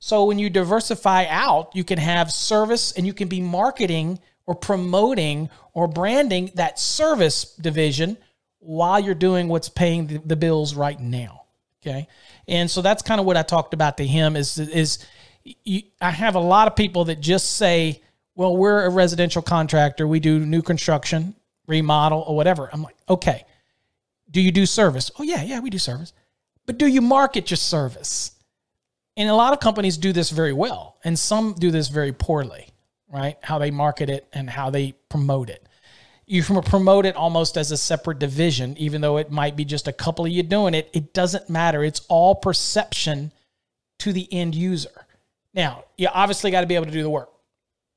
So 0.00 0.24
when 0.24 0.40
you 0.40 0.50
diversify 0.50 1.26
out, 1.28 1.76
you 1.76 1.84
can 1.84 1.98
have 1.98 2.32
service 2.32 2.90
and 2.92 3.06
you 3.06 3.12
can 3.12 3.28
be 3.28 3.40
marketing 3.40 4.18
or 4.46 4.56
promoting 4.56 5.48
or 5.72 5.86
branding 5.86 6.50
that 6.56 6.80
service 6.80 7.54
division 7.54 8.16
while 8.60 9.00
you're 9.00 9.14
doing 9.14 9.48
what's 9.48 9.68
paying 9.68 10.06
the, 10.06 10.18
the 10.18 10.36
bills 10.36 10.74
right 10.74 10.98
now. 10.98 11.44
Okay. 11.82 12.08
And 12.46 12.70
so 12.70 12.82
that's 12.82 13.02
kind 13.02 13.20
of 13.20 13.26
what 13.26 13.36
I 13.36 13.42
talked 13.42 13.74
about 13.74 13.96
to 13.98 14.06
him 14.06 14.36
is, 14.36 14.58
is 14.58 15.04
you, 15.64 15.82
I 16.00 16.10
have 16.10 16.34
a 16.34 16.40
lot 16.40 16.68
of 16.68 16.76
people 16.76 17.06
that 17.06 17.20
just 17.20 17.56
say, 17.56 18.02
well, 18.34 18.56
we're 18.56 18.84
a 18.84 18.90
residential 18.90 19.42
contractor. 19.42 20.06
We 20.06 20.20
do 20.20 20.38
new 20.40 20.62
construction, 20.62 21.34
remodel, 21.66 22.24
or 22.26 22.36
whatever. 22.36 22.68
I'm 22.72 22.82
like, 22.82 22.96
okay. 23.08 23.44
Do 24.30 24.40
you 24.40 24.52
do 24.52 24.64
service? 24.64 25.10
Oh, 25.18 25.22
yeah, 25.22 25.42
yeah, 25.42 25.60
we 25.60 25.70
do 25.70 25.78
service 25.78 26.12
but 26.70 26.78
do 26.78 26.86
you 26.86 27.00
market 27.00 27.50
your 27.50 27.56
service? 27.56 28.30
And 29.16 29.28
a 29.28 29.34
lot 29.34 29.52
of 29.52 29.58
companies 29.58 29.98
do 29.98 30.12
this 30.12 30.30
very 30.30 30.52
well, 30.52 30.98
and 31.02 31.18
some 31.18 31.54
do 31.54 31.72
this 31.72 31.88
very 31.88 32.12
poorly, 32.12 32.68
right? 33.08 33.36
How 33.42 33.58
they 33.58 33.72
market 33.72 34.08
it 34.08 34.28
and 34.32 34.48
how 34.48 34.70
they 34.70 34.92
promote 35.08 35.50
it. 35.50 35.66
You 36.30 36.44
promote 36.44 37.06
it 37.06 37.16
almost 37.16 37.56
as 37.56 37.72
a 37.72 37.76
separate 37.76 38.20
division, 38.20 38.76
even 38.78 39.00
though 39.00 39.16
it 39.16 39.32
might 39.32 39.56
be 39.56 39.64
just 39.64 39.88
a 39.88 39.92
couple 39.92 40.24
of 40.24 40.30
you 40.30 40.44
doing 40.44 40.74
it. 40.74 40.88
It 40.92 41.12
doesn't 41.12 41.50
matter. 41.50 41.82
It's 41.82 42.02
all 42.08 42.36
perception 42.36 43.32
to 43.98 44.12
the 44.12 44.32
end 44.32 44.54
user. 44.54 45.06
Now, 45.54 45.86
you 45.98 46.06
obviously 46.06 46.52
got 46.52 46.60
to 46.60 46.68
be 46.68 46.76
able 46.76 46.86
to 46.86 46.92
do 46.92 47.02
the 47.02 47.10
work. 47.10 47.32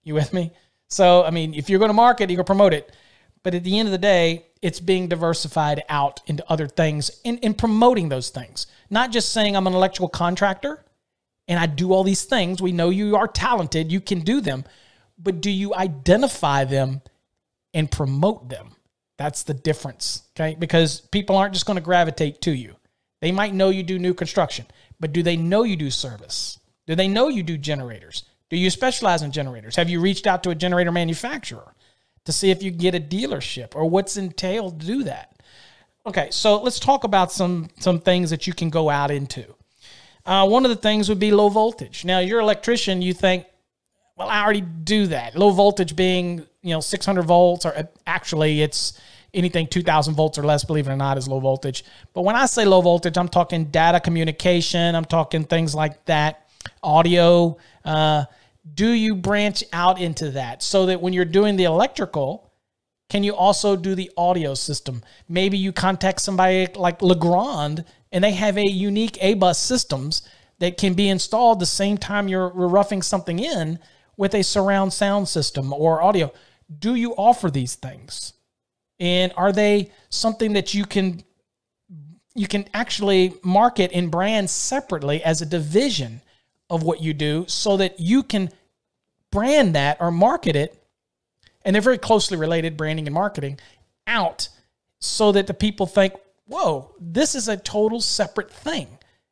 You 0.04 0.16
with 0.16 0.34
me? 0.34 0.52
So, 0.90 1.24
I 1.24 1.30
mean, 1.30 1.54
if 1.54 1.70
you're 1.70 1.78
going 1.78 1.90
to 1.90 1.94
market, 1.94 2.32
you 2.32 2.36
can 2.36 2.44
promote 2.44 2.74
it. 2.74 2.92
But 3.44 3.54
at 3.54 3.64
the 3.64 3.78
end 3.78 3.88
of 3.88 3.92
the 3.92 4.00
day, 4.00 4.48
it's 4.64 4.80
being 4.80 5.08
diversified 5.08 5.84
out 5.88 6.22
into 6.26 6.44
other 6.52 6.68
things 6.68 7.12
and, 7.24 7.38
and 7.44 7.56
promoting 7.56 8.10
those 8.10 8.32
things. 8.32 8.66
Not 8.90 9.12
just 9.12 9.32
saying 9.32 9.56
I'm 9.56 9.68
an 9.68 9.74
electrical 9.74 10.10
contractor 10.10 10.84
and 11.48 11.60
I 11.60 11.68
do 11.68 11.94
all 11.94 12.04
these 12.04 12.24
things. 12.24 12.64
We 12.64 12.72
know 12.72 12.90
you 12.90 13.16
are 13.16 13.28
talented, 13.28 13.92
you 13.92 14.02
can 14.02 14.22
do 14.22 14.42
them, 14.42 14.66
but 15.20 15.40
do 15.40 15.52
you 15.52 15.76
identify 15.76 16.64
them 16.64 17.04
and 17.74 17.90
promote 17.90 18.50
them? 18.50 18.72
That's 19.18 19.44
the 19.44 19.54
difference, 19.54 20.24
okay? 20.36 20.56
Because 20.58 21.02
people 21.02 21.38
aren't 21.38 21.54
just 21.54 21.66
going 21.66 21.76
to 21.76 21.82
gravitate 21.82 22.42
to 22.42 22.52
you. 22.52 22.76
They 23.22 23.32
might 23.32 23.54
know 23.54 23.70
you 23.70 23.84
do 23.84 24.00
new 24.00 24.14
construction, 24.14 24.66
but 25.00 25.14
do 25.14 25.24
they 25.24 25.38
know 25.38 25.64
you 25.64 25.76
do 25.76 25.90
service? 25.90 26.60
Do 26.88 26.96
they 26.96 27.08
know 27.08 27.30
you 27.30 27.44
do 27.44 27.58
generators? 27.58 28.26
Do 28.50 28.58
you 28.58 28.70
specialize 28.70 29.22
in 29.22 29.32
generators? 29.32 29.76
Have 29.76 29.90
you 29.90 30.02
reached 30.02 30.28
out 30.28 30.44
to 30.44 30.50
a 30.50 30.56
generator 30.56 30.92
manufacturer? 30.92 31.74
to 32.26 32.32
see 32.32 32.52
if 32.52 32.64
you 32.64 32.72
can 32.72 32.80
get 32.80 32.96
a 32.96 33.00
dealership 33.00 33.76
or 33.76 33.90
what's 33.90 34.18
entailed 34.18 34.80
to 34.80 34.86
do 34.86 35.04
that. 35.04 35.42
Okay, 36.06 36.28
so 36.32 36.62
let's 36.62 36.80
talk 36.80 37.04
about 37.04 37.32
some 37.32 37.70
some 37.80 38.00
things 38.00 38.30
that 38.30 38.46
you 38.48 38.54
can 38.54 38.70
go 38.70 38.90
out 38.90 39.12
into. 39.12 39.56
Uh, 40.26 40.48
one 40.48 40.66
of 40.66 40.70
the 40.70 40.76
things 40.76 41.10
would 41.10 41.20
be 41.20 41.32
low 41.32 41.50
voltage. 41.50 42.06
Now, 42.06 42.20
you're 42.20 42.40
an 42.40 42.46
electrician, 42.46 43.02
you 43.02 43.14
think, 43.14 43.46
well, 44.16 44.30
I 44.30 44.42
already 44.42 44.62
do 44.62 45.08
that. 45.08 45.36
Low 45.36 45.52
voltage 45.52 45.98
being, 45.98 46.46
you 46.64 46.74
know, 46.74 46.80
600 46.80 47.22
volts, 47.24 47.66
or 47.66 47.78
uh, 47.78 47.84
actually, 48.08 48.62
it's 48.62 49.00
anything 49.34 49.68
2000 49.68 50.16
volts 50.16 50.38
or 50.38 50.44
less, 50.44 50.64
believe 50.64 50.88
it 50.88 50.92
or 50.92 50.96
not, 50.96 51.18
is 51.18 51.28
low 51.28 51.40
voltage. 51.40 51.84
But 52.14 52.24
when 52.24 52.36
I 52.36 52.46
say 52.46 52.66
low 52.66 52.82
voltage, 52.82 53.18
I'm 53.18 53.30
talking 53.30 53.66
data 53.66 54.00
communication, 54.00 54.96
I'm 54.96 55.06
talking 55.06 55.44
things 55.44 55.76
like 55.76 56.04
that, 56.06 56.48
audio. 56.82 57.58
Uh, 57.84 58.26
do 58.74 58.90
you 58.90 59.16
branch 59.16 59.64
out 59.74 60.00
into 60.00 60.32
that 60.32 60.64
so 60.64 60.86
that 60.86 61.02
when 61.02 61.14
you're 61.14 61.26
doing 61.26 61.58
the 61.58 61.66
electrical, 61.66 62.52
can 63.10 63.24
you 63.24 63.36
also 63.36 63.76
do 63.76 63.94
the 63.94 64.10
audio 64.16 64.54
system? 64.54 65.04
Maybe 65.28 65.58
you 65.58 65.74
contact 65.74 66.22
somebody 66.22 66.68
like 66.74 67.02
Legrand 67.02 67.84
and 68.12 68.24
they 68.24 68.32
have 68.32 68.58
a 68.58 68.66
unique 68.66 69.18
A 69.22 69.34
bus 69.34 69.60
systems 69.60 70.22
that 70.60 70.78
can 70.78 70.94
be 70.94 71.10
installed 71.10 71.60
the 71.60 71.66
same 71.66 71.98
time 71.98 72.28
you're 72.28 72.50
roughing 72.50 73.02
something 73.02 73.40
in 73.40 73.80
with 74.16 74.34
a 74.34 74.44
surround 74.44 74.94
sound 74.94 75.28
system 75.28 75.74
or 75.74 76.02
audio. 76.02 76.32
Do 76.80 76.96
you 76.96 77.14
offer 77.16 77.50
these 77.50 77.76
things? 77.76 78.34
And 79.00 79.34
are 79.36 79.52
they 79.52 79.92
something 80.10 80.54
that 80.54 80.74
you 80.74 80.86
can 80.86 81.24
you 82.36 82.48
can 82.48 82.66
actually 82.74 83.36
market 83.44 83.92
and 83.94 84.10
brand 84.10 84.50
separately 84.50 85.24
as 85.24 85.42
a 85.42 85.46
division 85.46 86.22
of 86.70 86.84
what 86.84 87.02
you 87.02 87.14
do 87.14 87.46
so 87.48 87.78
that 87.78 88.00
you 88.00 88.24
can 88.24 88.50
brand 89.32 89.76
that 89.76 89.98
or 90.00 90.12
market 90.12 90.56
it. 90.56 90.80
And 91.64 91.74
they're 91.74 91.82
very 91.82 91.98
closely 91.98 92.38
related, 92.38 92.76
branding 92.76 93.08
and 93.08 93.14
marketing, 93.14 93.60
out 94.08 94.50
so 95.00 95.32
that 95.32 95.48
the 95.48 95.54
people 95.54 95.86
think, 95.86 96.14
whoa, 96.46 96.94
this 97.00 97.36
is 97.36 97.48
a 97.48 97.58
total 97.58 98.02
separate 98.02 98.52
thing. 98.52 98.88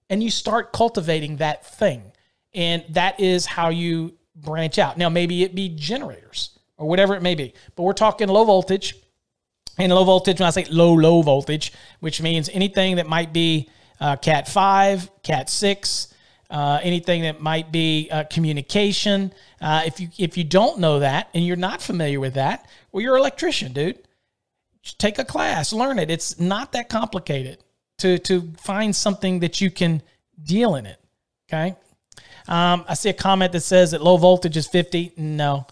And 0.09 0.23
you 0.23 0.29
start 0.29 0.71
cultivating 0.71 1.37
that 1.37 1.65
thing. 1.65 2.11
And 2.53 2.83
that 2.89 3.19
is 3.19 3.45
how 3.45 3.69
you 3.69 4.17
branch 4.35 4.77
out. 4.77 4.97
Now, 4.97 5.09
maybe 5.09 5.43
it 5.43 5.55
be 5.55 5.69
generators 5.69 6.57
or 6.81 6.89
whatever 6.89 7.15
it 7.15 7.21
may 7.21 7.35
be, 7.35 7.53
but 7.75 7.83
we're 7.83 7.93
talking 7.93 8.27
low 8.27 8.43
voltage. 8.43 8.95
And 9.77 9.91
low 9.93 10.03
voltage, 10.03 10.39
when 10.39 10.47
I 10.47 10.49
say 10.49 10.65
low, 10.65 10.93
low 10.93 11.21
voltage, 11.21 11.71
which 12.01 12.21
means 12.21 12.49
anything 12.49 12.97
that 12.97 13.07
might 13.07 13.31
be 13.31 13.69
uh, 14.01 14.17
Cat 14.17 14.47
5, 14.47 15.23
Cat 15.23 15.49
6, 15.49 16.13
uh, 16.51 16.79
anything 16.83 17.21
that 17.21 17.39
might 17.39 17.71
be 17.71 18.09
uh, 18.11 18.25
communication. 18.25 19.33
Uh, 19.61 19.83
if 19.85 19.99
you 19.99 20.09
if 20.17 20.37
you 20.37 20.43
don't 20.43 20.79
know 20.79 20.99
that 20.99 21.29
and 21.33 21.45
you're 21.45 21.55
not 21.55 21.81
familiar 21.81 22.19
with 22.19 22.33
that, 22.33 22.67
well, 22.91 23.01
you're 23.01 23.15
an 23.15 23.21
electrician, 23.21 23.71
dude. 23.71 23.97
Just 24.83 24.99
take 24.99 25.17
a 25.17 25.23
class, 25.23 25.71
learn 25.71 25.97
it. 25.97 26.11
It's 26.11 26.39
not 26.39 26.73
that 26.73 26.89
complicated 26.89 27.63
to 27.99 28.19
to 28.19 28.51
find 28.57 28.93
something 28.93 29.39
that 29.39 29.61
you 29.61 29.71
can 29.71 30.01
deal 30.43 30.75
in 30.75 30.85
it. 30.85 30.99
Okay. 31.47 31.75
Um, 32.47 32.83
I 32.87 32.95
see 32.95 33.09
a 33.09 33.13
comment 33.13 33.53
that 33.53 33.61
says 33.61 33.91
that 33.91 34.03
low 34.03 34.17
voltage 34.17 34.57
is 34.57 34.67
50. 34.67 35.13
No, 35.15 35.65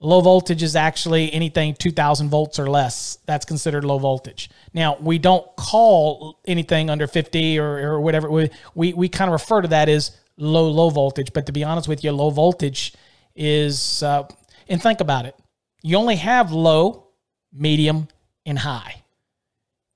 Low 0.00 0.20
voltage 0.20 0.62
is 0.62 0.76
actually 0.76 1.32
anything 1.32 1.74
2000 1.74 2.28
volts 2.28 2.58
or 2.60 2.70
less. 2.70 3.18
That's 3.26 3.44
considered 3.44 3.84
low 3.84 3.98
voltage. 3.98 4.48
Now, 4.72 4.96
we 5.00 5.18
don't 5.18 5.44
call 5.56 6.38
anything 6.46 6.88
under 6.88 7.08
50 7.08 7.58
or, 7.58 7.94
or 7.94 8.00
whatever. 8.00 8.30
We, 8.30 8.50
we, 8.76 8.92
we 8.92 9.08
kind 9.08 9.28
of 9.28 9.32
refer 9.32 9.60
to 9.62 9.68
that 9.68 9.88
as 9.88 10.16
low, 10.36 10.68
low 10.68 10.90
voltage. 10.90 11.32
But 11.32 11.46
to 11.46 11.52
be 11.52 11.64
honest 11.64 11.88
with 11.88 12.04
you, 12.04 12.12
low 12.12 12.30
voltage 12.30 12.94
is, 13.34 14.02
uh, 14.04 14.28
and 14.68 14.80
think 14.80 15.00
about 15.00 15.26
it. 15.26 15.34
You 15.82 15.96
only 15.96 16.16
have 16.16 16.52
low, 16.52 17.08
medium, 17.52 18.06
and 18.46 18.58
high. 18.58 19.02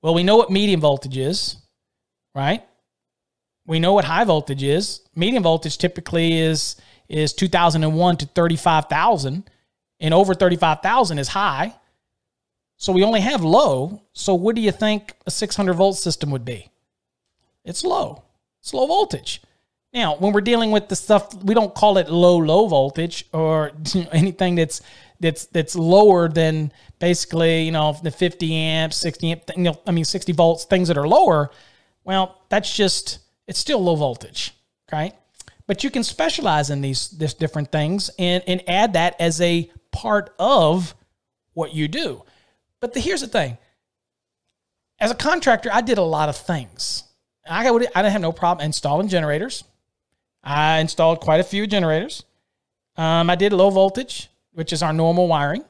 Well, 0.01 0.13
we 0.13 0.23
know 0.23 0.35
what 0.35 0.51
medium 0.51 0.81
voltage 0.81 1.17
is, 1.17 1.55
right? 2.35 2.61
We 3.65 3.79
know 3.79 3.93
what 3.93 4.03
high 4.03 4.25
voltage 4.25 4.63
is. 4.63 4.99
Medium 5.15 5.43
voltage 5.43 5.77
typically 5.77 6.39
is 6.39 6.75
is 7.09 7.33
2001 7.33 8.17
to 8.17 8.25
35,000 8.27 9.49
and 10.03 10.13
over 10.13 10.35
35,000 10.35 11.17
is 11.17 11.29
high. 11.29 11.73
So 12.75 12.91
we 12.91 13.03
only 13.03 13.21
have 13.21 13.43
low. 13.43 14.01
So 14.11 14.35
what 14.35 14.55
do 14.55 14.61
you 14.61 14.71
think 14.71 15.13
a 15.25 15.31
600 15.31 15.73
volt 15.73 15.97
system 15.97 16.29
would 16.31 16.43
be? 16.43 16.69
It's 17.63 17.85
low. 17.85 18.23
It's 18.59 18.73
low 18.73 18.85
voltage. 18.85 19.41
Now, 19.93 20.17
when 20.17 20.33
we're 20.33 20.41
dealing 20.41 20.71
with 20.71 20.89
the 20.89 20.95
stuff, 20.95 21.33
we 21.43 21.53
don't 21.53 21.73
call 21.73 21.97
it 21.97 22.09
low 22.09 22.37
low 22.37 22.67
voltage 22.67 23.25
or 23.31 23.71
anything 24.11 24.55
that's 24.55 24.81
that's 25.19 25.45
that's 25.45 25.75
lower 25.75 26.27
than 26.27 26.73
basically 26.99 27.63
you 27.63 27.71
know 27.71 27.95
the 28.03 28.11
50 28.11 28.53
amps, 28.53 28.97
60 28.97 29.31
amp, 29.31 29.43
you 29.55 29.63
know, 29.63 29.79
I 29.87 29.91
mean 29.91 30.03
60 30.03 30.33
volts, 30.33 30.65
things 30.65 30.89
that 30.89 30.97
are 30.97 31.07
lower. 31.07 31.51
Well, 32.03 32.41
that's 32.49 32.75
just 32.75 33.19
it's 33.47 33.59
still 33.59 33.81
low 33.81 33.95
voltage, 33.95 34.53
right? 34.91 35.13
But 35.67 35.83
you 35.83 35.89
can 35.89 36.03
specialize 36.03 36.69
in 36.71 36.81
these 36.81 37.09
this 37.11 37.33
different 37.33 37.71
things 37.71 38.09
and 38.19 38.43
and 38.47 38.67
add 38.67 38.93
that 38.93 39.15
as 39.21 39.39
a 39.39 39.71
part 39.93 40.33
of 40.37 40.93
what 41.53 41.73
you 41.73 41.87
do. 41.87 42.23
But 42.81 42.93
the, 42.93 42.99
here's 42.99 43.21
the 43.21 43.27
thing 43.27 43.57
as 44.99 45.11
a 45.11 45.15
contractor, 45.15 45.69
I 45.71 45.81
did 45.81 45.97
a 45.97 46.03
lot 46.03 46.29
of 46.29 46.37
things. 46.37 47.03
I, 47.49 47.69
would, 47.69 47.87
I 47.95 48.01
didn't 48.01 48.13
have 48.13 48.21
no 48.21 48.31
problem 48.31 48.65
installing 48.65 49.09
generators. 49.09 49.63
I 50.43 50.79
installed 50.79 51.19
quite 51.19 51.39
a 51.39 51.43
few 51.43 51.67
generators. 51.67 52.23
Um, 52.95 53.29
I 53.29 53.35
did 53.35 53.53
low 53.53 53.69
voltage, 53.69 54.29
which 54.53 54.71
is 54.71 54.83
our 54.83 54.93
normal 54.93 55.27
wiring. 55.27 55.63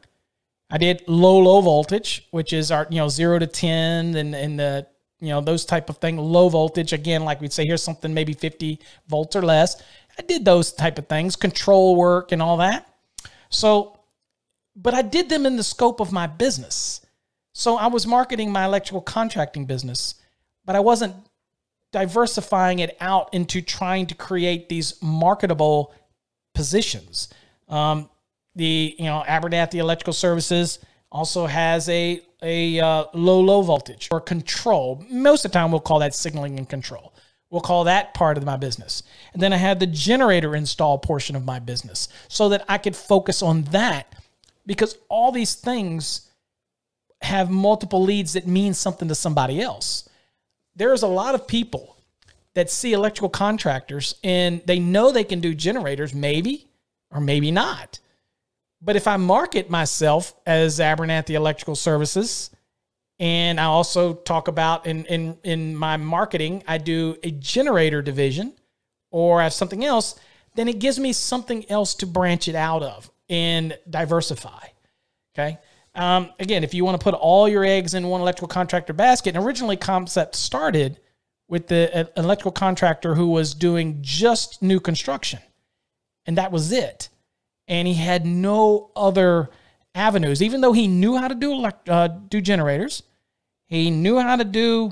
I 0.69 0.77
did 0.77 1.03
low, 1.07 1.39
low 1.39 1.61
voltage, 1.61 2.27
which 2.31 2.53
is 2.53 2.71
our, 2.71 2.87
you 2.89 2.97
know, 2.97 3.09
zero 3.09 3.39
to 3.39 3.47
10 3.47 4.15
and, 4.15 4.35
and 4.35 4.59
the, 4.59 4.87
you 5.19 5.29
know, 5.29 5.41
those 5.41 5.65
type 5.65 5.89
of 5.89 5.97
thing. 5.97 6.17
Low 6.17 6.49
voltage, 6.49 6.93
again, 6.93 7.23
like 7.23 7.41
we'd 7.41 7.53
say, 7.53 7.65
here's 7.65 7.83
something 7.83 8.13
maybe 8.13 8.33
50 8.33 8.79
volts 9.07 9.35
or 9.35 9.41
less. 9.41 9.81
I 10.17 10.21
did 10.21 10.45
those 10.45 10.73
type 10.73 10.99
of 10.99 11.07
things, 11.07 11.35
control 11.35 11.95
work 11.95 12.31
and 12.31 12.41
all 12.41 12.57
that. 12.57 12.87
So 13.49 13.99
but 14.75 14.93
I 14.93 15.01
did 15.01 15.29
them 15.29 15.45
in 15.45 15.55
the 15.55 15.63
scope 15.63 15.99
of 15.99 16.11
my 16.11 16.27
business. 16.27 17.01
So 17.53 17.77
I 17.77 17.87
was 17.87 18.07
marketing 18.07 18.51
my 18.51 18.65
electrical 18.65 19.01
contracting 19.01 19.65
business, 19.65 20.15
but 20.65 20.75
I 20.75 20.79
wasn't 20.79 21.15
diversifying 21.91 22.79
it 22.79 22.97
out 22.99 23.33
into 23.33 23.61
trying 23.61 24.07
to 24.07 24.15
create 24.15 24.67
these 24.67 25.01
marketable 25.01 25.93
positions. 26.55 27.29
Um, 27.69 28.09
the 28.55 28.95
you 28.97 29.05
know 29.05 29.23
Abernathy 29.27 29.75
Electrical 29.75 30.13
Services 30.13 30.79
also 31.11 31.45
has 31.45 31.87
a 31.89 32.21
a 32.41 32.79
uh, 32.79 33.05
low 33.13 33.39
low 33.39 33.61
voltage 33.61 34.09
or 34.11 34.19
control. 34.19 35.05
Most 35.09 35.45
of 35.45 35.51
the 35.51 35.57
time, 35.57 35.71
we'll 35.71 35.79
call 35.79 35.99
that 35.99 36.13
signaling 36.13 36.57
and 36.57 36.67
control. 36.67 37.13
We'll 37.49 37.61
call 37.61 37.83
that 37.83 38.15
part 38.15 38.37
of 38.37 38.43
my 38.43 38.57
business. 38.57 39.03
And 39.33 39.41
then 39.41 39.53
I 39.53 39.57
had 39.57 39.79
the 39.79 39.85
generator 39.85 40.55
install 40.55 40.97
portion 40.97 41.35
of 41.35 41.45
my 41.45 41.59
business 41.59 42.07
so 42.27 42.49
that 42.49 42.65
I 42.67 42.79
could 42.79 42.95
focus 42.95 43.43
on 43.43 43.61
that 43.65 44.11
because 44.65 44.97
all 45.09 45.31
these 45.31 45.55
things 45.55 46.29
have 47.21 47.49
multiple 47.49 48.03
leads 48.03 48.33
that 48.33 48.47
mean 48.47 48.73
something 48.73 49.07
to 49.07 49.15
somebody 49.15 49.61
else. 49.61 50.09
There's 50.75 51.03
a 51.03 51.07
lot 51.07 51.35
of 51.35 51.47
people 51.47 51.97
that 52.53 52.69
see 52.69 52.93
electrical 52.93 53.29
contractors 53.29 54.15
and 54.23 54.61
they 54.65 54.79
know 54.79 55.11
they 55.11 55.23
can 55.23 55.39
do 55.39 55.53
generators, 55.53 56.13
maybe 56.13 56.67
or 57.11 57.21
maybe 57.21 57.51
not. 57.51 57.99
But 58.81 58.95
if 58.95 59.07
I 59.07 59.17
market 59.17 59.69
myself 59.69 60.35
as 60.45 60.79
Abernathy 60.79 61.31
Electrical 61.31 61.75
Services, 61.75 62.49
and 63.19 63.59
I 63.59 63.65
also 63.65 64.15
talk 64.15 64.49
about 64.49 64.85
in, 64.85 65.05
in, 65.05 65.37
in 65.43 65.75
my 65.75 65.95
marketing, 65.95 66.63
I 66.67 66.77
do 66.77 67.15
a 67.23 67.31
generator 67.31 68.01
division 68.01 68.53
or 69.11 69.39
I 69.39 69.43
have 69.43 69.53
something 69.53 69.85
else, 69.85 70.19
then 70.55 70.67
it 70.67 70.79
gives 70.79 70.99
me 70.99 71.13
something 71.13 71.69
else 71.69 71.95
to 71.95 72.05
branch 72.05 72.47
it 72.47 72.55
out 72.55 72.83
of 72.83 73.09
and 73.33 73.75
diversify. 73.89 74.63
Okay. 75.33 75.57
Um, 75.95 76.29
again, 76.39 76.63
if 76.63 76.75
you 76.75 76.85
want 76.85 76.99
to 76.99 77.03
put 77.03 77.15
all 77.15 77.49
your 77.49 77.65
eggs 77.65 77.95
in 77.95 78.07
one 78.07 78.21
electrical 78.21 78.47
contractor 78.47 78.93
basket, 78.93 79.35
and 79.35 79.43
originally 79.43 79.75
Concept 79.75 80.35
started 80.35 80.99
with 81.47 81.67
the 81.67 81.95
uh, 81.95 82.05
electrical 82.15 82.51
contractor 82.51 83.15
who 83.15 83.27
was 83.29 83.55
doing 83.55 83.97
just 84.01 84.61
new 84.61 84.79
construction, 84.79 85.39
and 86.27 86.37
that 86.37 86.51
was 86.51 86.71
it. 86.71 87.09
And 87.67 87.87
he 87.87 87.95
had 87.95 88.23
no 88.23 88.91
other 88.95 89.49
avenues, 89.95 90.43
even 90.43 90.61
though 90.61 90.73
he 90.73 90.87
knew 90.87 91.17
how 91.17 91.27
to 91.27 91.35
do 91.35 91.53
elect- 91.53 91.89
uh, 91.89 92.07
do 92.07 92.39
generators, 92.39 93.01
he 93.65 93.89
knew 93.89 94.19
how 94.19 94.35
to 94.35 94.43
do 94.43 94.91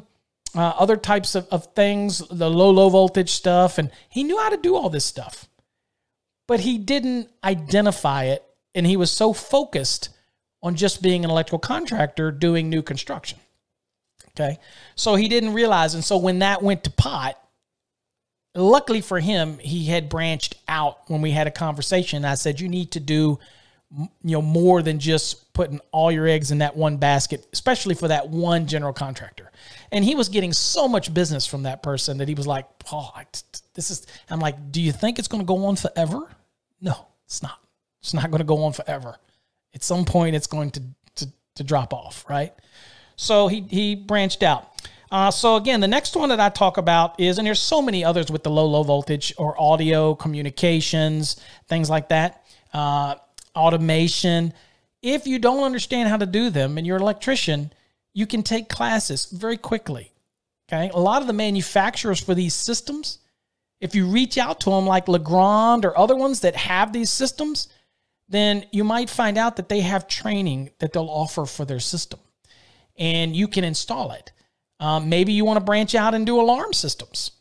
uh, 0.56 0.73
other 0.80 0.97
types 0.97 1.36
of, 1.36 1.47
of 1.51 1.67
things, 1.75 2.27
the 2.30 2.49
low 2.49 2.71
low 2.71 2.89
voltage 2.89 3.30
stuff, 3.30 3.77
and 3.77 3.91
he 4.10 4.23
knew 4.23 4.39
how 4.39 4.49
to 4.49 4.58
do 4.58 4.75
all 4.75 4.89
this 4.89 5.06
stuff 5.06 5.47
but 6.51 6.59
he 6.59 6.77
didn't 6.77 7.29
identify 7.45 8.25
it. 8.25 8.43
And 8.75 8.85
he 8.85 8.97
was 8.97 9.09
so 9.09 9.31
focused 9.31 10.09
on 10.61 10.75
just 10.75 11.01
being 11.01 11.23
an 11.23 11.31
electrical 11.31 11.59
contractor 11.59 12.29
doing 12.29 12.69
new 12.69 12.81
construction. 12.81 13.39
Okay. 14.31 14.59
So 14.95 15.15
he 15.15 15.29
didn't 15.29 15.53
realize. 15.53 15.93
And 15.93 16.03
so 16.03 16.17
when 16.17 16.39
that 16.39 16.61
went 16.61 16.83
to 16.83 16.89
pot, 16.89 17.39
luckily 18.53 18.99
for 18.99 19.21
him, 19.21 19.59
he 19.59 19.85
had 19.85 20.09
branched 20.09 20.55
out 20.67 21.09
when 21.09 21.21
we 21.21 21.31
had 21.31 21.47
a 21.47 21.51
conversation. 21.51 22.25
I 22.25 22.33
said, 22.33 22.59
you 22.59 22.67
need 22.67 22.91
to 22.91 22.99
do 22.99 23.39
you 23.97 24.09
know 24.23 24.41
more 24.41 24.81
than 24.81 24.99
just 24.99 25.53
putting 25.53 25.79
all 25.91 26.11
your 26.11 26.27
eggs 26.27 26.51
in 26.51 26.59
that 26.59 26.77
one 26.77 26.95
basket 26.95 27.45
especially 27.51 27.93
for 27.93 28.07
that 28.07 28.29
one 28.29 28.65
general 28.65 28.93
contractor 28.93 29.51
and 29.91 30.05
he 30.05 30.15
was 30.15 30.29
getting 30.29 30.53
so 30.53 30.87
much 30.87 31.13
business 31.13 31.45
from 31.45 31.63
that 31.63 31.83
person 31.83 32.17
that 32.17 32.29
he 32.29 32.33
was 32.33 32.47
like 32.47 32.65
oh 32.93 33.11
this 33.73 33.91
is 33.91 34.07
i'm 34.29 34.39
like 34.39 34.71
do 34.71 34.81
you 34.81 34.93
think 34.93 35.19
it's 35.19 35.27
going 35.27 35.41
to 35.41 35.45
go 35.45 35.65
on 35.65 35.75
forever 35.75 36.29
no, 36.81 37.07
it's 37.25 37.41
not. 37.43 37.59
It's 38.01 38.13
not 38.13 38.29
going 38.31 38.39
to 38.39 38.45
go 38.45 38.63
on 38.63 38.73
forever. 38.73 39.15
At 39.73 39.83
some 39.83 40.05
point, 40.05 40.35
it's 40.35 40.47
going 40.47 40.71
to, 40.71 40.83
to, 41.15 41.27
to 41.55 41.63
drop 41.63 41.93
off, 41.93 42.25
right? 42.29 42.53
So 43.15 43.47
he, 43.47 43.61
he 43.69 43.95
branched 43.95 44.43
out. 44.43 44.67
Uh, 45.11 45.29
so 45.29 45.57
again, 45.57 45.81
the 45.81 45.87
next 45.87 46.15
one 46.15 46.29
that 46.29 46.39
I 46.39 46.49
talk 46.49 46.77
about 46.77 47.19
is, 47.19 47.37
and 47.37 47.45
there's 47.45 47.59
so 47.59 47.81
many 47.81 48.03
others 48.03 48.31
with 48.31 48.43
the 48.43 48.49
low, 48.49 48.65
low 48.65 48.83
voltage 48.83 49.33
or 49.37 49.61
audio 49.61 50.15
communications, 50.15 51.39
things 51.67 51.89
like 51.89 52.09
that, 52.09 52.45
uh, 52.73 53.15
automation. 53.55 54.53
If 55.01 55.27
you 55.27 55.37
don't 55.37 55.63
understand 55.63 56.09
how 56.09 56.17
to 56.17 56.25
do 56.25 56.49
them 56.49 56.77
and 56.77 56.87
you're 56.87 56.95
an 56.95 57.01
electrician, 57.01 57.73
you 58.13 58.25
can 58.25 58.41
take 58.41 58.69
classes 58.69 59.25
very 59.25 59.57
quickly. 59.57 60.11
Okay. 60.71 60.89
A 60.93 60.99
lot 60.99 61.21
of 61.21 61.27
the 61.27 61.33
manufacturers 61.33 62.21
for 62.21 62.33
these 62.33 62.53
systems, 62.53 63.19
if 63.81 63.95
you 63.95 64.07
reach 64.07 64.37
out 64.37 64.61
to 64.61 64.69
them 64.69 64.85
like 64.85 65.07
Legrand 65.07 65.83
or 65.83 65.97
other 65.97 66.15
ones 66.15 66.39
that 66.41 66.55
have 66.55 66.93
these 66.93 67.09
systems, 67.09 67.67
then 68.29 68.65
you 68.71 68.83
might 68.83 69.09
find 69.09 69.37
out 69.37 69.57
that 69.57 69.67
they 69.67 69.81
have 69.81 70.07
training 70.07 70.69
that 70.79 70.93
they'll 70.93 71.09
offer 71.09 71.45
for 71.45 71.65
their 71.65 71.79
system 71.79 72.19
and 72.97 73.35
you 73.35 73.47
can 73.47 73.63
install 73.63 74.11
it. 74.11 74.31
Um, 74.79 75.09
maybe 75.09 75.33
you 75.33 75.43
want 75.43 75.57
to 75.57 75.65
branch 75.65 75.95
out 75.95 76.13
and 76.13 76.25
do 76.25 76.39
alarm 76.39 76.73
systems. 76.73 77.31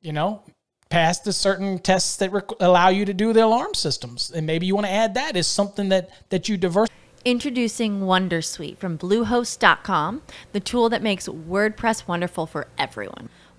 You 0.00 0.12
know, 0.12 0.42
pass 0.90 1.20
the 1.20 1.32
certain 1.32 1.78
tests 1.78 2.16
that 2.16 2.30
rec- 2.32 2.60
allow 2.60 2.88
you 2.88 3.04
to 3.04 3.14
do 3.14 3.32
the 3.32 3.44
alarm 3.44 3.74
systems, 3.74 4.30
and 4.30 4.46
maybe 4.46 4.66
you 4.66 4.74
want 4.74 4.86
to 4.86 4.92
add 4.92 5.14
that 5.14 5.36
as 5.36 5.46
something 5.46 5.88
that 5.88 6.10
that 6.28 6.48
you 6.48 6.56
diverse. 6.56 6.88
Introducing 7.24 8.00
Wondersuite 8.00 8.76
from 8.76 8.98
Bluehost.com, 8.98 10.22
the 10.52 10.60
tool 10.60 10.90
that 10.90 11.02
makes 11.02 11.26
WordPress 11.26 12.06
wonderful 12.06 12.46
for 12.46 12.66
everyone. 12.76 13.30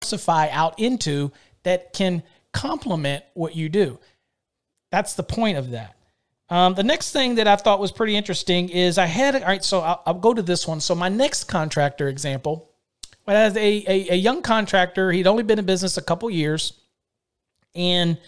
diversify 0.00 0.48
out 0.50 0.78
into 0.78 1.30
that 1.62 1.92
can 1.92 2.22
complement 2.52 3.24
what 3.34 3.54
you 3.54 3.68
do. 3.68 3.98
That's 4.90 5.14
the 5.14 5.22
point 5.22 5.58
of 5.58 5.70
that. 5.70 5.96
Um, 6.48 6.74
the 6.74 6.82
next 6.82 7.12
thing 7.12 7.36
that 7.36 7.46
I 7.46 7.54
thought 7.56 7.78
was 7.78 7.92
pretty 7.92 8.16
interesting 8.16 8.70
is 8.70 8.98
I 8.98 9.06
had, 9.06 9.36
all 9.36 9.42
right, 9.42 9.62
so 9.62 9.80
I'll, 9.80 10.02
I'll 10.04 10.14
go 10.14 10.34
to 10.34 10.42
this 10.42 10.66
one. 10.66 10.80
So 10.80 10.94
my 10.94 11.08
next 11.08 11.44
contractor 11.44 12.08
example, 12.08 12.70
as 13.28 13.56
a, 13.56 13.84
a, 13.86 14.08
a 14.10 14.16
young 14.16 14.42
contractor, 14.42 15.12
he'd 15.12 15.28
only 15.28 15.44
been 15.44 15.60
in 15.60 15.66
business 15.66 15.96
a 15.96 16.02
couple 16.02 16.28
years 16.28 16.72
and 17.76 18.18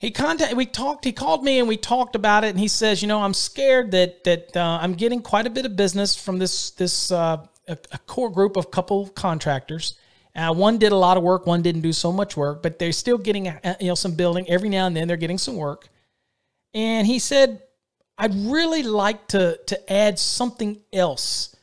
he 0.00 0.10
contacted 0.10 0.56
we 0.56 0.66
talked 0.66 1.04
he 1.04 1.12
called 1.12 1.44
me 1.44 1.60
and 1.60 1.68
we 1.68 1.76
talked 1.76 2.16
about 2.16 2.42
it 2.42 2.48
and 2.48 2.58
he 2.58 2.66
says 2.66 3.00
you 3.00 3.06
know 3.06 3.22
i'm 3.22 3.32
scared 3.32 3.92
that 3.92 4.24
that 4.24 4.56
uh, 4.56 4.78
i'm 4.82 4.94
getting 4.94 5.22
quite 5.22 5.46
a 5.46 5.50
bit 5.50 5.64
of 5.64 5.76
business 5.76 6.16
from 6.16 6.38
this 6.40 6.70
this 6.72 7.12
uh, 7.12 7.36
a, 7.68 7.78
a, 7.92 7.98
core 7.98 8.28
group 8.28 8.56
of 8.56 8.72
couple 8.72 9.08
contractors 9.10 9.94
uh, 10.38 10.52
one 10.52 10.78
did 10.78 10.92
a 10.92 10.96
lot 10.96 11.16
of 11.16 11.24
work, 11.24 11.46
one 11.46 11.62
didn't 11.62 11.80
do 11.80 11.92
so 11.92 12.12
much 12.12 12.36
work, 12.36 12.62
but 12.62 12.78
they're 12.78 12.92
still 12.92 13.18
getting 13.18 13.48
uh, 13.48 13.74
you 13.80 13.88
know 13.88 13.94
some 13.96 14.12
building 14.12 14.48
every 14.48 14.68
now 14.68 14.86
and 14.86 14.96
then. 14.96 15.08
They're 15.08 15.16
getting 15.16 15.38
some 15.38 15.56
work, 15.56 15.88
and 16.72 17.06
he 17.06 17.18
said, 17.18 17.62
"I'd 18.16 18.34
really 18.34 18.84
like 18.84 19.26
to 19.28 19.58
to 19.66 19.92
add 19.92 20.18
something 20.18 20.80
else 20.92 21.56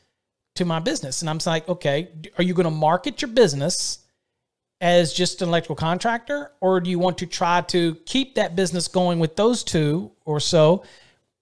to 0.56 0.66
my 0.66 0.78
business." 0.78 1.22
And 1.22 1.30
I'm 1.30 1.38
like, 1.46 1.66
"Okay, 1.68 2.08
are 2.36 2.44
you 2.44 2.52
going 2.52 2.64
to 2.64 2.70
market 2.70 3.22
your 3.22 3.30
business 3.30 4.00
as 4.82 5.14
just 5.14 5.40
an 5.40 5.48
electrical 5.48 5.76
contractor, 5.76 6.52
or 6.60 6.80
do 6.80 6.90
you 6.90 6.98
want 6.98 7.16
to 7.18 7.26
try 7.26 7.62
to 7.62 7.94
keep 8.04 8.34
that 8.34 8.54
business 8.56 8.88
going 8.88 9.18
with 9.18 9.36
those 9.36 9.64
two 9.64 10.12
or 10.26 10.38
so, 10.38 10.84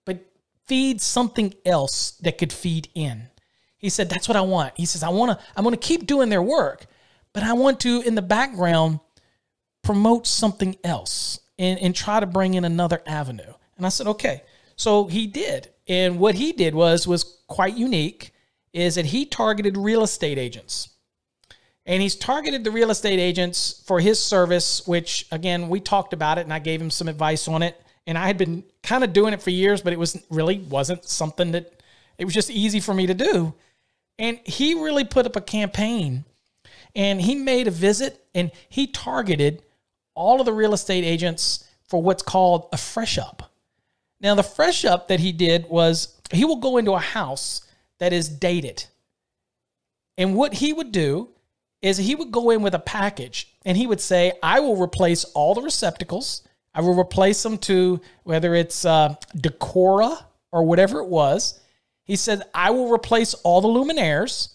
but 0.04 0.24
feed 0.66 1.00
something 1.00 1.52
else 1.66 2.12
that 2.22 2.38
could 2.38 2.52
feed 2.52 2.88
in?" 2.94 3.28
He 3.76 3.88
said, 3.88 4.08
"That's 4.08 4.28
what 4.28 4.36
I 4.36 4.42
want." 4.42 4.74
He 4.76 4.86
says, 4.86 5.02
"I 5.02 5.08
want 5.08 5.36
to. 5.36 5.44
I'm 5.56 5.64
going 5.64 5.74
to 5.74 5.88
keep 5.88 6.06
doing 6.06 6.28
their 6.28 6.40
work." 6.40 6.86
But 7.34 7.42
I 7.42 7.52
want 7.52 7.80
to, 7.80 8.00
in 8.00 8.14
the 8.14 8.22
background, 8.22 9.00
promote 9.82 10.26
something 10.26 10.76
else 10.82 11.40
and, 11.58 11.78
and 11.80 11.94
try 11.94 12.20
to 12.20 12.26
bring 12.26 12.54
in 12.54 12.64
another 12.64 13.02
avenue. 13.06 13.52
And 13.76 13.84
I 13.84 13.90
said, 13.90 14.06
okay. 14.06 14.42
So 14.76 15.06
he 15.06 15.26
did. 15.26 15.68
And 15.86 16.18
what 16.18 16.36
he 16.36 16.52
did 16.52 16.74
was 16.74 17.06
was 17.06 17.42
quite 17.46 17.76
unique 17.76 18.32
is 18.72 18.94
that 18.94 19.06
he 19.06 19.26
targeted 19.26 19.76
real 19.76 20.02
estate 20.02 20.38
agents. 20.38 20.88
And 21.86 22.00
he's 22.00 22.16
targeted 22.16 22.64
the 22.64 22.70
real 22.70 22.90
estate 22.90 23.18
agents 23.18 23.82
for 23.86 24.00
his 24.00 24.18
service, 24.18 24.86
which 24.86 25.26
again, 25.30 25.68
we 25.68 25.80
talked 25.80 26.14
about 26.14 26.38
it 26.38 26.42
and 26.42 26.52
I 26.52 26.58
gave 26.58 26.80
him 26.80 26.90
some 26.90 27.08
advice 27.08 27.46
on 27.46 27.62
it. 27.62 27.80
And 28.06 28.16
I 28.16 28.26
had 28.26 28.38
been 28.38 28.64
kind 28.82 29.04
of 29.04 29.12
doing 29.12 29.34
it 29.34 29.42
for 29.42 29.50
years, 29.50 29.82
but 29.82 29.92
it 29.92 29.98
was 29.98 30.22
really 30.30 30.58
wasn't 30.58 31.04
something 31.04 31.52
that 31.52 31.82
it 32.16 32.24
was 32.24 32.34
just 32.34 32.50
easy 32.50 32.80
for 32.80 32.94
me 32.94 33.06
to 33.06 33.14
do. 33.14 33.54
And 34.18 34.38
he 34.44 34.74
really 34.74 35.04
put 35.04 35.26
up 35.26 35.36
a 35.36 35.40
campaign 35.40 36.24
and 36.94 37.20
he 37.20 37.34
made 37.34 37.66
a 37.66 37.72
visit 37.72 38.24
and 38.34 38.50
he 38.68 38.86
targeted 38.86 39.62
all 40.14 40.40
of 40.40 40.46
the 40.46 40.52
real 40.52 40.74
estate 40.74 41.04
agents 41.04 41.64
for 41.88 42.00
what's 42.02 42.22
called 42.22 42.68
a 42.72 42.76
fresh 42.76 43.18
up. 43.18 43.50
Now, 44.20 44.34
the 44.34 44.42
fresh 44.42 44.84
up 44.84 45.08
that 45.08 45.20
he 45.20 45.32
did 45.32 45.68
was 45.68 46.18
he 46.32 46.44
will 46.44 46.56
go 46.56 46.76
into 46.76 46.92
a 46.92 46.98
house 46.98 47.62
that 47.98 48.12
is 48.12 48.28
dated. 48.28 48.84
And 50.16 50.34
what 50.34 50.54
he 50.54 50.72
would 50.72 50.92
do 50.92 51.30
is 51.82 51.98
he 51.98 52.14
would 52.14 52.30
go 52.30 52.50
in 52.50 52.62
with 52.62 52.74
a 52.74 52.78
package 52.78 53.52
and 53.64 53.76
he 53.76 53.86
would 53.86 54.00
say, 54.00 54.32
I 54.42 54.60
will 54.60 54.80
replace 54.80 55.24
all 55.24 55.54
the 55.54 55.62
receptacles. 55.62 56.42
I 56.74 56.80
will 56.80 56.98
replace 56.98 57.42
them 57.42 57.58
to 57.58 58.00
whether 58.22 58.54
it's 58.54 58.84
uh, 58.84 59.16
Decora 59.36 60.24
or 60.52 60.64
whatever 60.64 61.00
it 61.00 61.08
was. 61.08 61.60
He 62.04 62.16
said, 62.16 62.42
I 62.54 62.70
will 62.70 62.90
replace 62.90 63.34
all 63.34 63.60
the 63.60 63.68
luminaires 63.68 64.54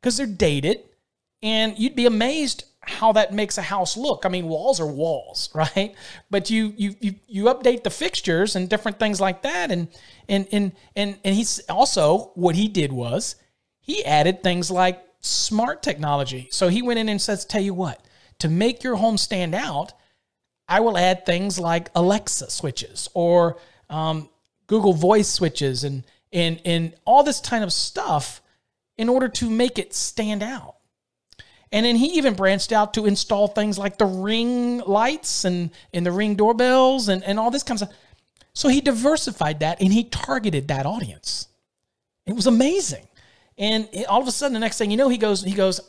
because 0.00 0.16
they're 0.16 0.26
dated 0.26 0.82
and 1.42 1.78
you'd 1.78 1.96
be 1.96 2.06
amazed 2.06 2.64
how 2.88 3.12
that 3.12 3.34
makes 3.34 3.58
a 3.58 3.62
house 3.62 3.96
look. 3.96 4.24
I 4.24 4.28
mean, 4.28 4.46
walls 4.46 4.80
are 4.80 4.86
walls, 4.86 5.50
right? 5.54 5.94
But 6.30 6.50
you 6.50 6.72
you 6.76 6.94
you, 7.00 7.14
you 7.26 7.44
update 7.44 7.82
the 7.82 7.90
fixtures 7.90 8.56
and 8.56 8.68
different 8.68 8.98
things 8.98 9.20
like 9.20 9.42
that, 9.42 9.70
and 9.70 9.88
and 10.28 10.46
and 10.52 10.72
and 10.94 11.18
and 11.24 11.34
he's 11.34 11.60
also 11.68 12.30
what 12.34 12.54
he 12.54 12.68
did 12.68 12.92
was 12.92 13.36
he 13.80 14.04
added 14.04 14.42
things 14.42 14.70
like 14.70 15.02
smart 15.20 15.82
technology. 15.82 16.48
So 16.50 16.68
he 16.68 16.82
went 16.82 16.98
in 16.98 17.08
and 17.08 17.20
says, 17.20 17.44
"Tell 17.44 17.62
you 17.62 17.74
what, 17.74 18.04
to 18.38 18.48
make 18.48 18.82
your 18.82 18.96
home 18.96 19.18
stand 19.18 19.54
out, 19.54 19.92
I 20.68 20.80
will 20.80 20.96
add 20.96 21.26
things 21.26 21.58
like 21.58 21.90
Alexa 21.94 22.50
switches 22.50 23.08
or 23.14 23.58
um, 23.90 24.28
Google 24.66 24.92
Voice 24.92 25.28
switches 25.28 25.84
and 25.84 26.04
and 26.32 26.60
and 26.64 26.94
all 27.04 27.22
this 27.22 27.40
kind 27.40 27.64
of 27.64 27.72
stuff 27.72 28.40
in 28.96 29.08
order 29.08 29.28
to 29.28 29.50
make 29.50 29.78
it 29.78 29.92
stand 29.94 30.42
out." 30.42 30.75
And 31.72 31.84
then 31.84 31.96
he 31.96 32.18
even 32.18 32.34
branched 32.34 32.72
out 32.72 32.94
to 32.94 33.06
install 33.06 33.48
things 33.48 33.78
like 33.78 33.98
the 33.98 34.06
ring 34.06 34.78
lights 34.80 35.44
and, 35.44 35.70
and 35.92 36.06
the 36.06 36.12
ring 36.12 36.36
doorbells 36.36 37.08
and, 37.08 37.24
and 37.24 37.38
all 37.38 37.50
this 37.50 37.62
kind 37.62 37.80
of 37.80 37.88
stuff. 37.88 37.98
So 38.54 38.68
he 38.68 38.80
diversified 38.80 39.60
that 39.60 39.80
and 39.80 39.92
he 39.92 40.04
targeted 40.04 40.68
that 40.68 40.86
audience. 40.86 41.48
It 42.24 42.34
was 42.34 42.46
amazing. 42.46 43.06
And 43.58 43.88
all 44.08 44.20
of 44.20 44.28
a 44.28 44.32
sudden, 44.32 44.54
the 44.54 44.60
next 44.60 44.78
thing 44.78 44.90
you 44.90 44.96
know, 44.96 45.08
he 45.08 45.18
goes, 45.18 45.42
he 45.42 45.52
goes, 45.52 45.80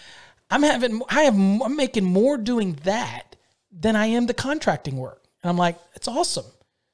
I'm 0.50 0.62
having, 0.62 1.02
I 1.08 1.22
have, 1.22 1.34
I'm 1.34 1.76
making 1.76 2.04
more 2.04 2.36
doing 2.36 2.78
that 2.84 3.36
than 3.70 3.96
I 3.96 4.06
am 4.06 4.26
the 4.26 4.34
contracting 4.34 4.96
work. 4.96 5.22
And 5.42 5.50
I'm 5.50 5.56
like, 5.56 5.78
it's 5.94 6.08
awesome. 6.08 6.46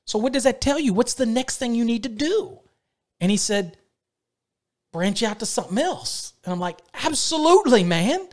So 0.07 0.19
what 0.19 0.33
does 0.33 0.45
that 0.45 0.61
tell 0.61 0.79
you? 0.79 0.93
What's 0.93 1.15
the 1.15 1.27
next 1.27 1.59
thing 1.59 1.75
you 1.75 1.85
need 1.85 2.03
to 2.03 2.09
do? 2.09 2.59
And 3.21 3.31
he 3.31 3.37
said, 3.37 3.77
branch 4.95 5.25
out 5.25 5.41
to 5.41 5.47
something 5.47 5.77
else. 5.77 6.35
And 6.45 6.53
I'm 6.53 6.61
like, 6.61 6.79
absolutely, 7.03 7.83
man. 7.83 8.29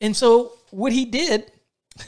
And 0.00 0.14
so 0.14 0.54
what 0.72 0.92
he 0.92 1.04
did 1.04 1.52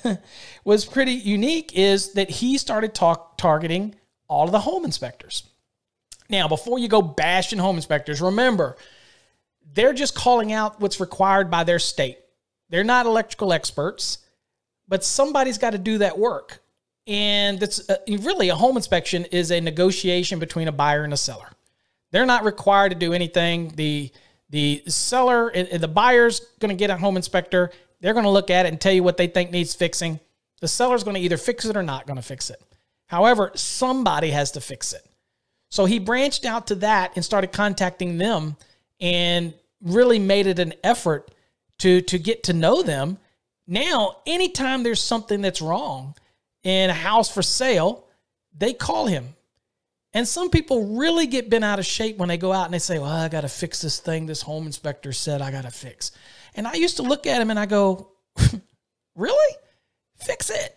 was 0.64 0.84
pretty 0.84 1.12
unique 1.12 1.70
is 1.76 2.14
that 2.14 2.28
he 2.28 2.58
started 2.58 2.94
talk, 2.94 3.38
targeting 3.38 3.94
all 4.26 4.46
of 4.46 4.50
the 4.50 4.58
home 4.58 4.84
inspectors. 4.84 5.44
Now, 6.28 6.48
before 6.48 6.80
you 6.80 6.88
go 6.88 7.00
bashing 7.00 7.60
home 7.60 7.76
inspectors, 7.76 8.20
remember, 8.20 8.76
they're 9.72 9.92
just 9.92 10.16
calling 10.16 10.52
out 10.52 10.80
what's 10.80 10.98
required 10.98 11.48
by 11.48 11.62
their 11.62 11.78
state. 11.78 12.18
They're 12.70 12.82
not 12.82 13.06
electrical 13.06 13.52
experts, 13.52 14.18
but 14.88 15.04
somebody's 15.04 15.58
got 15.58 15.70
to 15.70 15.78
do 15.78 15.98
that 15.98 16.18
work. 16.18 16.60
And 17.06 17.60
that's 17.60 17.88
uh, 17.88 17.98
really 18.08 18.48
a 18.48 18.56
home 18.56 18.76
inspection 18.76 19.26
is 19.26 19.52
a 19.52 19.60
negotiation 19.60 20.40
between 20.40 20.66
a 20.66 20.72
buyer 20.72 21.04
and 21.04 21.12
a 21.12 21.16
seller. 21.16 21.50
They're 22.12 22.26
not 22.26 22.44
required 22.44 22.90
to 22.90 22.94
do 22.94 23.12
anything. 23.12 23.72
The 23.74 24.12
the 24.50 24.82
seller 24.86 25.50
the 25.52 25.88
buyer's 25.88 26.40
going 26.60 26.68
to 26.68 26.78
get 26.78 26.90
a 26.90 26.96
home 26.96 27.16
inspector. 27.16 27.72
They're 28.00 28.12
going 28.12 28.24
to 28.24 28.30
look 28.30 28.50
at 28.50 28.66
it 28.66 28.68
and 28.68 28.80
tell 28.80 28.92
you 28.92 29.02
what 29.02 29.16
they 29.16 29.26
think 29.26 29.50
needs 29.50 29.74
fixing. 29.74 30.20
The 30.60 30.68
seller's 30.68 31.04
going 31.04 31.16
to 31.16 31.20
either 31.20 31.38
fix 31.38 31.64
it 31.64 31.76
or 31.76 31.82
not 31.82 32.06
going 32.06 32.18
to 32.18 32.22
fix 32.22 32.50
it. 32.50 32.62
However, 33.06 33.50
somebody 33.54 34.30
has 34.30 34.52
to 34.52 34.60
fix 34.60 34.92
it. 34.92 35.04
So 35.70 35.86
he 35.86 35.98
branched 35.98 36.44
out 36.44 36.66
to 36.68 36.74
that 36.76 37.12
and 37.16 37.24
started 37.24 37.50
contacting 37.50 38.18
them 38.18 38.56
and 39.00 39.54
really 39.80 40.18
made 40.18 40.46
it 40.46 40.58
an 40.58 40.74
effort 40.84 41.34
to 41.78 42.02
to 42.02 42.18
get 42.18 42.44
to 42.44 42.52
know 42.52 42.82
them. 42.82 43.18
Now, 43.66 44.18
anytime 44.26 44.82
there's 44.82 45.00
something 45.00 45.40
that's 45.40 45.62
wrong 45.62 46.14
in 46.62 46.90
a 46.90 46.94
house 46.94 47.32
for 47.32 47.42
sale, 47.42 48.04
they 48.56 48.74
call 48.74 49.06
him. 49.06 49.34
And 50.14 50.28
some 50.28 50.50
people 50.50 50.98
really 50.98 51.26
get 51.26 51.48
bent 51.48 51.64
out 51.64 51.78
of 51.78 51.86
shape 51.86 52.18
when 52.18 52.28
they 52.28 52.36
go 52.36 52.52
out 52.52 52.66
and 52.66 52.74
they 52.74 52.78
say, 52.78 52.98
Well, 52.98 53.10
I 53.10 53.28
got 53.28 53.42
to 53.42 53.48
fix 53.48 53.80
this 53.80 53.98
thing 53.98 54.26
this 54.26 54.42
home 54.42 54.66
inspector 54.66 55.12
said 55.12 55.40
I 55.40 55.50
got 55.50 55.64
to 55.64 55.70
fix. 55.70 56.12
And 56.54 56.66
I 56.66 56.74
used 56.74 56.96
to 56.96 57.02
look 57.02 57.26
at 57.26 57.40
him 57.40 57.50
and 57.50 57.58
I 57.58 57.66
go, 57.66 58.10
Really? 59.16 59.56
Fix 60.16 60.50
it. 60.50 60.76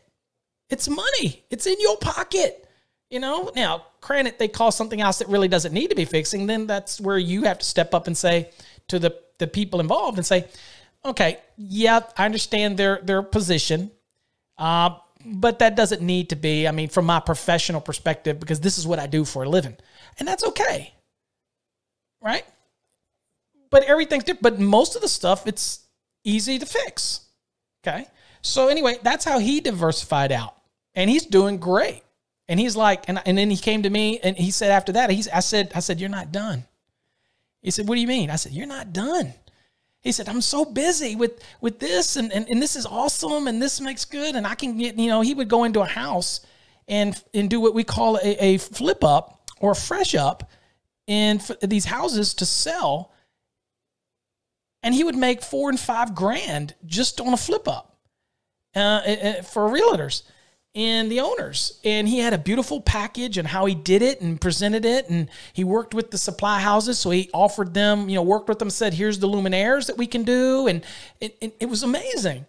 It's 0.70 0.88
money, 0.88 1.44
it's 1.50 1.68
in 1.68 1.76
your 1.80 1.98
pocket. 1.98 2.62
You 3.10 3.20
know, 3.20 3.52
now, 3.56 3.86
granted, 4.02 4.40
they 4.40 4.48
call 4.48 4.72
something 4.72 5.00
else 5.00 5.20
that 5.20 5.28
really 5.30 5.48
doesn't 5.48 5.74
need 5.74 5.90
to 5.90 5.96
be 5.96 6.06
fixing, 6.06 6.48
then 6.48 6.66
that's 6.66 7.00
where 7.00 7.20
you 7.20 7.44
have 7.44 7.60
to 7.60 7.66
step 7.66 7.94
up 7.94 8.08
and 8.08 8.18
say 8.18 8.50
to 8.88 8.98
the, 8.98 9.16
the 9.38 9.46
people 9.46 9.80
involved 9.80 10.18
and 10.18 10.26
say, 10.26 10.48
okay, 11.06 11.40
yeah, 11.56 12.00
I 12.18 12.26
understand 12.26 12.78
their 12.78 13.00
their 13.04 13.22
position. 13.22 13.92
Uh, 14.58 14.98
but 15.26 15.60
that 15.60 15.76
doesn't 15.76 16.02
need 16.02 16.30
to 16.30 16.36
be, 16.36 16.68
I 16.68 16.72
mean, 16.72 16.90
from 16.90 17.06
my 17.06 17.20
professional 17.20 17.82
perspective, 17.82 18.40
because 18.40 18.60
this 18.60 18.78
is 18.78 18.86
what 18.86 19.00
I 19.00 19.08
do 19.08 19.26
for 19.26 19.44
a 19.44 19.50
living. 19.50 19.76
And 20.20 20.28
that's 20.28 20.44
okay. 20.44 20.94
Right? 22.22 22.46
But 23.70 23.84
everything's 23.84 24.24
different. 24.24 24.44
But 24.44 24.60
most 24.60 24.96
of 24.96 25.02
the 25.02 25.08
stuff, 25.08 25.48
it's 25.48 25.86
easy 26.24 26.60
to 26.60 26.66
fix. 26.66 27.22
Okay. 27.86 28.08
So 28.42 28.68
anyway, 28.68 28.98
that's 29.02 29.26
how 29.26 29.40
he 29.40 29.60
diversified 29.60 30.32
out. 30.32 30.56
And 30.94 31.10
he's 31.10 31.26
doing 31.26 31.58
great. 31.58 32.04
And 32.48 32.60
he's 32.60 32.76
like, 32.76 33.10
and, 33.10 33.22
and 33.26 33.38
then 33.38 33.50
he 33.50 33.58
came 33.58 33.84
to 33.84 33.90
me 33.90 34.20
and 34.20 34.38
he 34.38 34.52
said 34.52 34.72
after 34.72 34.92
that, 34.94 35.10
he's 35.10 35.28
I 35.28 35.40
said, 35.40 35.72
I 35.74 35.80
said, 35.80 36.00
You're 36.00 36.10
not 36.10 36.32
done. 36.32 36.66
He 37.62 37.72
said, 37.72 37.88
What 37.88 37.96
do 37.96 38.02
you 38.02 38.08
mean? 38.08 38.30
I 38.30 38.36
said, 38.36 38.52
You're 38.52 38.68
not 38.68 38.94
done. 38.94 39.34
He 40.06 40.12
said, 40.12 40.30
I'm 40.30 40.40
so 40.40 40.66
busy 40.66 41.16
with 41.16 41.44
with 41.62 41.80
this 41.80 42.16
and, 42.16 42.32
and, 42.32 42.48
and 42.48 42.62
this 42.62 42.76
is 42.76 42.86
awesome 42.86 43.48
and 43.48 43.60
this 43.60 43.82
makes 43.82 44.06
good. 44.06 44.36
And 44.36 44.46
I 44.46 44.54
can 44.54 44.78
get, 44.78 44.98
you 45.00 45.10
know, 45.10 45.22
he 45.22 45.34
would 45.34 45.50
go 45.50 45.64
into 45.64 45.82
a 45.82 45.86
house 45.86 46.42
and 46.88 47.20
and 47.34 47.50
do 47.50 47.60
what 47.60 47.74
we 47.74 47.84
call 47.84 48.18
a, 48.18 48.38
a 48.40 48.58
flip 48.60 49.04
up 49.04 49.50
or 49.60 49.74
fresh 49.74 50.14
up 50.14 50.52
in 51.08 51.42
these 51.64 51.86
houses 51.86 52.36
to 52.36 52.46
sell. 52.46 53.14
And 54.84 54.94
he 54.94 55.04
would 55.04 55.16
make 55.16 55.42
four 55.42 55.72
and 55.72 55.80
five 55.80 56.14
grand 56.14 56.76
just 56.86 57.20
on 57.20 57.34
a 57.34 57.38
flip 57.38 57.68
up 57.68 57.98
uh, 58.76 59.42
for 59.42 59.68
realtors 59.68 60.22
and 60.76 61.10
the 61.10 61.22
owners. 61.22 61.80
And 61.86 62.08
he 62.08 62.20
had 62.20 62.34
a 62.34 62.38
beautiful 62.38 62.82
package 62.82 63.38
and 63.38 63.48
how 63.48 63.66
he 63.66 63.74
did 63.74 64.02
it 64.02 64.22
and 64.22 64.40
presented 64.40 64.84
it. 64.84 65.10
And 65.10 65.30
he 65.54 65.64
worked 65.64 65.94
with 65.94 66.12
the 66.12 66.18
supply 66.18 66.60
houses. 66.60 67.00
So 67.00 67.10
he 67.10 67.30
offered 67.34 67.74
them, 67.74 68.10
you 68.10 68.16
know, 68.16 68.24
worked 68.24 68.50
with 68.50 68.60
them, 68.60 68.70
said, 68.70 68.94
here's 68.94 69.20
the 69.20 69.28
luminaires 69.28 69.88
that 69.88 69.98
we 69.98 70.06
can 70.06 70.24
do. 70.24 70.68
And 70.68 70.84
it, 71.22 71.38
it, 71.40 71.56
it 71.62 71.66
was 71.70 71.84
amazing. 71.84 72.46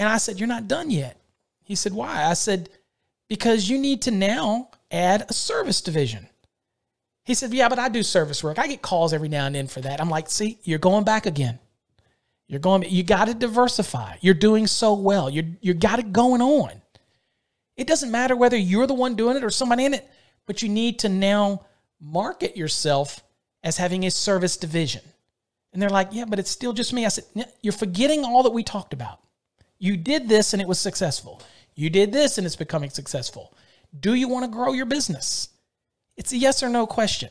And 0.00 0.08
I 0.08 0.16
said, 0.16 0.40
You're 0.40 0.48
not 0.48 0.66
done 0.66 0.90
yet. 0.90 1.20
He 1.62 1.74
said, 1.74 1.92
Why? 1.92 2.24
I 2.24 2.34
said, 2.34 2.70
Because 3.28 3.68
you 3.68 3.78
need 3.78 4.02
to 4.02 4.10
now 4.10 4.70
add 4.90 5.26
a 5.28 5.32
service 5.32 5.80
division. 5.80 6.26
He 7.24 7.34
said, 7.34 7.52
Yeah, 7.52 7.68
but 7.68 7.78
I 7.78 7.88
do 7.88 8.02
service 8.02 8.42
work. 8.42 8.58
I 8.58 8.66
get 8.66 8.82
calls 8.82 9.12
every 9.12 9.28
now 9.28 9.46
and 9.46 9.54
then 9.54 9.68
for 9.68 9.80
that. 9.82 10.00
I'm 10.00 10.08
like, 10.08 10.30
See, 10.30 10.58
you're 10.64 10.78
going 10.78 11.04
back 11.04 11.26
again. 11.26 11.58
You're 12.48 12.60
going, 12.60 12.84
you 12.88 13.04
got 13.04 13.26
to 13.26 13.34
diversify. 13.34 14.16
You're 14.22 14.34
doing 14.34 14.66
so 14.66 14.94
well. 14.94 15.30
You're, 15.30 15.44
you 15.60 15.72
got 15.72 16.00
it 16.00 16.12
going 16.12 16.42
on. 16.42 16.79
It 17.80 17.86
doesn't 17.86 18.10
matter 18.10 18.36
whether 18.36 18.58
you're 18.58 18.86
the 18.86 18.92
one 18.92 19.16
doing 19.16 19.38
it 19.38 19.42
or 19.42 19.48
somebody 19.48 19.86
in 19.86 19.94
it, 19.94 20.06
but 20.44 20.60
you 20.60 20.68
need 20.68 20.98
to 20.98 21.08
now 21.08 21.64
market 21.98 22.54
yourself 22.54 23.24
as 23.64 23.78
having 23.78 24.04
a 24.04 24.10
service 24.10 24.58
division. 24.58 25.00
And 25.72 25.80
they're 25.80 25.88
like, 25.88 26.08
yeah, 26.12 26.26
but 26.26 26.38
it's 26.38 26.50
still 26.50 26.74
just 26.74 26.92
me. 26.92 27.06
I 27.06 27.08
said, 27.08 27.24
you're 27.62 27.72
forgetting 27.72 28.22
all 28.22 28.42
that 28.42 28.50
we 28.50 28.62
talked 28.62 28.92
about. 28.92 29.20
You 29.78 29.96
did 29.96 30.28
this 30.28 30.52
and 30.52 30.60
it 30.60 30.68
was 30.68 30.78
successful. 30.78 31.40
You 31.74 31.88
did 31.88 32.12
this 32.12 32.36
and 32.36 32.46
it's 32.46 32.54
becoming 32.54 32.90
successful. 32.90 33.54
Do 33.98 34.12
you 34.12 34.28
want 34.28 34.44
to 34.44 34.50
grow 34.50 34.74
your 34.74 34.84
business? 34.84 35.48
It's 36.18 36.32
a 36.32 36.36
yes 36.36 36.62
or 36.62 36.68
no 36.68 36.86
question. 36.86 37.30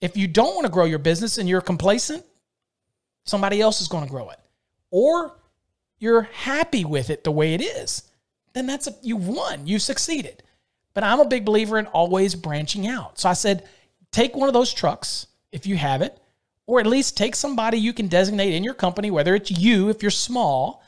If 0.00 0.16
you 0.16 0.26
don't 0.26 0.54
want 0.54 0.64
to 0.64 0.72
grow 0.72 0.86
your 0.86 1.00
business 1.00 1.36
and 1.36 1.46
you're 1.46 1.60
complacent, 1.60 2.24
somebody 3.26 3.60
else 3.60 3.82
is 3.82 3.88
going 3.88 4.04
to 4.04 4.10
grow 4.10 4.30
it. 4.30 4.38
Or 4.90 5.36
you're 5.98 6.22
happy 6.22 6.86
with 6.86 7.10
it 7.10 7.24
the 7.24 7.30
way 7.30 7.52
it 7.52 7.60
is 7.60 8.05
then 8.56 8.66
that's 8.66 8.86
a, 8.86 8.94
you 9.02 9.16
won. 9.16 9.66
You 9.66 9.78
succeeded. 9.78 10.42
But 10.94 11.04
I'm 11.04 11.20
a 11.20 11.26
big 11.26 11.44
believer 11.44 11.78
in 11.78 11.86
always 11.88 12.34
branching 12.34 12.86
out. 12.86 13.18
So 13.18 13.28
I 13.28 13.34
said, 13.34 13.68
take 14.12 14.34
one 14.34 14.48
of 14.48 14.54
those 14.54 14.72
trucks 14.72 15.26
if 15.52 15.66
you 15.66 15.76
have 15.76 16.00
it, 16.00 16.18
or 16.66 16.80
at 16.80 16.86
least 16.86 17.18
take 17.18 17.36
somebody 17.36 17.78
you 17.78 17.92
can 17.92 18.08
designate 18.08 18.54
in 18.54 18.64
your 18.64 18.74
company, 18.74 19.10
whether 19.10 19.34
it's 19.34 19.50
you 19.50 19.90
if 19.90 20.00
you're 20.00 20.10
small, 20.10 20.82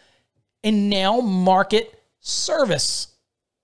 and 0.65 0.89
now 0.89 1.21
market 1.21 2.03
service 2.21 3.09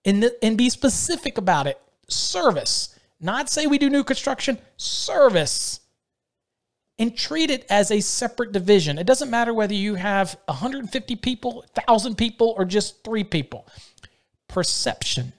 and, 0.05 0.23
the, 0.23 0.45
and 0.45 0.59
be 0.59 0.69
specific 0.69 1.39
about 1.39 1.67
it. 1.67 1.81
Service. 2.09 2.99
Not 3.21 3.49
say 3.49 3.67
we 3.67 3.79
do 3.79 3.89
new 3.89 4.05
construction, 4.05 4.59
service 4.77 5.81
and 6.99 7.17
treat 7.17 7.51
it 7.51 7.67
as 7.71 7.91
a 7.91 8.01
separate 8.01 8.53
division. 8.53 8.99
It 8.99 9.07
doesn't 9.07 9.31
matter 9.31 9.53
whether 9.53 9.75
you 9.75 9.97
have 9.97 10.39
150 10.47 11.17
people, 11.17 11.65
1,000 11.75 12.17
people, 12.17 12.55
or 12.57 12.65
just 12.65 13.03
three 13.03 13.25
people 13.25 13.67
perception 14.55 15.33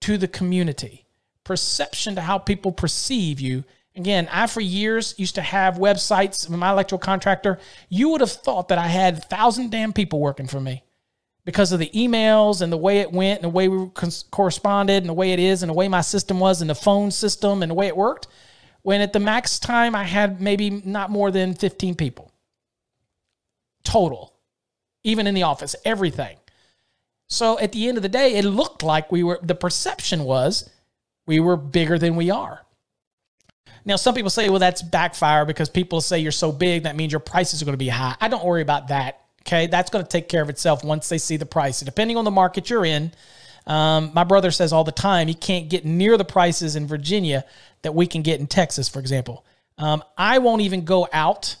to 0.00 0.18
the 0.18 0.26
community, 0.26 1.06
perception 1.44 2.16
to 2.16 2.20
how 2.20 2.36
people 2.36 2.72
perceive 2.72 3.38
you. 3.38 3.62
Again, 3.94 4.28
I 4.32 4.48
for 4.48 4.60
years 4.60 5.14
used 5.18 5.36
to 5.36 5.40
have 5.40 5.76
websites 5.76 6.50
with 6.50 6.58
my 6.58 6.72
electrical 6.72 6.98
contractor. 6.98 7.60
You 7.88 8.08
would 8.08 8.20
have 8.20 8.32
thought 8.32 8.66
that 8.68 8.78
I 8.78 8.88
had 8.88 9.24
thousand 9.24 9.70
damn 9.70 9.92
people 9.92 10.18
working 10.18 10.48
for 10.48 10.60
me 10.60 10.82
because 11.44 11.70
of 11.70 11.78
the 11.78 11.90
emails 11.94 12.60
and 12.60 12.72
the 12.72 12.76
way 12.76 12.98
it 12.98 13.12
went 13.12 13.40
and 13.40 13.44
the 13.44 13.56
way 13.56 13.68
we 13.68 13.88
corresponded 14.32 15.04
and 15.04 15.08
the 15.08 15.14
way 15.14 15.30
it 15.30 15.38
is 15.38 15.62
and 15.62 15.70
the 15.70 15.74
way 15.74 15.86
my 15.86 16.00
system 16.00 16.40
was 16.40 16.60
and 16.60 16.68
the 16.68 16.74
phone 16.74 17.12
system 17.12 17.62
and 17.62 17.70
the 17.70 17.74
way 17.74 17.86
it 17.86 17.96
worked. 17.96 18.26
When 18.82 19.00
at 19.00 19.12
the 19.12 19.20
max 19.20 19.60
time, 19.60 19.94
I 19.94 20.02
had 20.02 20.40
maybe 20.40 20.70
not 20.70 21.08
more 21.08 21.30
than 21.30 21.54
15 21.54 21.94
people 21.94 22.32
total, 23.84 24.34
even 25.04 25.28
in 25.28 25.36
the 25.36 25.44
office, 25.44 25.76
everything. 25.84 26.36
So 27.28 27.58
at 27.58 27.72
the 27.72 27.88
end 27.88 27.96
of 27.96 28.02
the 28.02 28.08
day, 28.08 28.36
it 28.36 28.44
looked 28.44 28.82
like 28.82 29.10
we 29.10 29.22
were, 29.22 29.40
the 29.42 29.54
perception 29.54 30.24
was 30.24 30.70
we 31.26 31.40
were 31.40 31.56
bigger 31.56 31.98
than 31.98 32.16
we 32.16 32.30
are. 32.30 32.62
Now, 33.84 33.96
some 33.96 34.14
people 34.14 34.30
say, 34.30 34.48
well, 34.48 34.58
that's 34.58 34.82
backfire 34.82 35.44
because 35.44 35.68
people 35.68 36.00
say 36.00 36.18
you're 36.18 36.32
so 36.32 36.50
big, 36.50 36.84
that 36.84 36.96
means 36.96 37.12
your 37.12 37.20
prices 37.20 37.62
are 37.62 37.64
going 37.64 37.74
to 37.74 37.78
be 37.78 37.88
high. 37.88 38.16
I 38.20 38.28
don't 38.28 38.44
worry 38.44 38.62
about 38.62 38.88
that. 38.88 39.20
Okay. 39.42 39.68
That's 39.68 39.90
going 39.90 40.04
to 40.04 40.08
take 40.08 40.28
care 40.28 40.42
of 40.42 40.50
itself 40.50 40.82
once 40.82 41.08
they 41.08 41.18
see 41.18 41.36
the 41.36 41.46
price. 41.46 41.80
Depending 41.80 42.16
on 42.16 42.24
the 42.24 42.32
market 42.32 42.68
you're 42.68 42.84
in, 42.84 43.12
um, 43.66 44.10
my 44.12 44.24
brother 44.24 44.50
says 44.50 44.72
all 44.72 44.84
the 44.84 44.92
time 44.92 45.28
he 45.28 45.34
can't 45.34 45.68
get 45.68 45.84
near 45.84 46.16
the 46.16 46.24
prices 46.24 46.76
in 46.76 46.86
Virginia 46.86 47.44
that 47.82 47.94
we 47.94 48.06
can 48.06 48.22
get 48.22 48.40
in 48.40 48.46
Texas, 48.46 48.88
for 48.88 48.98
example. 48.98 49.44
Um, 49.78 50.02
I 50.16 50.38
won't 50.38 50.62
even 50.62 50.84
go 50.84 51.08
out 51.12 51.56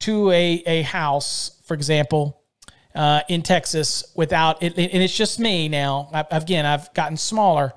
to 0.00 0.30
a, 0.30 0.62
a 0.66 0.82
house, 0.82 1.58
for 1.64 1.74
example, 1.74 2.39
uh, 2.94 3.22
in 3.28 3.42
Texas 3.42 4.04
without 4.14 4.62
it, 4.62 4.76
and 4.76 5.02
it's 5.02 5.16
just 5.16 5.38
me 5.38 5.68
now. 5.68 6.08
I, 6.12 6.24
again, 6.30 6.66
I've 6.66 6.92
gotten 6.94 7.16
smaller. 7.16 7.72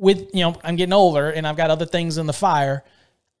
With 0.00 0.30
you 0.32 0.42
know, 0.42 0.56
I'm 0.62 0.76
getting 0.76 0.92
older, 0.92 1.30
and 1.30 1.46
I've 1.46 1.56
got 1.56 1.70
other 1.70 1.86
things 1.86 2.18
in 2.18 2.26
the 2.26 2.32
fire. 2.32 2.84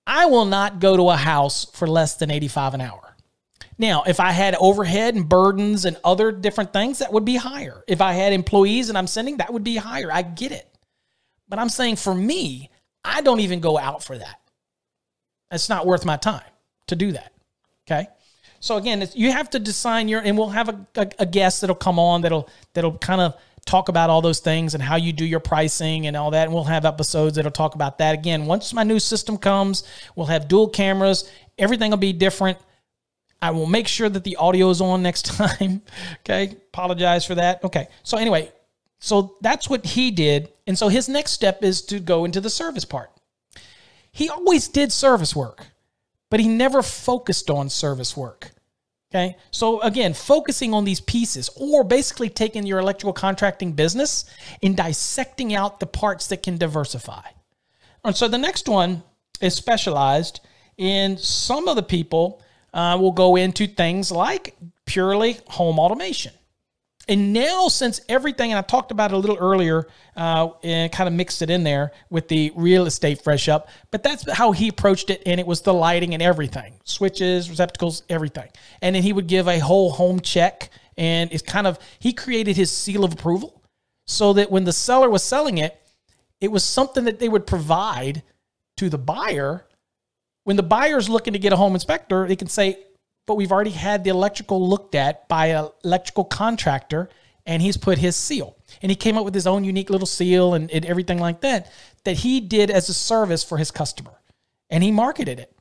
I 0.06 0.26
will 0.26 0.44
not 0.44 0.80
go 0.80 0.96
to 0.96 1.10
a 1.10 1.16
house 1.16 1.66
for 1.66 1.86
less 1.86 2.16
than 2.16 2.30
85 2.30 2.74
an 2.74 2.80
hour. 2.80 3.16
Now, 3.78 4.02
if 4.04 4.18
I 4.18 4.32
had 4.32 4.56
overhead 4.56 5.14
and 5.14 5.28
burdens 5.28 5.84
and 5.84 5.96
other 6.02 6.32
different 6.32 6.72
things, 6.72 6.98
that 6.98 7.12
would 7.12 7.24
be 7.24 7.36
higher. 7.36 7.84
If 7.86 8.00
I 8.00 8.12
had 8.12 8.32
employees 8.32 8.88
and 8.88 8.98
I'm 8.98 9.06
sending, 9.06 9.36
that 9.36 9.52
would 9.52 9.62
be 9.62 9.76
higher. 9.76 10.10
I 10.10 10.22
get 10.22 10.50
it. 10.50 10.66
But 11.48 11.60
I'm 11.60 11.68
saying 11.68 11.96
for 11.96 12.14
me, 12.14 12.70
I 13.04 13.20
don't 13.20 13.40
even 13.40 13.60
go 13.60 13.78
out 13.78 14.02
for 14.02 14.18
that. 14.18 14.40
It's 15.52 15.68
not 15.68 15.86
worth 15.86 16.04
my 16.04 16.16
time 16.16 16.42
to 16.88 16.96
do 16.96 17.12
that. 17.12 17.32
Okay. 17.86 18.08
So 18.60 18.76
again, 18.76 19.06
you 19.14 19.32
have 19.32 19.50
to 19.50 19.58
design 19.58 20.08
your, 20.08 20.20
and 20.20 20.36
we'll 20.36 20.50
have 20.50 20.68
a, 20.68 20.86
a, 20.96 21.10
a 21.20 21.26
guest 21.26 21.60
that'll 21.60 21.76
come 21.76 21.98
on 21.98 22.22
that'll 22.22 22.48
that'll 22.74 22.98
kind 22.98 23.20
of 23.20 23.36
talk 23.68 23.88
about 23.88 24.08
all 24.10 24.22
those 24.22 24.40
things 24.40 24.74
and 24.74 24.82
how 24.82 24.96
you 24.96 25.12
do 25.12 25.24
your 25.24 25.40
pricing 25.40 26.06
and 26.06 26.16
all 26.16 26.30
that. 26.30 26.44
And 26.44 26.54
we'll 26.54 26.64
have 26.64 26.84
episodes 26.84 27.36
that'll 27.36 27.50
talk 27.50 27.74
about 27.74 27.98
that. 27.98 28.14
Again, 28.14 28.46
once 28.46 28.72
my 28.72 28.82
new 28.82 28.98
system 28.98 29.36
comes, 29.36 29.84
we'll 30.16 30.26
have 30.26 30.48
dual 30.48 30.68
cameras. 30.68 31.30
Everything 31.58 31.90
will 31.90 31.98
be 31.98 32.12
different. 32.12 32.58
I 33.40 33.50
will 33.50 33.66
make 33.66 33.86
sure 33.86 34.08
that 34.08 34.24
the 34.24 34.36
audio 34.36 34.70
is 34.70 34.80
on 34.80 35.02
next 35.02 35.26
time. 35.36 35.82
okay. 36.20 36.56
Apologize 36.72 37.24
for 37.24 37.34
that. 37.36 37.62
Okay. 37.62 37.88
So 38.02 38.16
anyway, 38.16 38.50
so 39.00 39.36
that's 39.42 39.68
what 39.70 39.84
he 39.84 40.10
did. 40.10 40.50
And 40.66 40.76
so 40.76 40.88
his 40.88 41.08
next 41.08 41.32
step 41.32 41.62
is 41.62 41.82
to 41.82 42.00
go 42.00 42.24
into 42.24 42.40
the 42.40 42.50
service 42.50 42.84
part. 42.84 43.10
He 44.10 44.28
always 44.28 44.66
did 44.66 44.92
service 44.92 45.36
work 45.36 45.66
but 46.30 46.40
he 46.40 46.48
never 46.48 46.82
focused 46.82 47.50
on 47.50 47.68
service 47.68 48.16
work. 48.16 48.52
Okay. 49.10 49.36
So 49.50 49.80
again, 49.80 50.12
focusing 50.12 50.74
on 50.74 50.84
these 50.84 51.00
pieces 51.00 51.48
or 51.56 51.82
basically 51.82 52.28
taking 52.28 52.66
your 52.66 52.78
electrical 52.78 53.14
contracting 53.14 53.72
business 53.72 54.26
and 54.62 54.76
dissecting 54.76 55.54
out 55.54 55.80
the 55.80 55.86
parts 55.86 56.26
that 56.26 56.42
can 56.42 56.58
diversify. 56.58 57.22
And 58.04 58.14
so 58.14 58.28
the 58.28 58.38
next 58.38 58.68
one 58.68 59.02
is 59.40 59.54
specialized 59.54 60.40
in 60.76 61.16
some 61.16 61.68
of 61.68 61.76
the 61.76 61.82
people 61.82 62.42
uh, 62.74 62.98
will 63.00 63.12
go 63.12 63.36
into 63.36 63.66
things 63.66 64.12
like 64.12 64.54
purely 64.84 65.38
home 65.46 65.78
automation. 65.78 66.32
And 67.08 67.32
now, 67.32 67.68
since 67.68 68.02
everything, 68.08 68.52
and 68.52 68.58
I 68.58 68.62
talked 68.62 68.90
about 68.90 69.12
it 69.12 69.14
a 69.14 69.18
little 69.18 69.38
earlier, 69.38 69.88
uh, 70.14 70.50
and 70.62 70.92
kind 70.92 71.08
of 71.08 71.14
mixed 71.14 71.40
it 71.40 71.48
in 71.48 71.64
there 71.64 71.92
with 72.10 72.28
the 72.28 72.52
real 72.54 72.84
estate 72.84 73.22
fresh 73.22 73.48
up, 73.48 73.70
but 73.90 74.02
that's 74.02 74.30
how 74.30 74.52
he 74.52 74.68
approached 74.68 75.08
it. 75.08 75.22
And 75.24 75.40
it 75.40 75.46
was 75.46 75.62
the 75.62 75.72
lighting 75.72 76.12
and 76.12 76.22
everything 76.22 76.74
switches, 76.84 77.48
receptacles, 77.48 78.02
everything. 78.10 78.50
And 78.82 78.94
then 78.94 79.02
he 79.02 79.14
would 79.14 79.26
give 79.26 79.48
a 79.48 79.58
whole 79.58 79.90
home 79.90 80.20
check. 80.20 80.70
And 80.98 81.32
it's 81.32 81.42
kind 81.42 81.66
of, 81.66 81.78
he 81.98 82.12
created 82.12 82.56
his 82.56 82.70
seal 82.70 83.04
of 83.04 83.12
approval 83.14 83.62
so 84.06 84.34
that 84.34 84.50
when 84.50 84.64
the 84.64 84.72
seller 84.72 85.08
was 85.08 85.22
selling 85.22 85.58
it, 85.58 85.80
it 86.40 86.52
was 86.52 86.62
something 86.62 87.04
that 87.04 87.20
they 87.20 87.28
would 87.28 87.46
provide 87.46 88.22
to 88.76 88.90
the 88.90 88.98
buyer. 88.98 89.66
When 90.44 90.56
the 90.56 90.62
buyer's 90.62 91.08
looking 91.08 91.32
to 91.32 91.38
get 91.38 91.52
a 91.52 91.56
home 91.56 91.74
inspector, 91.74 92.26
they 92.26 92.36
can 92.36 92.48
say, 92.48 92.78
but 93.28 93.36
we've 93.36 93.52
already 93.52 93.70
had 93.70 94.02
the 94.02 94.10
electrical 94.10 94.68
looked 94.68 94.94
at 94.94 95.28
by 95.28 95.48
an 95.48 95.68
electrical 95.84 96.24
contractor 96.24 97.10
and 97.44 97.60
he's 97.60 97.76
put 97.76 97.98
his 97.98 98.16
seal. 98.16 98.56
And 98.82 98.90
he 98.90 98.96
came 98.96 99.18
up 99.18 99.24
with 99.24 99.34
his 99.34 99.46
own 99.46 99.64
unique 99.64 99.90
little 99.90 100.06
seal 100.06 100.54
and, 100.54 100.70
and 100.70 100.84
everything 100.86 101.18
like 101.18 101.42
that 101.42 101.70
that 102.04 102.16
he 102.16 102.40
did 102.40 102.70
as 102.70 102.88
a 102.88 102.94
service 102.94 103.44
for 103.44 103.58
his 103.58 103.70
customer. 103.70 104.14
And 104.70 104.82
he 104.82 104.90
marketed 104.90 105.38
it. 105.38 105.54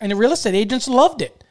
And 0.00 0.10
the 0.10 0.16
real 0.16 0.32
estate 0.32 0.54
agents 0.54 0.88
loved 0.88 1.20
it 1.20 1.44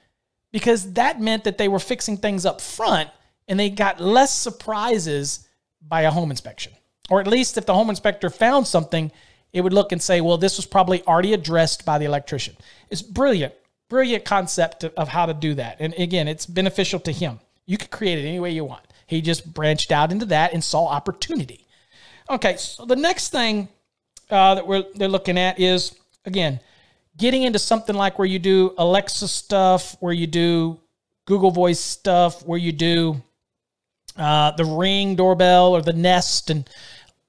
because 0.52 0.94
that 0.94 1.22
meant 1.22 1.44
that 1.44 1.60
they 1.60 1.68
were 1.68 1.80
fixing 1.80 2.18
things 2.18 2.44
up 2.44 2.60
front 2.60 3.12
and 3.48 3.60
they 3.60 3.70
got 3.70 4.02
less 4.02 4.34
surprises 4.34 5.48
by 5.88 6.02
a 6.02 6.12
home 6.12 6.32
inspection. 6.32 6.74
Or 7.12 7.22
at 7.22 7.28
least 7.28 7.60
if 7.60 7.68
the 7.68 7.76
home 7.76 7.92
inspector 7.92 8.32
found 8.32 8.66
something, 8.66 9.12
it 9.54 9.62
would 9.62 9.74
look 9.74 9.92
and 9.92 10.02
say, 10.02 10.20
well, 10.20 10.40
this 10.40 10.58
was 10.58 10.66
probably 10.66 11.04
already 11.04 11.34
addressed 11.34 11.86
by 11.86 12.00
the 12.00 12.06
electrician. 12.06 12.56
It's 12.90 13.04
brilliant 13.04 13.54
brilliant 13.90 14.24
concept 14.24 14.84
of 14.84 15.08
how 15.08 15.26
to 15.26 15.34
do 15.34 15.56
that. 15.56 15.78
And 15.80 15.94
again, 15.96 16.28
it's 16.28 16.46
beneficial 16.46 17.00
to 17.02 17.12
him. 17.12 17.40
You 17.66 17.78
could 17.78 17.92
create 17.92 18.20
it 18.20 18.28
any 18.28 18.40
way 18.40 18.52
you 18.52 18.64
want. 18.64 18.84
He 19.08 19.22
just 19.22 19.54
branched 19.54 19.92
out 19.92 20.12
into 20.12 20.26
that 20.28 20.54
and 20.54 20.64
saw 20.64 20.88
opportunity. 20.88 21.66
Okay, 22.30 22.58
so 22.58 22.86
the 22.86 22.96
next 22.96 23.30
thing 23.30 23.68
uh, 24.30 24.56
that 24.56 24.68
we're 24.68 24.86
they're 24.96 25.08
looking 25.08 25.38
at 25.38 25.60
is 25.60 25.96
again 26.26 26.60
getting 27.18 27.44
into 27.44 27.60
something 27.60 27.96
like 27.96 28.20
where 28.20 28.28
you 28.28 28.40
do 28.40 28.74
Alexa 28.78 29.28
stuff, 29.28 29.98
where 30.00 30.14
you 30.14 30.28
do 30.28 30.80
Google 31.26 31.52
Voice 31.52 31.80
stuff, 31.80 32.46
where 32.46 32.60
you 32.60 32.72
do 32.72 33.22
uh, 34.16 34.52
the 34.52 34.66
Ring 34.66 35.16
doorbell 35.16 35.76
or 35.76 35.82
the 35.82 35.94
Nest 35.94 36.50
and 36.50 36.70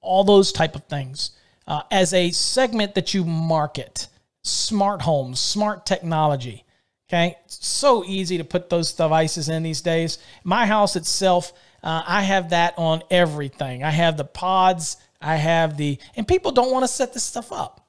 all 0.00 0.24
those 0.24 0.52
type 0.52 0.74
of 0.74 0.84
things 0.84 1.32
uh, 1.66 1.82
as 1.90 2.12
a 2.14 2.30
segment 2.30 2.94
that 2.94 3.14
you 3.14 3.24
market 3.24 4.08
smart 4.42 5.02
homes, 5.02 5.40
smart 5.40 5.86
technology. 5.86 6.64
Okay, 7.08 7.36
so 7.46 8.04
easy 8.04 8.38
to 8.38 8.44
put 8.44 8.70
those 8.70 8.92
devices 8.92 9.48
in 9.48 9.64
these 9.64 9.80
days. 9.80 10.18
My 10.44 10.64
house 10.64 10.94
itself, 10.94 11.52
uh, 11.82 12.02
I 12.06 12.22
have 12.22 12.50
that 12.50 12.74
on 12.78 13.02
everything. 13.10 13.82
I 13.82 13.90
have 13.90 14.16
the 14.16 14.24
pods, 14.24 14.96
I 15.20 15.34
have 15.34 15.76
the, 15.76 15.98
and 16.14 16.26
people 16.26 16.52
don't 16.52 16.70
want 16.70 16.84
to 16.84 16.88
set 16.88 17.12
this 17.12 17.24
stuff 17.24 17.50
up. 17.50 17.88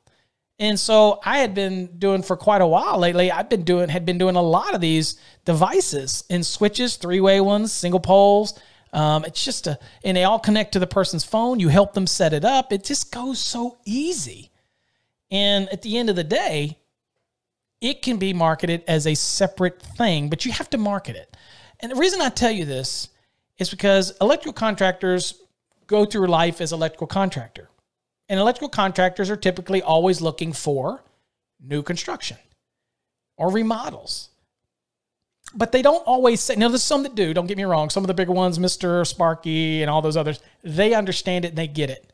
And 0.58 0.80
so 0.80 1.20
I 1.24 1.39
had 1.39 1.56
been 1.56 1.97
doing 1.97 2.22
for 2.22 2.36
quite 2.36 2.62
a 2.62 2.68
while 2.68 2.99
lately. 2.99 3.32
I've 3.32 3.49
been 3.49 3.64
doing, 3.64 3.89
had 3.89 4.06
been 4.06 4.20
doing 4.20 4.36
a 4.36 4.41
lot 4.41 4.76
of 4.76 4.82
these 4.82 5.20
devices 5.43 6.24
and 6.30 6.45
switches, 6.45 6.97
three 6.97 7.20
way 7.20 7.41
ones, 7.41 7.72
single 7.72 7.99
poles. 7.99 8.60
Um, 8.93 9.26
it's 9.26 9.43
just 9.43 9.66
a, 9.68 9.80
and 10.04 10.16
they 10.16 10.24
all 10.24 10.38
connect 10.38 10.74
to 10.74 10.80
the 10.80 10.88
person's 10.88 11.24
phone. 11.24 11.60
You 11.60 11.70
help 11.70 11.93
them 11.93 12.06
set 12.06 12.34
it 12.34 12.45
up. 12.45 12.72
It 12.72 12.84
just 12.84 13.12
goes 13.12 13.39
so 13.39 13.80
easy. 13.86 14.51
And 15.32 15.69
at 15.69 15.82
the 15.82 15.97
end 15.97 16.09
of 16.09 16.15
the 16.15 16.23
day, 16.23 16.77
it 17.79 18.01
can 18.01 18.17
be 18.17 18.34
marketed 18.34 18.84
as 18.88 19.07
a 19.07 19.15
separate 19.15 19.82
thing, 19.82 20.29
but 20.29 20.45
you 20.45 20.51
have 20.51 20.69
to 20.71 20.77
market 20.77 21.15
it. 21.15 21.36
And 21.79 21.91
the 21.91 21.95
reason 21.95 22.21
I 22.21 22.29
tell 22.29 22.51
you 22.51 22.65
this 22.65 23.09
is 23.57 23.69
because 23.69 24.13
electrical 24.21 24.53
contractors 24.53 25.41
go 25.88 26.05
through 26.05 26.27
life 26.27 26.61
as 26.61 26.73
electrical 26.73 27.07
contractor. 27.07 27.69
And 28.29 28.39
electrical 28.39 28.69
contractors 28.69 29.29
are 29.29 29.36
typically 29.36 29.82
always 29.82 30.21
looking 30.21 30.53
for 30.53 31.03
new 31.59 31.82
construction 31.82 32.38
or 33.38 33.51
remodels. 33.51 34.29
But 35.53 35.71
they 35.71 35.82
don't 35.82 36.05
always 36.07 36.39
say, 36.39 36.55
now 36.55 36.69
there's 36.69 36.84
some 36.84 37.03
that 37.03 37.15
do, 37.15 37.34
don't 37.34 37.47
get 37.47 37.57
me 37.57 37.63
wrong. 37.63 37.89
Some 37.89 38.03
of 38.03 38.07
the 38.07 38.13
bigger 38.13 38.32
ones, 38.32 38.57
Mr. 38.57 39.05
Sparky 39.05 39.82
and 39.82 39.89
all 39.89 40.01
those 40.01 40.15
others, 40.15 40.39
they 40.63 40.93
understand 40.93 41.45
it 41.45 41.49
and 41.49 41.57
they 41.57 41.67
get 41.67 41.89
it. 41.89 42.11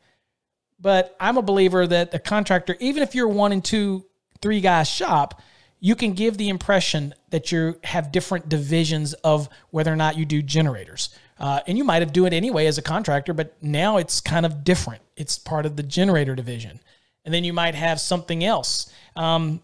But 0.80 1.16
I'm 1.18 1.36
a 1.36 1.42
believer 1.42 1.86
that 1.86 2.12
the 2.12 2.18
contractor, 2.18 2.76
even 2.80 3.02
if 3.02 3.14
you're 3.14 3.28
one 3.28 3.52
and 3.52 3.64
two, 3.64 4.04
three 4.40 4.60
guys 4.60 4.88
shop, 4.88 5.42
you 5.80 5.94
can 5.94 6.12
give 6.12 6.38
the 6.38 6.48
impression 6.48 7.14
that 7.30 7.52
you 7.52 7.78
have 7.84 8.10
different 8.10 8.48
divisions 8.48 9.12
of 9.14 9.48
whether 9.70 9.92
or 9.92 9.96
not 9.96 10.16
you 10.16 10.24
do 10.24 10.42
generators. 10.42 11.10
Uh, 11.38 11.60
and 11.66 11.78
you 11.78 11.84
might 11.84 12.02
have 12.02 12.12
do 12.12 12.26
it 12.26 12.32
anyway 12.32 12.66
as 12.66 12.78
a 12.78 12.82
contractor, 12.82 13.32
but 13.32 13.54
now 13.62 13.96
it's 13.96 14.20
kind 14.20 14.44
of 14.44 14.64
different. 14.64 15.02
It's 15.16 15.38
part 15.38 15.66
of 15.66 15.76
the 15.76 15.84
generator 15.84 16.34
division. 16.34 16.80
And 17.24 17.32
then 17.32 17.44
you 17.44 17.52
might 17.52 17.74
have 17.74 18.00
something 18.00 18.44
else. 18.44 18.92
Um, 19.14 19.60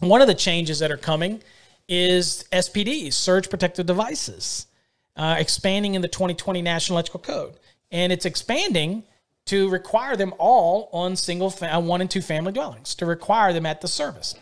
one 0.00 0.20
of 0.20 0.26
the 0.26 0.34
changes 0.34 0.80
that 0.80 0.90
are 0.90 0.98
coming 0.98 1.42
is 1.88 2.44
SPDs, 2.52 3.14
surge 3.14 3.48
protective 3.48 3.86
devices, 3.86 4.66
uh, 5.16 5.36
expanding 5.38 5.94
in 5.94 6.02
the 6.02 6.08
2020 6.08 6.60
National 6.60 6.96
Electrical 6.96 7.20
Code. 7.20 7.54
And 7.90 8.12
it's 8.12 8.26
expanding 8.26 9.04
to 9.46 9.68
require 9.68 10.16
them 10.16 10.34
all 10.38 10.88
on 10.92 11.16
single 11.16 11.50
fa- 11.50 11.74
uh, 11.74 11.80
one 11.80 12.00
and 12.00 12.10
two 12.10 12.20
family 12.20 12.52
dwellings 12.52 12.94
to 12.96 13.06
require 13.06 13.52
them 13.52 13.66
at 13.66 13.80
the 13.80 13.88
service. 13.88 14.34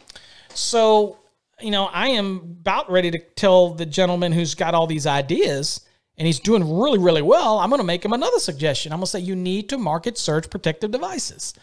So, 0.54 1.18
you 1.60 1.70
know, 1.70 1.86
I 1.86 2.08
am 2.08 2.56
about 2.60 2.90
ready 2.90 3.10
to 3.10 3.18
tell 3.18 3.74
the 3.74 3.86
gentleman 3.86 4.32
who's 4.32 4.54
got 4.54 4.74
all 4.74 4.86
these 4.86 5.06
ideas 5.06 5.80
and 6.16 6.26
he's 6.26 6.40
doing 6.40 6.78
really, 6.78 6.98
really 6.98 7.22
well. 7.22 7.58
I'm 7.58 7.70
going 7.70 7.80
to 7.80 7.86
make 7.86 8.04
him 8.04 8.12
another 8.12 8.38
suggestion. 8.38 8.92
I'm 8.92 8.98
going 8.98 9.06
to 9.06 9.10
say 9.10 9.20
you 9.20 9.36
need 9.36 9.68
to 9.70 9.78
market 9.78 10.16
surge 10.16 10.48
protective 10.48 10.90
devices. 10.90 11.54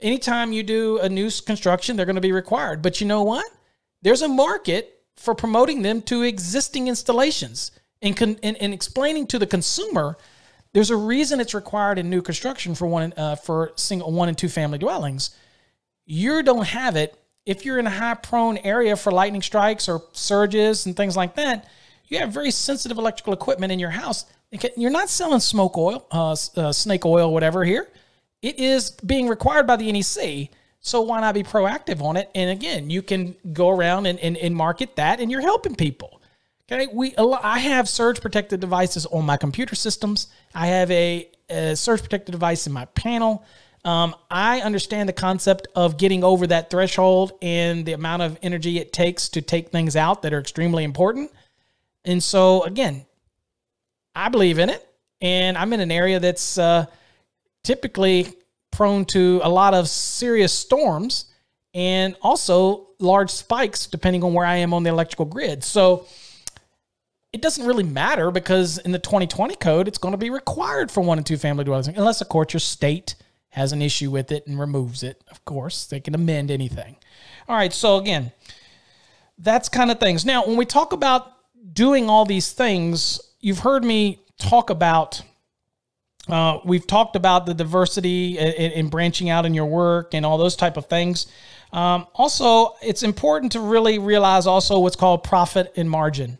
Anytime 0.00 0.52
you 0.52 0.62
do 0.62 0.98
a 0.98 1.08
new 1.08 1.30
construction, 1.44 1.96
they're 1.96 2.06
going 2.06 2.16
to 2.16 2.20
be 2.20 2.32
required. 2.32 2.82
But 2.82 3.00
you 3.00 3.06
know 3.06 3.22
what? 3.22 3.46
There's 4.02 4.22
a 4.22 4.28
market 4.28 5.02
for 5.16 5.34
promoting 5.34 5.82
them 5.82 6.02
to 6.02 6.22
existing 6.22 6.86
installations 6.86 7.72
and, 8.00 8.38
and, 8.42 8.56
and 8.56 8.72
explaining 8.72 9.26
to 9.28 9.38
the 9.38 9.46
consumer 9.46 10.16
there's 10.72 10.90
a 10.90 10.96
reason 10.96 11.40
it's 11.40 11.54
required 11.54 11.98
in 11.98 12.10
new 12.10 12.22
construction 12.22 12.74
for 12.74 12.86
one 12.86 13.12
uh, 13.16 13.36
for 13.36 13.72
single 13.76 14.12
one 14.12 14.28
and 14.28 14.36
two 14.36 14.48
family 14.48 14.78
dwellings. 14.78 15.30
You 16.04 16.42
don't 16.42 16.66
have 16.66 16.96
it 16.96 17.18
if 17.46 17.64
you're 17.64 17.78
in 17.78 17.86
a 17.86 17.90
high 17.90 18.14
prone 18.14 18.58
area 18.58 18.96
for 18.96 19.10
lightning 19.10 19.42
strikes 19.42 19.88
or 19.88 20.02
surges 20.12 20.86
and 20.86 20.96
things 20.96 21.16
like 21.16 21.34
that. 21.36 21.66
You 22.08 22.18
have 22.18 22.30
very 22.30 22.50
sensitive 22.50 22.98
electrical 22.98 23.32
equipment 23.32 23.72
in 23.72 23.78
your 23.78 23.90
house. 23.90 24.24
You're 24.76 24.90
not 24.90 25.10
selling 25.10 25.40
smoke 25.40 25.76
oil, 25.76 26.06
uh, 26.10 26.36
uh, 26.56 26.72
snake 26.72 27.04
oil, 27.04 27.32
whatever 27.32 27.64
here. 27.64 27.88
It 28.40 28.58
is 28.58 28.90
being 28.90 29.28
required 29.28 29.66
by 29.66 29.76
the 29.76 29.90
NEC. 29.92 30.50
So 30.80 31.02
why 31.02 31.20
not 31.20 31.34
be 31.34 31.42
proactive 31.42 32.00
on 32.00 32.16
it? 32.16 32.30
And 32.34 32.50
again, 32.50 32.88
you 32.88 33.02
can 33.02 33.34
go 33.52 33.68
around 33.68 34.06
and, 34.06 34.18
and, 34.20 34.36
and 34.36 34.54
market 34.54 34.96
that 34.96 35.20
and 35.20 35.30
you're 35.30 35.40
helping 35.40 35.74
people. 35.74 36.17
Okay, 36.70 36.86
we 36.92 37.16
I 37.16 37.60
have 37.60 37.88
surge 37.88 38.20
protected 38.20 38.60
devices 38.60 39.06
on 39.06 39.24
my 39.24 39.38
computer 39.38 39.74
systems. 39.74 40.28
I 40.54 40.66
have 40.66 40.90
a, 40.90 41.30
a 41.48 41.74
surge 41.74 42.02
protected 42.02 42.32
device 42.32 42.66
in 42.66 42.74
my 42.74 42.84
panel. 42.86 43.42
Um, 43.86 44.14
I 44.30 44.60
understand 44.60 45.08
the 45.08 45.14
concept 45.14 45.68
of 45.74 45.96
getting 45.96 46.22
over 46.22 46.46
that 46.48 46.68
threshold 46.68 47.32
and 47.40 47.86
the 47.86 47.94
amount 47.94 48.20
of 48.20 48.38
energy 48.42 48.78
it 48.78 48.92
takes 48.92 49.30
to 49.30 49.40
take 49.40 49.70
things 49.70 49.96
out 49.96 50.20
that 50.22 50.34
are 50.34 50.40
extremely 50.40 50.84
important. 50.84 51.30
And 52.04 52.22
so, 52.22 52.64
again, 52.64 53.06
I 54.14 54.28
believe 54.28 54.58
in 54.58 54.68
it, 54.68 54.86
and 55.22 55.56
I'm 55.56 55.72
in 55.72 55.80
an 55.80 55.90
area 55.90 56.20
that's 56.20 56.58
uh, 56.58 56.84
typically 57.64 58.34
prone 58.72 59.06
to 59.06 59.40
a 59.42 59.48
lot 59.48 59.72
of 59.72 59.88
serious 59.88 60.52
storms 60.52 61.26
and 61.72 62.14
also 62.20 62.88
large 62.98 63.30
spikes 63.30 63.86
depending 63.86 64.22
on 64.22 64.34
where 64.34 64.44
I 64.44 64.56
am 64.56 64.74
on 64.74 64.82
the 64.82 64.90
electrical 64.90 65.24
grid. 65.24 65.64
So 65.64 66.06
it 67.32 67.42
doesn't 67.42 67.66
really 67.66 67.84
matter 67.84 68.30
because 68.30 68.78
in 68.78 68.92
the 68.92 68.98
2020 68.98 69.54
code, 69.56 69.86
it's 69.86 69.98
going 69.98 70.12
to 70.12 70.18
be 70.18 70.30
required 70.30 70.90
for 70.90 71.02
one 71.02 71.18
and 71.18 71.26
two 71.26 71.36
family 71.36 71.64
dwellings, 71.64 71.88
unless, 71.88 72.20
of 72.20 72.28
course, 72.28 72.52
your 72.52 72.60
state 72.60 73.14
has 73.50 73.72
an 73.72 73.82
issue 73.82 74.10
with 74.10 74.32
it 74.32 74.46
and 74.46 74.58
removes 74.58 75.02
it. 75.02 75.22
Of 75.30 75.44
course, 75.44 75.86
they 75.86 76.00
can 76.00 76.14
amend 76.14 76.50
anything. 76.50 76.96
All 77.48 77.56
right, 77.56 77.72
so 77.72 77.98
again, 77.98 78.32
that's 79.38 79.68
kind 79.68 79.90
of 79.90 80.00
things. 80.00 80.24
Now, 80.24 80.46
when 80.46 80.56
we 80.56 80.64
talk 80.64 80.92
about 80.92 81.32
doing 81.72 82.08
all 82.08 82.24
these 82.24 82.52
things, 82.52 83.20
you've 83.40 83.60
heard 83.60 83.84
me 83.84 84.20
talk 84.38 84.70
about. 84.70 85.22
Uh, 86.28 86.58
we've 86.64 86.86
talked 86.86 87.16
about 87.16 87.46
the 87.46 87.54
diversity 87.54 88.38
and, 88.38 88.90
branching 88.90 89.30
out 89.30 89.46
in 89.46 89.54
your 89.54 89.64
work 89.64 90.12
and 90.12 90.26
all 90.26 90.36
those 90.36 90.56
type 90.56 90.76
of 90.76 90.84
things. 90.84 91.26
Um, 91.72 92.06
also, 92.14 92.74
it's 92.82 93.02
important 93.02 93.52
to 93.52 93.60
really 93.60 93.98
realize 93.98 94.46
also 94.46 94.78
what's 94.78 94.96
called 94.96 95.24
profit 95.24 95.72
and 95.74 95.88
margin. 95.88 96.36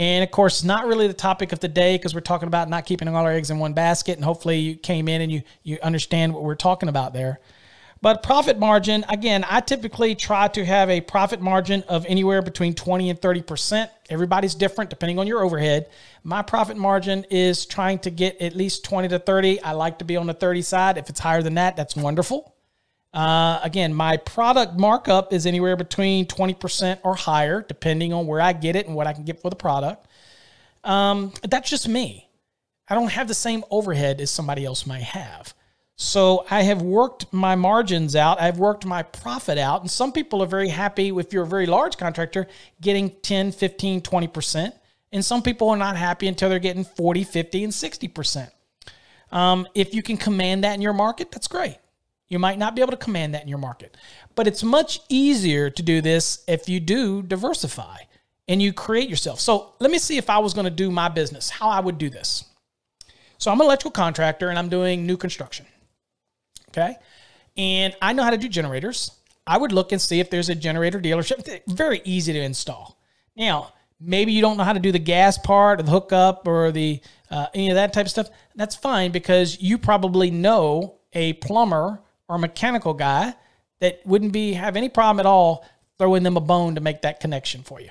And 0.00 0.24
of 0.24 0.30
course, 0.30 0.64
not 0.64 0.86
really 0.86 1.08
the 1.08 1.12
topic 1.12 1.52
of 1.52 1.60
the 1.60 1.68
day 1.68 1.98
because 1.98 2.14
we're 2.14 2.22
talking 2.22 2.46
about 2.46 2.70
not 2.70 2.86
keeping 2.86 3.06
all 3.06 3.16
our 3.16 3.32
eggs 3.32 3.50
in 3.50 3.58
one 3.58 3.74
basket. 3.74 4.16
And 4.16 4.24
hopefully, 4.24 4.58
you 4.58 4.74
came 4.74 5.08
in 5.08 5.20
and 5.20 5.30
you 5.30 5.42
you 5.62 5.78
understand 5.82 6.32
what 6.32 6.42
we're 6.42 6.54
talking 6.54 6.88
about 6.88 7.12
there. 7.12 7.38
But 8.00 8.22
profit 8.22 8.58
margin, 8.58 9.04
again, 9.10 9.44
I 9.46 9.60
typically 9.60 10.14
try 10.14 10.48
to 10.48 10.64
have 10.64 10.88
a 10.88 11.02
profit 11.02 11.42
margin 11.42 11.82
of 11.82 12.06
anywhere 12.06 12.40
between 12.40 12.72
20 12.72 13.10
and 13.10 13.20
30%. 13.20 13.90
Everybody's 14.08 14.54
different 14.54 14.88
depending 14.88 15.18
on 15.18 15.26
your 15.26 15.44
overhead. 15.44 15.90
My 16.24 16.40
profit 16.40 16.78
margin 16.78 17.26
is 17.28 17.66
trying 17.66 17.98
to 17.98 18.10
get 18.10 18.40
at 18.40 18.56
least 18.56 18.84
20 18.84 19.08
to 19.08 19.18
30. 19.18 19.60
I 19.60 19.72
like 19.72 19.98
to 19.98 20.06
be 20.06 20.16
on 20.16 20.26
the 20.26 20.32
30 20.32 20.62
side. 20.62 20.96
If 20.96 21.10
it's 21.10 21.20
higher 21.20 21.42
than 21.42 21.56
that, 21.56 21.76
that's 21.76 21.94
wonderful. 21.94 22.54
Uh, 23.12 23.58
again, 23.62 23.92
my 23.92 24.16
product 24.16 24.78
markup 24.78 25.32
is 25.32 25.46
anywhere 25.46 25.76
between 25.76 26.26
20% 26.26 27.00
or 27.02 27.14
higher, 27.14 27.64
depending 27.66 28.12
on 28.12 28.26
where 28.26 28.40
I 28.40 28.52
get 28.52 28.76
it 28.76 28.86
and 28.86 28.94
what 28.94 29.06
I 29.06 29.12
can 29.12 29.24
get 29.24 29.40
for 29.40 29.50
the 29.50 29.56
product. 29.56 30.06
Um, 30.84 31.32
that's 31.48 31.68
just 31.68 31.88
me. 31.88 32.28
I 32.88 32.94
don't 32.94 33.10
have 33.10 33.28
the 33.28 33.34
same 33.34 33.64
overhead 33.70 34.20
as 34.20 34.30
somebody 34.30 34.64
else 34.64 34.86
might 34.86 35.02
have. 35.02 35.54
So 35.96 36.46
I 36.50 36.62
have 36.62 36.80
worked 36.80 37.30
my 37.32 37.56
margins 37.56 38.16
out. 38.16 38.40
I've 38.40 38.58
worked 38.58 38.86
my 38.86 39.02
profit 39.02 39.58
out. 39.58 39.82
And 39.82 39.90
some 39.90 40.12
people 40.12 40.42
are 40.42 40.46
very 40.46 40.68
happy 40.68 41.08
if 41.10 41.32
you're 41.32 41.44
a 41.44 41.46
very 41.46 41.66
large 41.66 41.98
contractor 41.98 42.48
getting 42.80 43.10
10, 43.22 43.52
15, 43.52 44.00
20%. 44.00 44.72
And 45.12 45.24
some 45.24 45.42
people 45.42 45.68
are 45.68 45.76
not 45.76 45.96
happy 45.96 46.26
until 46.26 46.48
they're 46.48 46.58
getting 46.58 46.84
40, 46.84 47.24
50, 47.24 47.64
and 47.64 47.72
60%. 47.72 48.50
Um, 49.30 49.68
if 49.74 49.92
you 49.92 50.02
can 50.02 50.16
command 50.16 50.64
that 50.64 50.74
in 50.74 50.80
your 50.80 50.92
market, 50.92 51.30
that's 51.30 51.48
great. 51.48 51.76
You 52.30 52.38
might 52.38 52.58
not 52.58 52.74
be 52.74 52.80
able 52.80 52.92
to 52.92 52.96
command 52.96 53.34
that 53.34 53.42
in 53.42 53.48
your 53.48 53.58
market, 53.58 53.96
but 54.36 54.46
it's 54.46 54.62
much 54.62 55.00
easier 55.08 55.68
to 55.68 55.82
do 55.82 56.00
this 56.00 56.42
if 56.46 56.68
you 56.68 56.80
do 56.80 57.22
diversify 57.22 57.98
and 58.48 58.62
you 58.62 58.72
create 58.72 59.08
yourself. 59.10 59.40
So 59.40 59.74
let 59.80 59.90
me 59.90 59.98
see 59.98 60.16
if 60.16 60.30
I 60.30 60.38
was 60.38 60.54
going 60.54 60.64
to 60.64 60.70
do 60.70 60.90
my 60.90 61.08
business, 61.08 61.50
how 61.50 61.68
I 61.68 61.80
would 61.80 61.98
do 61.98 62.08
this. 62.08 62.44
So 63.38 63.50
I'm 63.50 63.60
an 63.60 63.66
electrical 63.66 63.90
contractor 63.90 64.48
and 64.48 64.58
I'm 64.58 64.68
doing 64.68 65.06
new 65.06 65.16
construction. 65.16 65.66
Okay. 66.68 66.94
And 67.56 67.96
I 68.00 68.12
know 68.12 68.22
how 68.22 68.30
to 68.30 68.38
do 68.38 68.48
generators. 68.48 69.10
I 69.46 69.58
would 69.58 69.72
look 69.72 69.90
and 69.90 70.00
see 70.00 70.20
if 70.20 70.30
there's 70.30 70.48
a 70.48 70.54
generator 70.54 71.00
dealership. 71.00 71.62
Very 71.66 72.00
easy 72.04 72.32
to 72.32 72.40
install. 72.40 72.96
Now, 73.36 73.72
maybe 74.00 74.32
you 74.32 74.40
don't 74.40 74.56
know 74.56 74.64
how 74.64 74.72
to 74.72 74.78
do 74.78 74.92
the 74.92 75.00
gas 75.00 75.36
part 75.36 75.80
or 75.80 75.82
the 75.82 75.90
hookup 75.90 76.46
or 76.46 76.70
the 76.70 77.00
uh, 77.30 77.46
any 77.54 77.70
of 77.70 77.74
that 77.74 77.92
type 77.92 78.06
of 78.06 78.10
stuff. 78.10 78.30
That's 78.54 78.76
fine 78.76 79.10
because 79.10 79.60
you 79.60 79.78
probably 79.78 80.30
know 80.30 80.98
a 81.12 81.32
plumber 81.34 82.00
or 82.30 82.36
a 82.36 82.38
mechanical 82.38 82.94
guy 82.94 83.34
that 83.80 84.00
wouldn't 84.06 84.32
be 84.32 84.52
have 84.52 84.76
any 84.76 84.88
problem 84.88 85.18
at 85.18 85.26
all 85.26 85.66
throwing 85.98 86.22
them 86.22 86.36
a 86.36 86.40
bone 86.40 86.76
to 86.76 86.80
make 86.80 87.02
that 87.02 87.18
connection 87.18 87.62
for 87.62 87.80
you. 87.80 87.90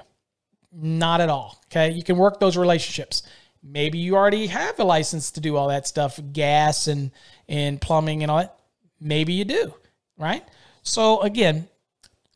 Not 0.71 1.19
at 1.19 1.29
all. 1.29 1.61
Okay. 1.65 1.91
You 1.91 2.03
can 2.03 2.17
work 2.17 2.39
those 2.39 2.55
relationships. 2.55 3.23
Maybe 3.61 3.97
you 3.97 4.15
already 4.15 4.47
have 4.47 4.79
a 4.79 4.85
license 4.85 5.31
to 5.31 5.41
do 5.41 5.57
all 5.57 5.67
that 5.67 5.85
stuff, 5.85 6.19
gas 6.31 6.87
and 6.87 7.11
and 7.49 7.81
plumbing 7.81 8.23
and 8.23 8.31
all 8.31 8.37
that. 8.37 8.57
Maybe 9.01 9.33
you 9.33 9.43
do, 9.43 9.73
right? 10.17 10.43
So 10.83 11.19
again, 11.21 11.67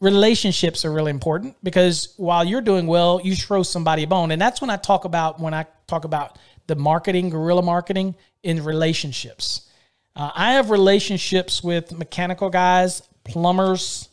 relationships 0.01 0.83
are 0.83 0.91
really 0.91 1.11
important 1.11 1.55
because 1.63 2.13
while 2.17 2.43
you're 2.43 2.61
doing 2.61 2.85
well, 2.85 3.21
you 3.23 3.35
throw 3.35 3.63
somebody 3.63 4.03
a 4.03 4.07
bone. 4.07 4.31
And 4.31 4.41
that's 4.41 4.59
when 4.59 4.69
I 4.69 4.75
talk 4.75 5.05
about 5.05 5.39
when 5.39 5.53
I 5.53 5.65
talk 5.87 6.03
about 6.03 6.37
the 6.67 6.75
marketing, 6.75 7.29
guerrilla 7.29 7.61
marketing 7.61 8.15
in 8.43 8.61
relationships. 8.61 9.69
Uh, 10.15 10.31
I 10.33 10.53
have 10.53 10.69
relationships 10.69 11.63
with 11.63 11.91
mechanical 11.91 12.49
guys, 12.49 13.01
plumbers, 13.23 14.09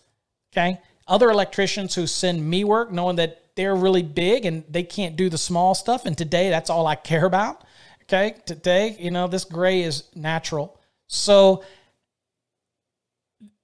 okay, 0.53 0.81
other 1.07 1.31
electricians 1.31 1.95
who 1.95 2.07
send 2.07 2.49
me 2.49 2.65
work 2.65 2.91
knowing 2.91 3.17
that 3.17 3.43
they're 3.57 3.75
really 3.75 4.03
big 4.03 4.47
and 4.47 4.65
they 4.69 4.83
can't 4.83 5.17
do 5.17 5.29
the 5.29 5.37
small 5.37 5.75
stuff. 5.75 6.07
And 6.07 6.17
today, 6.17 6.49
that's 6.49 6.71
all 6.71 6.87
I 6.87 6.95
care 6.95 7.27
about. 7.27 7.65
Okay, 8.05 8.37
today, 8.47 8.97
you 8.99 9.11
know, 9.11 9.29
this 9.29 9.45
gray 9.45 9.83
is 9.83 10.05
natural. 10.15 10.81
So 11.07 11.63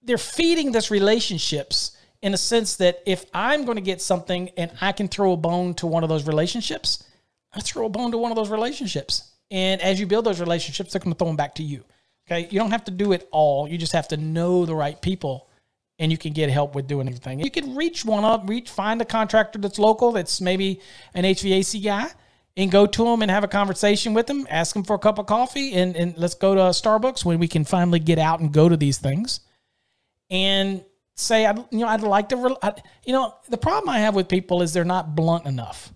they're 0.02 0.18
feeding 0.18 0.72
this 0.72 0.90
relationships 0.90 1.96
in 2.22 2.34
a 2.34 2.36
sense 2.36 2.76
that 2.76 3.02
if 3.06 3.24
I'm 3.34 3.64
going 3.64 3.76
to 3.76 3.82
get 3.82 4.00
something 4.00 4.50
and 4.56 4.70
I 4.80 4.92
can 4.92 5.08
throw 5.08 5.32
a 5.32 5.36
bone 5.36 5.74
to 5.74 5.86
one 5.86 6.02
of 6.02 6.08
those 6.08 6.26
relationships, 6.26 7.04
I 7.52 7.60
throw 7.60 7.86
a 7.86 7.88
bone 7.88 8.10
to 8.12 8.18
one 8.18 8.30
of 8.30 8.36
those 8.36 8.50
relationships. 8.50 9.32
And 9.50 9.80
as 9.80 9.98
you 9.98 10.06
build 10.06 10.24
those 10.24 10.40
relationships, 10.40 10.92
they're 10.92 11.00
going 11.00 11.12
to 11.12 11.18
throw 11.18 11.28
them 11.28 11.36
back 11.36 11.54
to 11.56 11.62
you. 11.62 11.84
Okay. 12.28 12.48
You 12.50 12.58
don't 12.58 12.72
have 12.72 12.84
to 12.84 12.90
do 12.90 13.12
it 13.12 13.28
all. 13.30 13.68
You 13.68 13.78
just 13.78 13.92
have 13.92 14.08
to 14.08 14.16
know 14.16 14.66
the 14.66 14.74
right 14.74 15.00
people 15.00 15.48
and 15.98 16.12
you 16.12 16.18
can 16.18 16.32
get 16.32 16.50
help 16.50 16.74
with 16.74 16.86
doing 16.86 17.06
everything. 17.08 17.40
You 17.40 17.50
can 17.50 17.74
reach 17.74 18.04
one 18.04 18.24
up, 18.24 18.48
reach, 18.48 18.68
find 18.70 19.00
a 19.00 19.04
contractor 19.04 19.58
that's 19.58 19.78
local, 19.78 20.12
that's 20.12 20.40
maybe 20.40 20.80
an 21.14 21.24
HVAC 21.24 21.82
guy, 21.82 22.08
and 22.56 22.70
go 22.70 22.86
to 22.86 23.04
them 23.04 23.22
and 23.22 23.30
have 23.30 23.44
a 23.44 23.48
conversation 23.48 24.12
with 24.12 24.26
them. 24.26 24.46
Ask 24.50 24.74
them 24.74 24.84
for 24.84 24.94
a 24.94 24.98
cup 24.98 25.18
of 25.18 25.26
coffee, 25.26 25.72
and, 25.74 25.96
and 25.96 26.16
let's 26.18 26.34
go 26.34 26.54
to 26.54 26.60
Starbucks 26.60 27.24
when 27.24 27.38
we 27.38 27.48
can 27.48 27.64
finally 27.64 27.98
get 27.98 28.18
out 28.18 28.40
and 28.40 28.52
go 28.52 28.68
to 28.68 28.76
these 28.76 28.98
things 28.98 29.40
and 30.30 30.84
say, 31.14 31.46
I, 31.46 31.52
you 31.70 31.78
know, 31.78 31.86
I'd 31.86 32.02
like 32.02 32.28
to, 32.30 32.56
I, 32.62 32.74
you 33.04 33.12
know, 33.12 33.34
the 33.48 33.56
problem 33.56 33.88
I 33.88 34.00
have 34.00 34.14
with 34.14 34.28
people 34.28 34.60
is 34.60 34.74
they're 34.74 34.84
not 34.84 35.14
blunt 35.14 35.46
enough. 35.46 35.92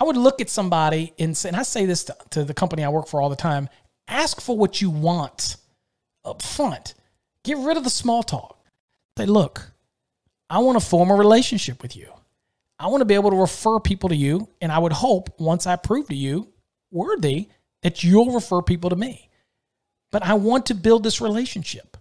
I 0.00 0.04
would 0.04 0.16
look 0.16 0.40
at 0.40 0.50
somebody 0.50 1.14
and 1.18 1.36
say, 1.36 1.48
and 1.48 1.56
I 1.56 1.62
say 1.62 1.86
this 1.86 2.04
to, 2.04 2.16
to 2.30 2.44
the 2.44 2.54
company 2.54 2.82
I 2.82 2.88
work 2.88 3.06
for 3.06 3.22
all 3.22 3.30
the 3.30 3.36
time 3.36 3.68
ask 4.08 4.40
for 4.40 4.56
what 4.56 4.80
you 4.80 4.90
want 4.90 5.56
up 6.24 6.42
front. 6.42 6.94
Get 7.44 7.58
rid 7.58 7.76
of 7.76 7.84
the 7.84 7.90
small 7.90 8.22
talk. 8.22 8.58
Say, 9.18 9.26
look, 9.26 9.72
I 10.50 10.58
want 10.58 10.78
to 10.80 10.84
form 10.84 11.10
a 11.10 11.14
relationship 11.14 11.82
with 11.82 11.96
you. 11.96 12.12
I 12.78 12.88
want 12.88 13.00
to 13.00 13.06
be 13.06 13.14
able 13.14 13.30
to 13.30 13.36
refer 13.36 13.80
people 13.80 14.08
to 14.10 14.16
you. 14.16 14.48
And 14.60 14.70
I 14.70 14.78
would 14.78 14.92
hope 14.92 15.40
once 15.40 15.66
I 15.66 15.76
prove 15.76 16.08
to 16.08 16.14
you 16.14 16.48
worthy 16.90 17.48
that 17.82 18.04
you'll 18.04 18.32
refer 18.32 18.62
people 18.62 18.90
to 18.90 18.96
me. 18.96 19.30
But 20.12 20.22
I 20.22 20.34
want 20.34 20.66
to 20.66 20.74
build 20.74 21.02
this 21.02 21.20
relationship 21.20 21.96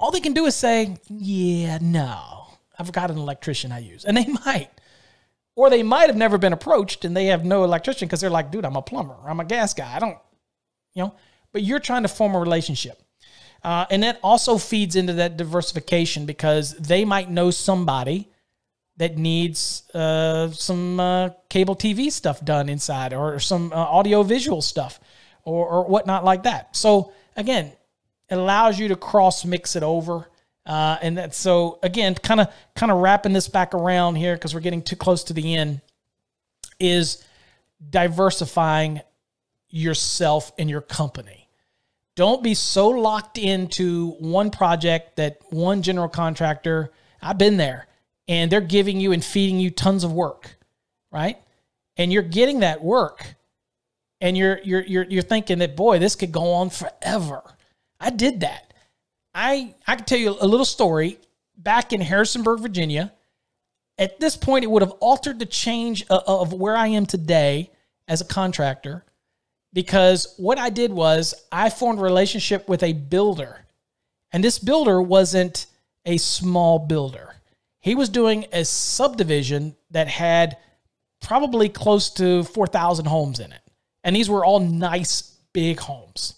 all 0.00 0.10
they 0.10 0.20
can 0.20 0.32
do 0.32 0.46
is 0.46 0.54
say, 0.54 0.96
yeah, 1.08 1.78
no, 1.80 2.46
I've 2.78 2.92
got 2.92 3.10
an 3.10 3.18
electrician 3.18 3.72
I 3.72 3.80
use. 3.80 4.04
And 4.04 4.16
they 4.16 4.26
might. 4.46 4.70
Or 5.56 5.70
they 5.70 5.82
might 5.82 6.08
have 6.08 6.16
never 6.16 6.38
been 6.38 6.52
approached 6.52 7.04
and 7.04 7.16
they 7.16 7.26
have 7.26 7.44
no 7.44 7.64
electrician 7.64 8.06
because 8.06 8.20
they're 8.20 8.30
like, 8.30 8.52
dude, 8.52 8.64
I'm 8.64 8.76
a 8.76 8.82
plumber. 8.82 9.16
I'm 9.26 9.40
a 9.40 9.44
gas 9.44 9.74
guy. 9.74 9.92
I 9.94 9.98
don't, 9.98 10.16
you 10.94 11.02
know, 11.02 11.14
but 11.52 11.62
you're 11.62 11.80
trying 11.80 12.02
to 12.02 12.08
form 12.08 12.34
a 12.34 12.38
relationship. 12.38 13.02
Uh, 13.62 13.86
and 13.90 14.02
that 14.02 14.20
also 14.22 14.56
feeds 14.56 14.94
into 14.96 15.14
that 15.14 15.36
diversification 15.36 16.26
because 16.26 16.76
they 16.76 17.04
might 17.04 17.28
know 17.28 17.50
somebody 17.50 18.28
that 18.98 19.16
needs 19.16 19.88
uh, 19.94 20.50
some 20.50 21.00
uh, 21.00 21.30
cable 21.48 21.74
TV 21.74 22.10
stuff 22.10 22.44
done 22.44 22.68
inside 22.68 23.12
or 23.12 23.38
some 23.40 23.72
uh, 23.72 23.76
audio 23.76 24.22
visual 24.22 24.60
stuff 24.60 25.00
or, 25.44 25.66
or 25.66 25.84
whatnot 25.84 26.24
like 26.24 26.44
that. 26.44 26.74
So, 26.76 27.12
again, 27.36 27.72
it 28.28 28.36
allows 28.36 28.78
you 28.78 28.88
to 28.88 28.96
cross 28.96 29.44
mix 29.44 29.76
it 29.76 29.82
over. 29.82 30.28
Uh, 30.66 30.98
and 31.00 31.16
that, 31.16 31.34
so 31.34 31.78
again, 31.82 32.14
kind 32.14 32.40
of 32.40 32.52
kind 32.74 32.92
of 32.92 32.98
wrapping 32.98 33.32
this 33.32 33.48
back 33.48 33.72
around 33.72 34.16
here 34.16 34.34
because 34.34 34.54
we're 34.54 34.60
getting 34.60 34.82
too 34.82 34.96
close 34.96 35.24
to 35.24 35.32
the 35.32 35.54
end, 35.54 35.80
is 36.78 37.24
diversifying 37.88 39.00
yourself 39.70 40.52
and 40.58 40.68
your 40.68 40.80
company. 40.80 41.48
Don't 42.16 42.42
be 42.42 42.54
so 42.54 42.88
locked 42.88 43.38
into 43.38 44.10
one 44.18 44.50
project 44.50 45.16
that 45.16 45.38
one 45.50 45.82
general 45.82 46.08
contractor. 46.08 46.90
I've 47.22 47.38
been 47.38 47.56
there, 47.56 47.86
and 48.26 48.50
they're 48.50 48.60
giving 48.60 49.00
you 49.00 49.12
and 49.12 49.24
feeding 49.24 49.60
you 49.60 49.70
tons 49.70 50.04
of 50.04 50.12
work, 50.12 50.56
right? 51.12 51.38
And 51.96 52.12
you're 52.12 52.22
getting 52.22 52.60
that 52.60 52.82
work, 52.82 53.36
and 54.20 54.36
you're 54.36 54.58
you're 54.64 54.82
you're 54.82 55.04
you're 55.04 55.22
thinking 55.22 55.58
that 55.58 55.76
boy, 55.76 55.98
this 55.98 56.16
could 56.16 56.32
go 56.32 56.54
on 56.54 56.70
forever 56.70 57.42
I 58.00 58.10
did 58.10 58.40
that. 58.40 58.72
I 59.34 59.74
I 59.86 59.96
can 59.96 60.04
tell 60.04 60.18
you 60.18 60.36
a 60.40 60.46
little 60.46 60.66
story. 60.66 61.18
Back 61.56 61.92
in 61.92 62.00
Harrisonburg, 62.00 62.60
Virginia, 62.60 63.12
at 63.98 64.20
this 64.20 64.36
point, 64.36 64.64
it 64.64 64.70
would 64.70 64.82
have 64.82 64.92
altered 64.92 65.40
the 65.40 65.46
change 65.46 66.04
of, 66.08 66.22
of 66.26 66.52
where 66.52 66.76
I 66.76 66.88
am 66.88 67.04
today 67.04 67.72
as 68.06 68.20
a 68.20 68.24
contractor 68.24 69.04
because 69.72 70.34
what 70.36 70.58
I 70.58 70.70
did 70.70 70.92
was 70.92 71.34
I 71.52 71.70
formed 71.70 71.98
a 71.98 72.02
relationship 72.02 72.68
with 72.68 72.82
a 72.82 72.92
builder. 72.92 73.66
And 74.32 74.42
this 74.42 74.58
builder 74.58 75.00
wasn't 75.00 75.66
a 76.04 76.16
small 76.16 76.78
builder. 76.78 77.34
He 77.80 77.94
was 77.94 78.08
doing 78.08 78.46
a 78.52 78.64
subdivision 78.64 79.76
that 79.90 80.08
had 80.08 80.56
probably 81.20 81.68
close 81.68 82.10
to 82.10 82.44
4,000 82.44 83.06
homes 83.06 83.40
in 83.40 83.52
it. 83.52 83.60
And 84.04 84.14
these 84.14 84.30
were 84.30 84.44
all 84.44 84.60
nice, 84.60 85.22
big 85.52 85.80
homes. 85.80 86.34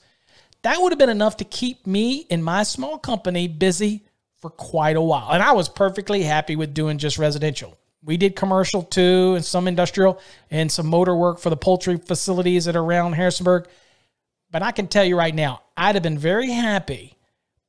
That 0.62 0.80
would 0.80 0.92
have 0.92 0.98
been 0.98 1.08
enough 1.08 1.38
to 1.38 1.44
keep 1.44 1.86
me 1.86 2.26
and 2.30 2.44
my 2.44 2.62
small 2.62 2.98
company 2.98 3.48
busy 3.48 4.04
for 4.40 4.50
quite 4.50 4.96
a 4.96 5.02
while. 5.02 5.30
And 5.30 5.42
I 5.42 5.52
was 5.52 5.68
perfectly 5.68 6.22
happy 6.22 6.56
with 6.56 6.74
doing 6.74 6.98
just 6.98 7.18
residential. 7.18 7.76
We 8.02 8.16
did 8.16 8.36
commercial 8.36 8.82
too, 8.82 9.34
and 9.34 9.44
some 9.44 9.68
industrial, 9.68 10.20
and 10.50 10.70
some 10.70 10.86
motor 10.86 11.14
work 11.14 11.38
for 11.38 11.50
the 11.50 11.56
poultry 11.56 11.96
facilities 11.96 12.64
that 12.64 12.76
are 12.76 12.82
around 12.82 13.14
Harrisonburg. 13.14 13.68
But 14.50 14.62
I 14.62 14.72
can 14.72 14.88
tell 14.88 15.04
you 15.04 15.16
right 15.16 15.34
now, 15.34 15.62
I'd 15.76 15.94
have 15.94 16.02
been 16.02 16.18
very 16.18 16.50
happy 16.50 17.16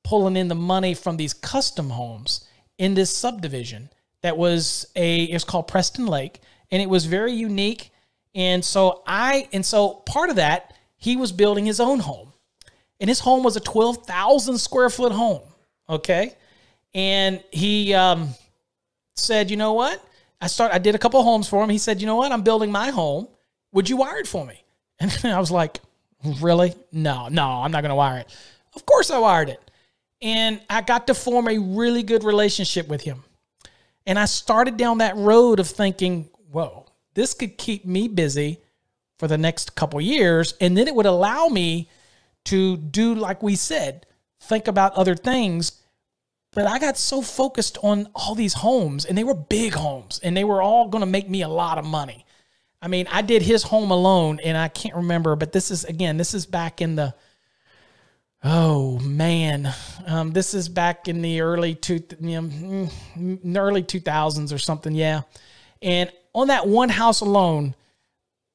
pulling 0.04 0.36
in 0.36 0.48
the 0.48 0.56
money 0.56 0.94
from 0.94 1.18
these 1.18 1.34
custom 1.34 1.92
homes 1.92 2.48
in 2.78 2.94
this 2.94 3.16
subdivision 3.16 3.90
that 4.22 4.38
was 4.38 4.88
a 4.96 5.24
it's 5.26 5.44
called 5.44 5.68
Preston 5.68 6.08
Lake 6.08 6.42
and 6.72 6.82
it 6.82 6.90
was 6.90 7.06
very 7.06 7.34
unique 7.34 7.92
and 8.34 8.66
so 8.66 9.04
I 9.06 9.48
and 9.54 9.64
so 9.64 9.94
part 9.94 10.32
of 10.32 10.38
that 10.38 10.74
he 10.98 11.18
was 11.18 11.32
building 11.32 11.66
his 11.66 11.80
own 11.80 12.00
home 12.00 12.32
and 13.02 13.10
his 13.10 13.20
home 13.20 13.44
was 13.44 13.58
a 13.58 13.60
12,000 13.60 14.60
square 14.60 14.90
foot 14.90 15.12
home. 15.12 15.42
Okay. 15.90 16.36
And 16.94 17.44
he 17.52 17.94
um, 17.96 18.30
said, 19.16 19.50
you 19.50 19.58
know 19.58 19.74
what? 19.74 20.02
I 20.42 20.48
start 20.48 20.74
I 20.74 20.80
did 20.80 20.96
a 20.96 20.98
couple 20.98 21.22
homes 21.24 21.48
for 21.48 21.64
him. 21.64 21.70
He 21.70 21.78
said, 21.78 22.02
you 22.02 22.08
know 22.08 22.16
what? 22.16 22.32
I'm 22.32 22.42
building 22.42 22.72
my 22.72 22.90
home. 22.90 23.28
Would 23.72 23.90
you 23.90 23.98
wire 23.98 24.18
it 24.18 24.28
for 24.28 24.46
me? 24.46 24.64
And 25.00 25.34
I 25.34 25.40
was 25.40 25.52
like, 25.52 25.80
really? 26.42 26.74
No, 26.92 27.28
no, 27.30 27.46
I'm 27.46 27.72
not 27.72 27.82
gonna 27.82 27.96
wire 27.96 28.20
it. 28.20 28.36
Of 28.76 28.86
course 28.86 29.12
I 29.12 29.20
wired 29.20 29.50
it. 29.50 29.72
And 30.22 30.62
I 30.70 30.82
got 30.82 31.08
to 31.08 31.14
form 31.14 31.48
a 31.48 31.58
really 31.58 32.04
good 32.04 32.24
relationship 32.24 32.88
with 32.88 33.02
him. 33.02 33.24
And 34.06 34.20
I 34.20 34.26
started 34.26 34.78
down 34.78 35.00
that 35.00 35.16
road 35.16 35.60
of 35.60 35.68
thinking, 35.68 36.30
whoa, 36.52 36.86
this 37.14 37.34
could 37.34 37.58
keep 37.58 37.86
me 37.86 38.08
busy 38.08 38.60
for 39.18 39.28
the 39.28 39.38
next 39.38 39.76
couple 39.76 40.00
years. 40.02 40.54
And 40.62 40.78
then 40.78 40.88
it 40.88 40.96
would 40.96 41.06
allow 41.06 41.48
me 41.48 41.90
to 42.46 42.78
do, 42.78 43.16
like 43.16 43.44
we 43.44 43.56
said, 43.56 44.06
think 44.40 44.68
about 44.68 44.94
other 44.94 45.16
things. 45.16 45.81
But 46.54 46.68
I 46.68 46.80
got 46.80 46.98
so 46.98 47.22
focused 47.22 47.78
on 47.82 48.10
all 48.14 48.36
these 48.36 48.54
homes, 48.54 49.06
and 49.06 49.18
they 49.18 49.24
were 49.24 49.34
big 49.34 49.74
homes, 49.74 50.20
and 50.22 50.36
they 50.36 50.44
were 50.44 50.62
all 50.62 50.90
going 50.90 51.02
to 51.02 51.10
make 51.10 51.30
me 51.30 51.44
a 51.44 51.48
lot 51.48 51.78
of 51.78 51.86
money. 51.86 52.26
I 52.82 52.88
mean, 52.88 53.08
I 53.12 53.22
did 53.22 53.42
his 53.42 53.64
home 53.64 53.92
alone, 53.92 54.40
and 54.44 54.58
I 54.58 54.68
can't 54.68 54.96
remember, 54.96 55.36
but 55.36 55.54
this 55.54 55.72
is, 55.72 55.86
again, 55.86 56.18
this 56.18 56.34
is 56.34 56.46
back 56.46 56.82
in 56.82 56.96
the, 56.96 57.14
Oh 58.44 58.98
man, 59.00 59.72
um, 60.08 60.32
this 60.32 60.56
is 60.56 60.68
back 60.68 61.08
in 61.08 61.22
the 61.22 61.42
early 61.42 61.76
two, 61.76 62.02
you 62.20 62.42
know, 62.42 62.48
mm, 62.48 63.56
early 63.56 63.84
two 63.84 64.00
thousands 64.00 64.52
or 64.52 64.58
something. 64.58 64.96
Yeah, 64.96 65.22
and 65.82 66.12
on 66.34 66.48
that 66.48 66.68
one 66.68 66.90
house 66.90 67.22
alone, 67.22 67.76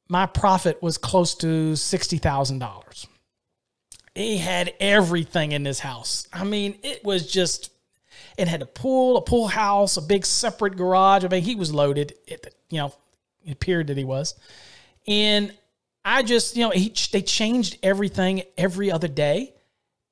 my 0.09 0.27
profit 0.27 0.83
was 0.83 0.99
close 0.99 1.37
to 1.37 1.77
sixty 1.77 2.19
thousand 2.19 2.59
dollars. 2.59 3.07
He 4.17 4.39
had 4.39 4.75
everything 4.81 5.53
in 5.53 5.63
this 5.63 5.79
house. 5.79 6.27
I 6.33 6.45
mean, 6.45 6.79
it 6.83 7.05
was 7.05 7.31
just. 7.31 7.71
It 8.37 8.49
had 8.49 8.63
a 8.63 8.67
pool, 8.67 9.17
a 9.17 9.23
pool 9.23 9.49
house, 9.49 9.97
a 9.97 10.03
big 10.03 10.27
separate 10.27 10.77
garage. 10.77 11.25
I 11.25 11.29
mean, 11.29 11.43
he 11.43 11.55
was 11.55 11.73
loaded. 11.73 12.15
It, 12.27 12.55
you 12.71 12.79
know, 12.79 12.93
it 13.45 13.53
appeared 13.53 13.87
that 13.89 13.97
he 13.97 14.05
was, 14.05 14.35
and 15.07 15.57
I 16.05 16.23
just, 16.23 16.57
you 16.57 16.63
know, 16.63 16.71
he, 16.71 16.93
they 17.11 17.23
changed 17.23 17.79
everything 17.83 18.43
every 18.57 18.93
other 18.93 19.09
day 19.09 19.55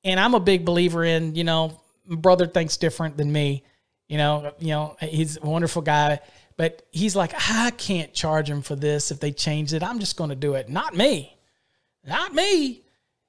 and 0.04 0.20
I'm 0.20 0.34
a 0.34 0.40
big 0.40 0.64
believer 0.64 1.02
in, 1.04 1.34
you 1.34 1.44
know, 1.44 1.80
brother 2.06 2.46
thinks 2.46 2.76
different 2.76 3.16
than 3.16 3.32
me. 3.32 3.64
You 4.08 4.18
know, 4.18 4.52
you 4.58 4.68
know, 4.68 4.96
he's 5.00 5.38
a 5.38 5.46
wonderful 5.46 5.80
guy, 5.80 6.20
but 6.58 6.86
he's 6.90 7.16
like, 7.16 7.32
I 7.34 7.70
can't 7.70 8.12
charge 8.12 8.50
him 8.50 8.60
for 8.60 8.76
this 8.76 9.10
if 9.10 9.18
they 9.18 9.32
change 9.32 9.72
it. 9.72 9.82
I'm 9.82 9.98
just 9.98 10.16
going 10.16 10.30
to 10.30 10.36
do 10.36 10.54
it. 10.54 10.68
Not 10.68 10.94
me. 10.94 11.36
Not 12.06 12.34
me. 12.34 12.82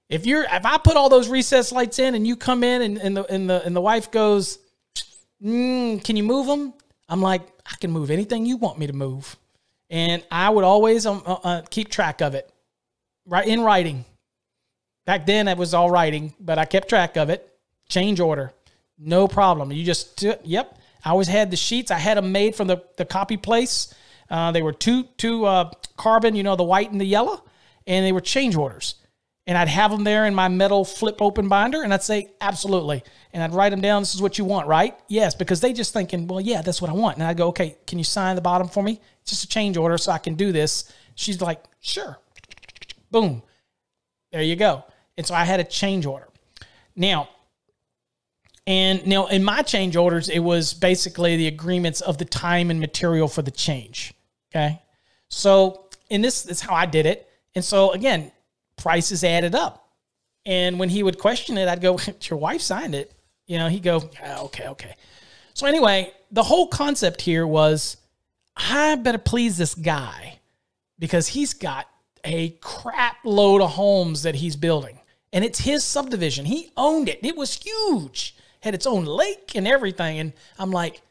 If 0.10 0.26
you're 0.26 0.43
if 0.43 0.66
I 0.66 0.78
put 0.78 0.98
all 0.98 1.10
those 1.10 1.30
recess 1.30 1.72
lights 1.72 1.98
in 1.98 2.14
and 2.14 2.28
you 2.28 2.36
come 2.36 2.64
in 2.64 2.82
and, 2.82 2.98
and 2.98 3.18
the 3.18 3.32
and 3.32 3.50
the 3.50 3.66
and 3.66 3.76
the 3.76 3.82
wife 3.82 4.12
goes, 4.12 4.60
mm, 5.46 6.04
can 6.04 6.16
you 6.16 6.24
move 6.24 6.48
them? 6.48 6.74
I'm 7.08 7.22
like, 7.22 7.41
I 7.66 7.76
can 7.80 7.91
move 7.91 8.10
anything 8.10 8.46
you 8.46 8.58
want 8.58 8.80
me 8.80 8.88
to 8.88 8.93
move, 8.93 9.38
and 9.89 10.24
I 10.32 10.50
would 10.50 10.64
always 10.64 11.06
um, 11.06 11.22
uh, 11.26 11.34
uh, 11.43 11.62
keep 11.70 11.89
track 11.89 12.22
of 12.22 12.34
it, 12.34 12.52
right 13.26 13.48
in 13.48 13.62
writing. 13.62 14.06
Back 15.06 15.28
then, 15.28 15.48
it 15.48 15.58
was 15.58 15.74
all 15.76 15.91
writing, 15.91 16.34
but 16.39 16.58
I 16.58 16.66
kept 16.66 16.89
track 16.89 17.16
of 17.16 17.30
it. 17.30 17.48
Change 17.88 18.20
order, 18.20 18.52
no 18.98 19.28
problem. 19.28 19.72
You 19.72 19.84
just, 19.84 20.26
yep. 20.43 20.80
I 21.04 21.12
always 21.12 21.28
had 21.28 21.52
the 21.52 21.58
sheets. 21.58 21.91
I 21.91 22.00
had 22.00 22.18
them 22.18 22.32
made 22.32 22.56
from 22.56 22.68
the, 22.68 22.84
the 22.98 23.06
copy 23.06 23.38
place. 23.38 23.93
Uh, 24.28 24.52
they 24.52 24.64
were 24.64 24.74
two 24.74 25.04
two 25.18 25.46
uh, 25.46 25.70
carbon, 25.98 26.36
you 26.36 26.41
know, 26.41 26.56
the 26.56 26.64
white 26.64 26.91
and 26.91 27.00
the 27.00 27.06
yellow, 27.06 27.43
and 27.86 28.04
they 28.04 28.12
were 28.12 28.22
change 28.22 28.56
orders. 28.56 28.96
And 29.48 29.58
I'd 29.58 29.68
have 29.68 29.91
them 29.91 30.04
there 30.04 30.26
in 30.26 30.34
my 30.34 30.48
metal 30.48 30.84
flip 30.84 31.22
open 31.22 31.48
binder, 31.48 31.84
and 31.84 31.93
I'd 31.93 32.02
say 32.02 32.32
absolutely, 32.41 33.04
and 33.32 33.43
I'd 33.43 33.54
write 33.54 33.70
them 33.70 33.82
down. 33.82 34.02
This 34.02 34.16
is 34.16 34.22
what 34.22 34.39
you 34.39 34.46
want, 34.46 34.68
right? 34.68 34.98
Yes, 35.08 35.36
because 35.36 35.62
they 35.62 35.72
just 35.72 35.93
thinking, 35.93 36.28
well, 36.28 36.41
yeah, 36.41 36.64
that's 36.64 36.82
what 36.82 36.89
I 36.89 36.93
want. 36.93 37.18
And 37.18 37.28
I'd 37.28 37.38
go, 37.38 37.50
okay, 37.50 37.78
can 37.86 38.00
you 38.00 38.04
sign 38.04 38.36
the 38.36 38.41
bottom 38.41 38.68
for 38.68 38.82
me? 38.82 39.00
It's 39.22 39.30
just 39.30 39.43
a 39.43 39.48
change 39.48 39.78
order, 39.78 40.00
so 40.00 40.12
I 40.12 40.18
can 40.18 40.34
do 40.34 40.52
this. 40.52 40.91
She's 41.14 41.41
like, 41.41 41.64
sure. 41.80 42.18
Boom. 43.12 43.43
There 44.32 44.41
you 44.41 44.56
go. 44.56 44.84
And 45.16 45.26
so 45.26 45.36
I 45.36 45.43
had 45.43 45.60
a 45.60 45.64
change 45.64 46.08
order. 46.08 46.28
Now, 46.96 47.30
and 48.68 49.06
now 49.06 49.28
in 49.28 49.43
my 49.43 49.62
change 49.62 49.96
orders, 49.96 50.28
it 50.28 50.39
was 50.39 50.74
basically 50.74 51.38
the 51.38 51.48
agreements 51.48 52.02
of 52.02 52.18
the 52.18 52.26
time 52.26 52.72
and 52.72 52.80
material 52.80 53.28
for 53.28 53.43
the 53.43 53.52
change. 53.52 54.14
Okay. 54.52 54.82
So 55.30 55.88
in 56.10 56.22
this 56.22 56.46
is 56.46 56.62
how 56.62 56.74
I 56.74 56.86
did 56.86 57.06
it. 57.06 57.30
And 57.54 57.64
so 57.64 57.91
again, 57.91 58.32
prices 58.78 59.23
added 59.23 59.55
up. 59.55 59.89
And 60.45 60.80
when 60.80 60.89
he 60.89 61.03
would 61.03 61.17
question 61.17 61.57
it, 61.57 61.67
I'd 61.67 61.82
go, 61.82 61.99
Your 62.30 62.39
wife 62.39 62.61
signed 62.61 62.95
it. 62.95 63.11
You 63.47 63.59
know, 63.59 63.67
he'd 63.67 63.84
go, 63.84 64.09
oh, 64.23 64.45
okay, 64.45 64.67
okay. 64.69 64.95
So 65.53 65.67
anyway, 65.67 66.11
the 66.32 66.43
whole 66.43 66.67
concept 66.67 67.21
here 67.21 67.45
was 67.45 67.97
I 68.55 68.95
better 68.95 69.17
please 69.17 69.57
this 69.57 69.76
guy 69.76 70.39
because 70.97 71.28
he's 71.28 71.53
got 71.53 71.88
a 72.23 72.49
crap 72.61 73.17
load 73.23 73.61
of 73.61 73.71
homes 73.71 74.23
that 74.23 74.36
he's 74.36 74.55
building 74.55 74.99
and 75.32 75.43
it's 75.43 75.59
his 75.59 75.84
subdivision. 75.84 76.45
He 76.45 76.71
owned 76.78 77.09
it. 77.09 77.19
It 77.21 77.36
was 77.36 77.53
huge, 77.53 78.36
had 78.61 78.73
its 78.73 78.88
own 78.88 79.05
lake 79.05 79.51
and 79.55 79.67
everything. 79.67 80.19
And 80.19 80.34
I'm 80.57 80.71
like, 80.71 81.01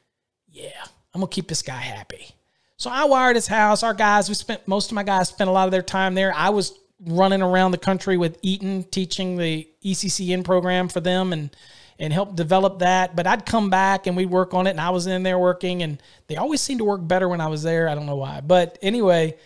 yeah, 0.49 0.83
I'm 1.15 1.21
gonna 1.21 1.31
keep 1.31 1.47
this 1.47 1.63
guy 1.63 1.77
happy. 1.77 2.29
So 2.77 2.91
I 2.91 3.05
wired 3.05 3.37
his 3.37 3.47
house. 3.47 3.83
Our 3.83 3.95
guys, 3.95 4.29
we 4.29 4.35
spent 4.35 4.67
most 4.67 4.91
of 4.91 4.95
my 4.95 5.03
guys 5.03 5.29
spent 5.29 5.49
a 5.49 5.53
lot 5.53 5.67
of 5.67 5.73
their 5.73 5.83
time 5.83 6.15
there. 6.15 6.35
I 6.35 6.49
was 6.49 6.73
running 7.01 7.43
around 7.43 7.73
the 7.73 7.79
country 7.79 8.17
with 8.17 8.39
Eaton, 8.43 8.85
teaching 8.85 9.37
the 9.37 9.69
ECCN 9.85 10.45
program 10.45 10.89
for 10.89 11.01
them, 11.01 11.33
and 11.33 11.55
and 11.99 12.13
help 12.13 12.35
develop 12.35 12.81
that. 12.81 13.15
But 13.15 13.27
I'd 13.27 13.47
come 13.47 13.71
back 13.71 14.07
and 14.07 14.17
we'd 14.17 14.31
work 14.31 14.53
on 14.55 14.67
it, 14.67 14.71
and 14.71 14.81
I 14.81 14.91
was 14.91 15.07
in 15.07 15.23
there 15.23 15.39
working, 15.39 15.83
and 15.83 16.03
they 16.27 16.37
always 16.37 16.61
seemed 16.61 16.79
to 16.79 16.85
work 16.85 17.07
better 17.07 17.29
when 17.29 17.41
I 17.41 17.47
was 17.47 17.63
there. 17.63 17.89
I 17.89 17.95
don't 17.95 18.07
know 18.07 18.17
why, 18.17 18.41
but 18.41 18.79
anyway, 18.83 19.37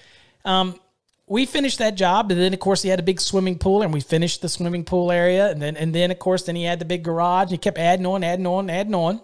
um, 0.44 0.78
we 1.26 1.44
finished 1.44 1.78
that 1.78 1.94
job, 1.94 2.30
and 2.30 2.40
then 2.40 2.54
of 2.54 2.60
course 2.60 2.82
he 2.82 2.88
had 2.88 2.98
a 2.98 3.02
big 3.02 3.20
swimming 3.20 3.58
pool, 3.58 3.82
and 3.82 3.92
we 3.92 4.00
finished 4.00 4.40
the 4.40 4.48
swimming 4.48 4.84
pool 4.84 5.12
area, 5.12 5.50
and 5.50 5.60
then 5.60 5.76
and 5.76 5.94
then 5.94 6.10
of 6.10 6.18
course 6.18 6.44
then 6.44 6.56
he 6.56 6.64
had 6.64 6.78
the 6.78 6.84
big 6.84 7.02
garage, 7.02 7.44
and 7.44 7.52
he 7.52 7.58
kept 7.58 7.78
adding 7.78 8.06
on, 8.06 8.24
adding 8.24 8.46
on, 8.46 8.70
adding 8.70 8.94
on. 8.94 9.20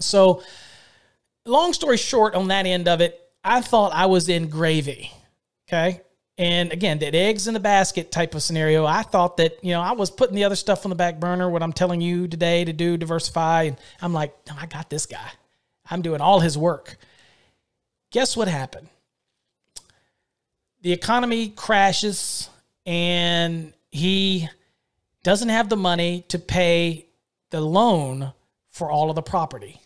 So, 0.00 0.42
long 1.46 1.72
story 1.72 1.96
short, 1.96 2.34
on 2.34 2.48
that 2.48 2.66
end 2.66 2.88
of 2.88 3.00
it, 3.00 3.20
I 3.44 3.60
thought 3.60 3.92
I 3.94 4.06
was 4.06 4.28
in 4.28 4.48
gravy. 4.48 5.12
Okay. 5.68 6.00
And 6.40 6.72
again, 6.72 6.98
that 7.00 7.14
eggs 7.14 7.46
in 7.46 7.54
the 7.54 7.60
basket 7.60 8.10
type 8.10 8.34
of 8.34 8.42
scenario. 8.42 8.86
I 8.86 9.02
thought 9.02 9.36
that, 9.36 9.62
you 9.62 9.72
know, 9.72 9.80
I 9.80 9.92
was 9.92 10.10
putting 10.10 10.34
the 10.34 10.44
other 10.44 10.56
stuff 10.56 10.86
on 10.86 10.90
the 10.90 10.96
back 10.96 11.20
burner, 11.20 11.50
what 11.50 11.62
I'm 11.62 11.72
telling 11.72 12.00
you 12.00 12.26
today 12.26 12.64
to 12.64 12.72
do, 12.72 12.96
diversify. 12.96 13.64
And 13.64 13.76
I'm 14.00 14.14
like, 14.14 14.34
no, 14.48 14.54
I 14.58 14.66
got 14.66 14.88
this 14.88 15.04
guy. 15.06 15.30
I'm 15.90 16.02
doing 16.02 16.20
all 16.20 16.40
his 16.40 16.56
work. 16.56 16.96
Guess 18.10 18.36
what 18.36 18.48
happened? 18.48 18.88
the 20.82 20.92
economy 20.92 21.48
crashes 21.48 22.48
and 22.86 23.72
he 23.90 24.48
doesn't 25.22 25.50
have 25.50 25.68
the 25.68 25.76
money 25.76 26.24
to 26.28 26.38
pay 26.38 27.06
the 27.50 27.60
loan 27.60 28.32
for 28.70 28.90
all 28.90 29.10
of 29.10 29.16
the 29.16 29.22
property. 29.22 29.80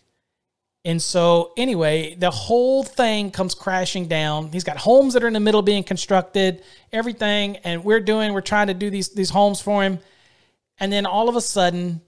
And 0.85 1.01
so, 1.01 1.51
anyway, 1.57 2.13
the 2.13 2.29
whole 2.29 2.83
thing 2.83 3.31
comes 3.31 3.55
crashing 3.55 4.07
down. 4.07 4.51
He's 4.51 4.63
got 4.63 4.77
homes 4.77 5.15
that 5.15 5.23
are 5.23 5.27
in 5.27 5.33
the 5.33 5.39
middle 5.39 5.63
being 5.63 5.83
constructed, 5.83 6.61
everything, 6.93 7.57
and 7.57 7.83
we're 7.83 7.99
doing, 7.99 8.33
we're 8.33 8.41
trying 8.41 8.67
to 8.67 8.75
do 8.75 8.91
these 8.91 9.09
these 9.09 9.31
homes 9.31 9.59
for 9.59 9.81
him. 9.81 9.97
And 10.79 10.93
then 10.93 11.07
all 11.07 11.27
of 11.27 11.35
a 11.35 11.41
sudden, 11.41 12.01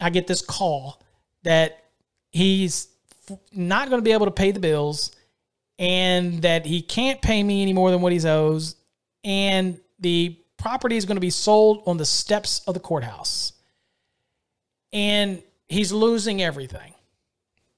I 0.00 0.10
get 0.10 0.26
this 0.26 0.42
call 0.42 1.00
that 1.44 1.84
he's 2.32 2.88
not 3.52 3.88
going 3.88 4.00
to 4.00 4.04
be 4.04 4.12
able 4.12 4.26
to 4.26 4.32
pay 4.32 4.50
the 4.50 4.60
bills 4.60 5.12
and 5.78 6.42
that 6.42 6.66
he 6.66 6.82
can't 6.82 7.22
pay 7.22 7.40
me 7.40 7.62
any 7.62 7.72
more 7.72 7.92
than 7.92 8.00
what 8.00 8.12
he 8.12 8.26
owes, 8.26 8.74
and 9.22 9.78
the 10.00 10.36
property 10.56 10.96
is 10.96 11.04
going 11.04 11.16
to 11.16 11.20
be 11.20 11.30
sold 11.30 11.84
on 11.86 11.98
the 11.98 12.04
steps 12.04 12.62
of 12.66 12.74
the 12.74 12.80
courthouse. 12.80 13.52
And 14.92 15.40
he's 15.68 15.92
losing 15.92 16.42
everything. 16.42 16.94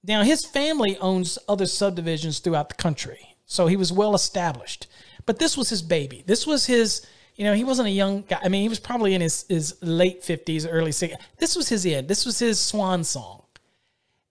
Now, 0.03 0.23
his 0.23 0.47
family 0.47 0.97
owns 0.99 1.39
other 1.49 1.67
subdivisions 1.67 2.39
throughout 2.39 2.69
the 2.69 2.75
country, 2.75 3.37
so 3.47 3.67
he 3.67 3.77
was 3.77 3.93
well 3.93 4.15
established. 4.15 4.87
But 5.27 5.39
this 5.39 5.57
was 5.57 5.69
his 5.69 5.83
baby. 5.83 6.25
This 6.27 6.47
was 6.47 6.67
his, 6.67 7.07
you 7.37 7.45
know, 7.45 7.55
he 7.55 7.65
wasn't 7.65 7.89
a 7.89 7.93
young 7.93 8.23
guy. 8.23 8.39
I 8.43 8.49
mean, 8.49 8.63
he 8.63 8.69
was 8.69 8.81
probably 8.81 9.15
in 9.15 9.21
his, 9.21 9.45
his 9.49 9.77
late 9.83 10.23
50s, 10.23 10.67
early 10.69 10.91
60s. 10.91 11.17
This 11.39 11.55
was 11.55 11.69
his 11.69 11.85
end. 11.85 12.09
This 12.09 12.25
was 12.25 12.39
his 12.39 12.59
swan 12.59 13.05
song. 13.05 13.43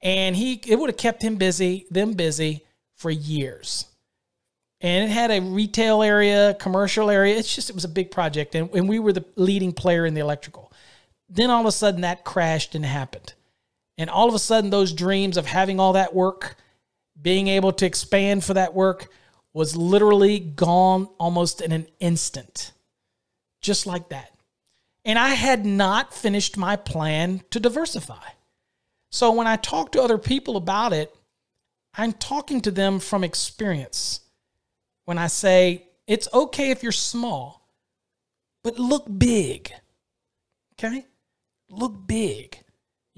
And 0.01 0.35
he 0.35 0.61
it 0.65 0.79
would 0.79 0.89
have 0.89 0.97
kept 0.97 1.21
him 1.21 1.35
busy, 1.35 1.85
them 1.91 2.13
busy 2.13 2.65
for 2.95 3.11
years. 3.11 3.85
And 4.81 5.03
it 5.03 5.13
had 5.13 5.29
a 5.29 5.41
retail 5.41 6.01
area, 6.01 6.55
commercial 6.59 7.09
area. 7.09 7.35
It's 7.35 7.53
just, 7.53 7.69
it 7.69 7.75
was 7.75 7.83
a 7.83 7.89
big 7.89 8.11
project. 8.11 8.55
And, 8.55 8.69
and 8.73 8.87
we 8.87 8.97
were 8.99 9.11
the 9.11 9.25
leading 9.35 9.73
player 9.73 10.05
in 10.05 10.13
the 10.13 10.21
electrical. 10.21 10.71
Then 11.29 11.49
all 11.49 11.59
of 11.59 11.65
a 11.65 11.71
sudden 11.71 12.01
that 12.01 12.23
crashed 12.23 12.75
and 12.75 12.85
happened. 12.85 13.33
And 13.99 14.09
all 14.09 14.29
of 14.29 14.33
a 14.33 14.39
sudden, 14.39 14.69
those 14.69 14.93
dreams 14.93 15.35
of 15.35 15.45
having 15.45 15.77
all 15.77 15.93
that 15.93 16.15
work, 16.15 16.55
being 17.21 17.49
able 17.49 17.73
to 17.73 17.85
expand 17.85 18.45
for 18.45 18.53
that 18.53 18.73
work, 18.73 19.09
was 19.53 19.75
literally 19.75 20.39
gone 20.39 21.09
almost 21.17 21.59
in 21.59 21.73
an 21.73 21.85
instant. 21.99 22.71
Just 23.61 23.85
like 23.85 24.07
that. 24.09 24.33
And 25.03 25.19
I 25.19 25.29
had 25.29 25.65
not 25.65 26.13
finished 26.13 26.55
my 26.55 26.77
plan 26.77 27.41
to 27.51 27.59
diversify. 27.59 28.25
So 29.11 29.33
when 29.33 29.47
I 29.47 29.57
talk 29.57 29.91
to 29.91 30.01
other 30.01 30.17
people 30.17 30.55
about 30.55 30.93
it, 30.93 31.13
I'm 31.93 32.13
talking 32.13 32.61
to 32.61 32.71
them 32.71 32.99
from 32.99 33.25
experience. 33.25 34.21
When 35.03 35.17
I 35.17 35.27
say 35.27 35.87
it's 36.07 36.29
okay 36.33 36.71
if 36.71 36.83
you're 36.83 36.93
small, 36.93 37.67
but 38.63 38.79
look 38.79 39.07
big. 39.17 39.73
Okay? 40.75 41.05
Look 41.69 42.07
big. 42.07 42.63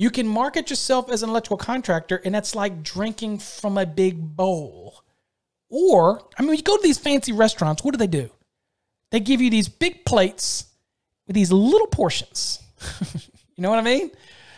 You 0.02 0.10
can 0.10 0.28
market 0.28 0.72
yourself 0.72 1.12
as 1.12 1.22
an 1.22 1.30
electrical 1.30 1.58
contractor, 1.58 2.20
and 2.26 2.34
that's 2.34 2.56
like 2.56 2.82
drinking 2.82 3.38
from 3.38 3.78
a 3.78 3.86
big 3.86 4.36
bowl. 4.36 5.04
Or, 5.70 6.28
I 6.40 6.42
mean, 6.42 6.56
you 6.56 6.64
go 6.64 6.76
to 6.76 6.82
these 6.82 6.98
fancy 6.98 7.34
restaurants, 7.34 7.84
what 7.84 7.92
do 7.92 8.00
they 8.00 8.08
do? 8.08 8.32
They 9.12 9.20
give 9.20 9.42
you 9.42 9.52
these 9.52 9.70
big 9.70 10.04
plates 10.04 10.66
with 11.28 11.36
these 11.36 11.52
little 11.52 11.86
portions. 11.86 12.64
you 13.14 13.62
know 13.62 13.70
what 13.70 13.78
I 13.78 13.84
mean? 13.84 14.10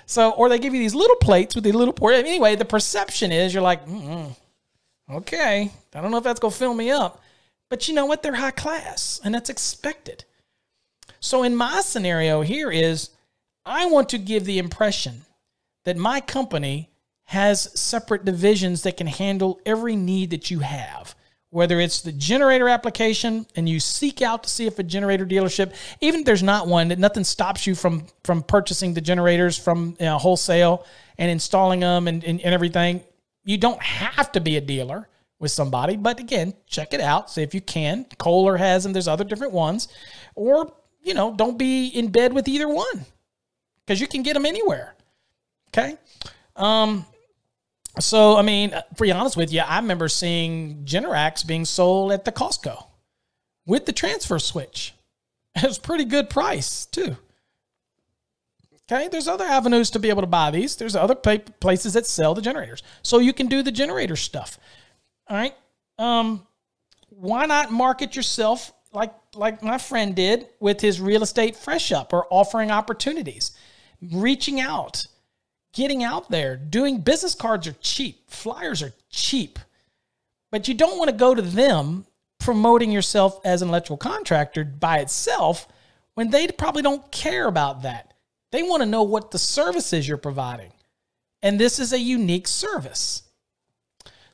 So, 0.06 0.30
or 0.32 0.48
they 0.48 0.60
give 0.60 0.74
you 0.74 0.80
these 0.80 0.96
little 0.96 1.18
plates 1.18 1.56
with 1.56 1.66
these 1.66 1.76
little 1.76 1.94
portions. 1.94 2.26
Anyway, 2.26 2.56
the 2.56 2.64
perception 2.64 3.34
is 3.34 3.54
you're 3.54 3.62
like, 3.62 3.86
mm 3.86 4.34
okay, 5.12 5.70
I 5.94 6.02
don't 6.02 6.12
know 6.12 6.20
if 6.20 6.24
that's 6.24 6.40
going 6.40 6.54
to 6.54 6.58
fill 6.58 6.74
me 6.74 6.90
up. 6.90 7.22
But 7.70 7.90
you 7.90 7.96
know 7.96 8.06
what? 8.06 8.24
They're 8.24 8.34
high 8.34 8.52
class, 8.52 9.20
and 9.26 9.36
that's 9.36 9.50
expected. 9.50 10.24
So, 11.20 11.44
in 11.44 11.54
my 11.54 11.82
scenario 11.82 12.44
here 12.44 12.72
is 12.72 13.10
I 13.66 13.88
want 13.88 14.08
to 14.10 14.18
give 14.18 14.46
the 14.46 14.58
impression 14.58 15.26
that 15.86 15.98
my 15.98 16.22
company 16.22 16.90
has 17.26 17.80
separate 17.80 18.26
divisions 18.26 18.84
that 18.84 18.98
can 18.98 19.08
handle 19.08 19.60
every 19.66 19.96
need 19.96 20.30
that 20.32 20.52
you 20.52 20.60
have 20.60 21.16
whether 21.54 21.80
it's 21.80 22.02
the 22.02 22.12
generator 22.12 22.68
application 22.68 23.46
and 23.56 23.70
you 23.70 23.80
seek 23.80 24.24
out 24.24 24.42
to 24.42 24.50
see 24.50 24.66
if 24.66 24.80
a 24.80 24.84
generator 24.84 25.24
dealership, 25.24 25.72
even 26.02 26.22
if 26.22 26.26
there's 26.26 26.42
not 26.42 26.66
one, 26.66 26.88
that 26.88 26.98
nothing 26.98 27.24
stops 27.24 27.68
you 27.68 27.76
from 27.76 28.08
from 28.24 28.42
purchasing 28.42 28.96
the 28.96 29.02
generators 29.02 29.56
from 29.56 29.96
you 30.00 30.08
know, 30.08 30.18
wholesale 30.18 30.84
and 31.20 31.30
installing 31.30 31.82
them 31.82 32.08
and, 32.08 32.24
and, 32.24 32.42
and 32.42 32.54
everything. 32.56 33.04
You 33.46 33.60
don't 33.60 33.82
have 33.84 34.32
to 34.32 34.42
be 34.42 34.58
a 34.58 34.62
dealer 34.62 35.08
with 35.38 35.52
somebody, 35.52 35.96
but 35.96 36.20
again, 36.20 36.56
check 36.66 36.92
it 36.92 37.02
out. 37.02 37.30
See 37.30 37.44
if 37.44 37.54
you 37.54 37.62
can. 37.62 38.08
Kohler 38.18 38.58
has 38.58 38.82
them. 38.82 38.92
There's 38.92 39.08
other 39.08 39.24
different 39.24 39.54
ones, 39.54 39.90
or 40.34 40.74
you 41.04 41.14
know, 41.14 41.36
don't 41.36 41.60
be 41.60 41.88
in 41.88 42.08
bed 42.08 42.34
with 42.34 42.48
either 42.48 42.68
one 42.68 43.06
because 43.86 44.02
you 44.02 44.08
can 44.08 44.24
get 44.24 44.34
them 44.34 44.48
anywhere. 44.48 44.96
Okay. 45.76 45.98
Um, 46.56 47.06
so, 48.00 48.38
I 48.38 48.42
mean, 48.44 48.72
to 48.72 48.86
be 49.02 49.12
honest 49.12 49.38
with 49.38 49.52
you, 49.52 49.62
I 49.62 49.78
remember 49.78 50.08
seeing 50.08 50.84
Generacs 50.86 51.46
being 51.46 51.66
sold 51.66 52.12
at 52.12 52.26
the 52.26 52.32
Costco 52.32 52.86
with 53.66 53.86
the 53.86 53.94
transfer 53.94 54.40
switch. 54.40 54.94
It 55.56 55.68
was 55.68 55.78
pretty 55.78 56.06
good 56.06 56.32
price 56.32 56.88
too. 56.88 57.16
Okay, 58.92 59.08
there's 59.08 59.28
other 59.28 59.46
avenues 59.46 59.92
to 59.92 60.00
be 60.00 60.10
able 60.10 60.22
to 60.22 60.28
buy 60.28 60.50
these. 60.50 60.76
There's 60.76 60.96
other 60.96 61.14
places 61.14 61.94
that 61.94 62.08
sell 62.08 62.34
the 62.34 62.42
generators, 62.42 62.82
so 63.04 63.20
you 63.20 63.34
can 63.34 63.46
do 63.46 63.62
the 63.62 63.72
generator 63.72 64.16
stuff. 64.16 64.58
All 65.28 65.38
right. 65.38 65.54
Um, 66.00 66.48
why 67.10 67.46
not 67.46 67.72
market 67.72 68.16
yourself 68.16 68.74
like 68.92 69.14
like 69.36 69.62
my 69.64 69.78
friend 69.78 70.16
did 70.16 70.48
with 70.60 70.82
his 70.82 71.00
real 71.00 71.24
estate 71.24 71.56
fresh 71.56 71.92
up 71.92 72.14
or 72.14 72.26
offering 72.32 72.72
opportunities, 72.72 73.52
reaching 74.12 74.60
out, 74.60 75.06
getting 75.74 76.04
out 76.04 76.30
there, 76.30 76.56
doing 76.56 77.02
business 77.02 77.36
cards 77.36 77.68
are 77.68 77.76
cheap, 77.82 78.30
flyers 78.30 78.82
are 78.82 78.94
cheap. 79.10 79.60
But 80.52 80.68
you 80.68 80.74
don't 80.74 80.98
want 80.98 81.10
to 81.10 81.16
go 81.16 81.34
to 81.34 81.42
them 81.42 82.06
promoting 82.40 82.92
yourself 82.92 83.40
as 83.44 83.62
an 83.62 83.70
electrical 83.70 83.98
contractor 83.98 84.64
by 84.64 85.00
itself 85.00 85.68
when 86.14 86.30
they 86.30 86.48
probably 86.48 86.82
don't 86.82 87.12
care 87.12 87.48
about 87.48 87.84
that. 87.84 88.14
They 88.52 88.62
want 88.62 88.84
to 88.84 88.86
know 88.86 89.04
what 89.04 89.32
the 89.32 89.40
service 89.40 89.94
is 89.94 90.08
you're 90.08 90.18
providing. 90.18 90.72
And 91.42 91.60
this 91.60 91.80
is 91.80 91.92
a 91.92 92.00
unique 92.00 92.48
service. 92.48 93.24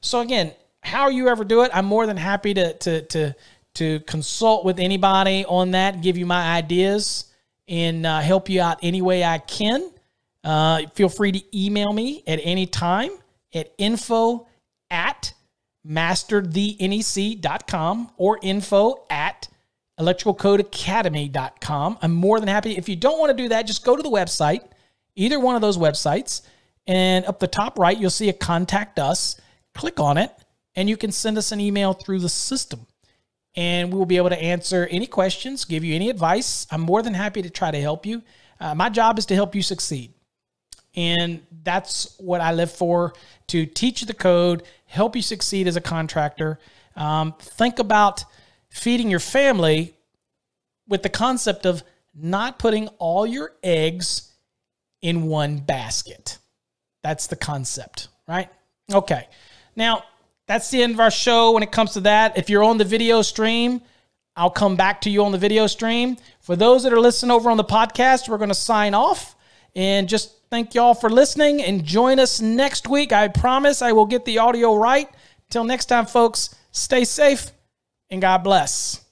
So 0.02 0.20
again, 0.20 0.54
how 0.82 1.10
you 1.10 1.30
ever 1.30 1.44
do 1.44 1.64
it, 1.64 1.72
I'm 1.74 1.86
more 1.86 2.06
than 2.06 2.18
happy 2.18 2.54
to 2.54 2.74
to 2.74 3.02
to 3.02 3.36
to 3.76 4.00
consult 4.02 4.66
with 4.66 4.80
anybody 4.80 5.46
on 5.46 5.72
that, 5.72 6.02
give 6.02 6.18
you 6.18 6.26
my 6.26 6.56
ideas, 6.58 7.26
and 7.68 8.06
uh, 8.06 8.20
help 8.20 8.50
you 8.50 8.62
out 8.62 8.80
any 8.82 9.02
way 9.02 9.24
I 9.24 9.38
can. 9.38 9.90
Uh, 10.44 10.82
feel 10.96 11.10
free 11.10 11.32
to 11.32 11.58
email 11.58 11.94
me 11.94 12.24
at 12.26 12.40
any 12.44 12.66
time 12.66 13.12
at 13.54 13.72
info 13.78 14.48
at 14.90 15.34
masterthenec.com 15.88 18.12
or 18.18 18.40
info 18.42 19.06
at 19.10 19.48
electricalcodeacademy.com. 20.00 21.98
I'm 22.02 22.14
more 22.14 22.40
than 22.40 22.48
happy. 22.48 22.78
If 22.78 22.88
you 22.88 22.96
don't 22.96 23.20
want 23.20 23.36
to 23.36 23.44
do 23.44 23.50
that, 23.50 23.64
just 23.64 23.84
go 23.84 23.96
to 23.96 24.02
the 24.02 24.10
website, 24.10 24.62
either 25.16 25.40
one 25.40 25.56
of 25.56 25.62
those 25.62 25.78
websites, 25.78 26.42
and 26.88 27.26
up 27.26 27.40
the 27.40 27.48
top 27.48 27.78
right, 27.78 27.98
you'll 27.98 28.10
see 28.10 28.30
a 28.30 28.34
contact 28.34 28.98
us. 28.98 29.40
Click 29.76 30.00
on 30.00 30.18
it, 30.18 30.32
and 30.76 30.90
you 30.90 30.98
can 30.98 31.12
send 31.12 31.38
us 31.38 31.52
an 31.52 31.60
email 31.60 31.94
through 31.94 32.20
the 32.20 32.30
system. 32.30 32.88
And 33.56 33.92
we 33.92 33.98
will 33.98 34.06
be 34.06 34.18
able 34.18 34.30
to 34.30 34.42
answer 34.42 34.88
any 34.90 35.06
questions, 35.06 35.66
give 35.66 35.84
you 35.84 35.96
any 35.96 36.10
advice. 36.10 36.66
I'm 36.72 36.82
more 36.82 37.02
than 37.02 37.14
happy 37.14 37.42
to 37.42 37.50
try 37.50 37.72
to 37.72 37.82
help 37.82 38.06
you. 38.06 38.22
Uh, 38.60 38.76
my 38.76 38.90
job 38.90 39.20
is 39.20 39.26
to 39.28 39.36
help 39.36 39.56
you 39.56 39.62
succeed. 39.62 40.14
And 40.96 41.42
that's 41.64 42.16
what 42.20 42.42
I 42.42 42.52
live 42.52 42.72
for 42.72 43.14
to 43.48 43.66
teach 43.66 44.02
the 44.02 44.14
code, 44.14 44.64
help 44.86 45.16
you 45.16 45.22
succeed 45.22 45.68
as 45.68 45.76
a 45.76 45.82
contractor. 45.82 46.60
Um, 46.96 47.34
think 47.40 47.80
about 47.80 48.26
feeding 48.70 49.10
your 49.10 49.20
family 49.20 49.96
with 50.88 51.04
the 51.04 51.10
concept 51.10 51.66
of 51.66 51.84
not 52.14 52.60
putting 52.60 52.88
all 52.98 53.26
your 53.26 53.54
eggs 53.64 54.34
in 55.02 55.24
one 55.24 55.58
basket. 55.58 56.38
That's 57.04 57.28
the 57.28 57.36
concept, 57.36 58.10
right? 58.28 58.50
Okay. 58.92 59.28
Now, 59.76 60.04
that's 60.48 60.70
the 60.72 60.82
end 60.82 60.96
of 60.96 61.00
our 61.00 61.12
show 61.12 61.52
when 61.52 61.64
it 61.64 61.72
comes 61.72 61.94
to 61.94 62.02
that. 62.02 62.38
If 62.38 62.50
you're 62.50 62.64
on 62.64 62.78
the 62.78 62.86
video 62.86 63.22
stream, 63.22 63.82
I'll 64.36 64.50
come 64.50 64.76
back 64.76 65.02
to 65.02 65.10
you 65.10 65.24
on 65.24 65.32
the 65.32 65.38
video 65.38 65.68
stream. 65.68 66.18
For 66.42 66.56
those 66.56 66.84
that 66.84 66.94
are 66.94 67.00
listening 67.00 67.32
over 67.32 67.50
on 67.52 67.58
the 67.58 67.64
podcast, 67.64 68.28
we're 68.28 68.38
going 68.38 68.50
to 68.50 68.56
sign 68.56 68.94
off 68.94 69.36
and 69.76 70.10
just 70.10 70.34
Thank 70.52 70.74
y'all 70.74 70.96
for 70.96 71.12
listening 71.12 71.62
and 71.62 71.86
join 71.86 72.20
us 72.20 72.42
next 72.42 72.88
week. 72.88 73.14
I 73.14 73.28
promise 73.28 73.84
I 73.84 73.92
will 73.92 74.08
get 74.08 74.26
the 74.26 74.40
audio 74.40 74.76
right. 74.76 75.08
Till 75.52 75.64
next 75.64 75.86
time, 75.86 76.08
folks, 76.08 76.56
stay 76.72 77.06
safe 77.06 77.52
and 78.10 78.20
God 78.20 78.44
bless. 78.44 79.06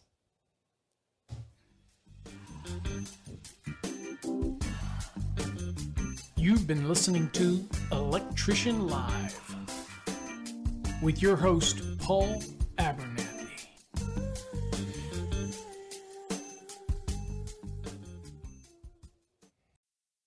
You've 6.35 6.65
been 6.65 6.88
listening 6.88 7.29
to 7.31 7.63
Electrician 7.91 8.88
Live 8.88 9.39
with 11.03 11.21
your 11.21 11.35
host, 11.35 11.99
Paul 11.99 12.41
Abernathy. 12.79 13.16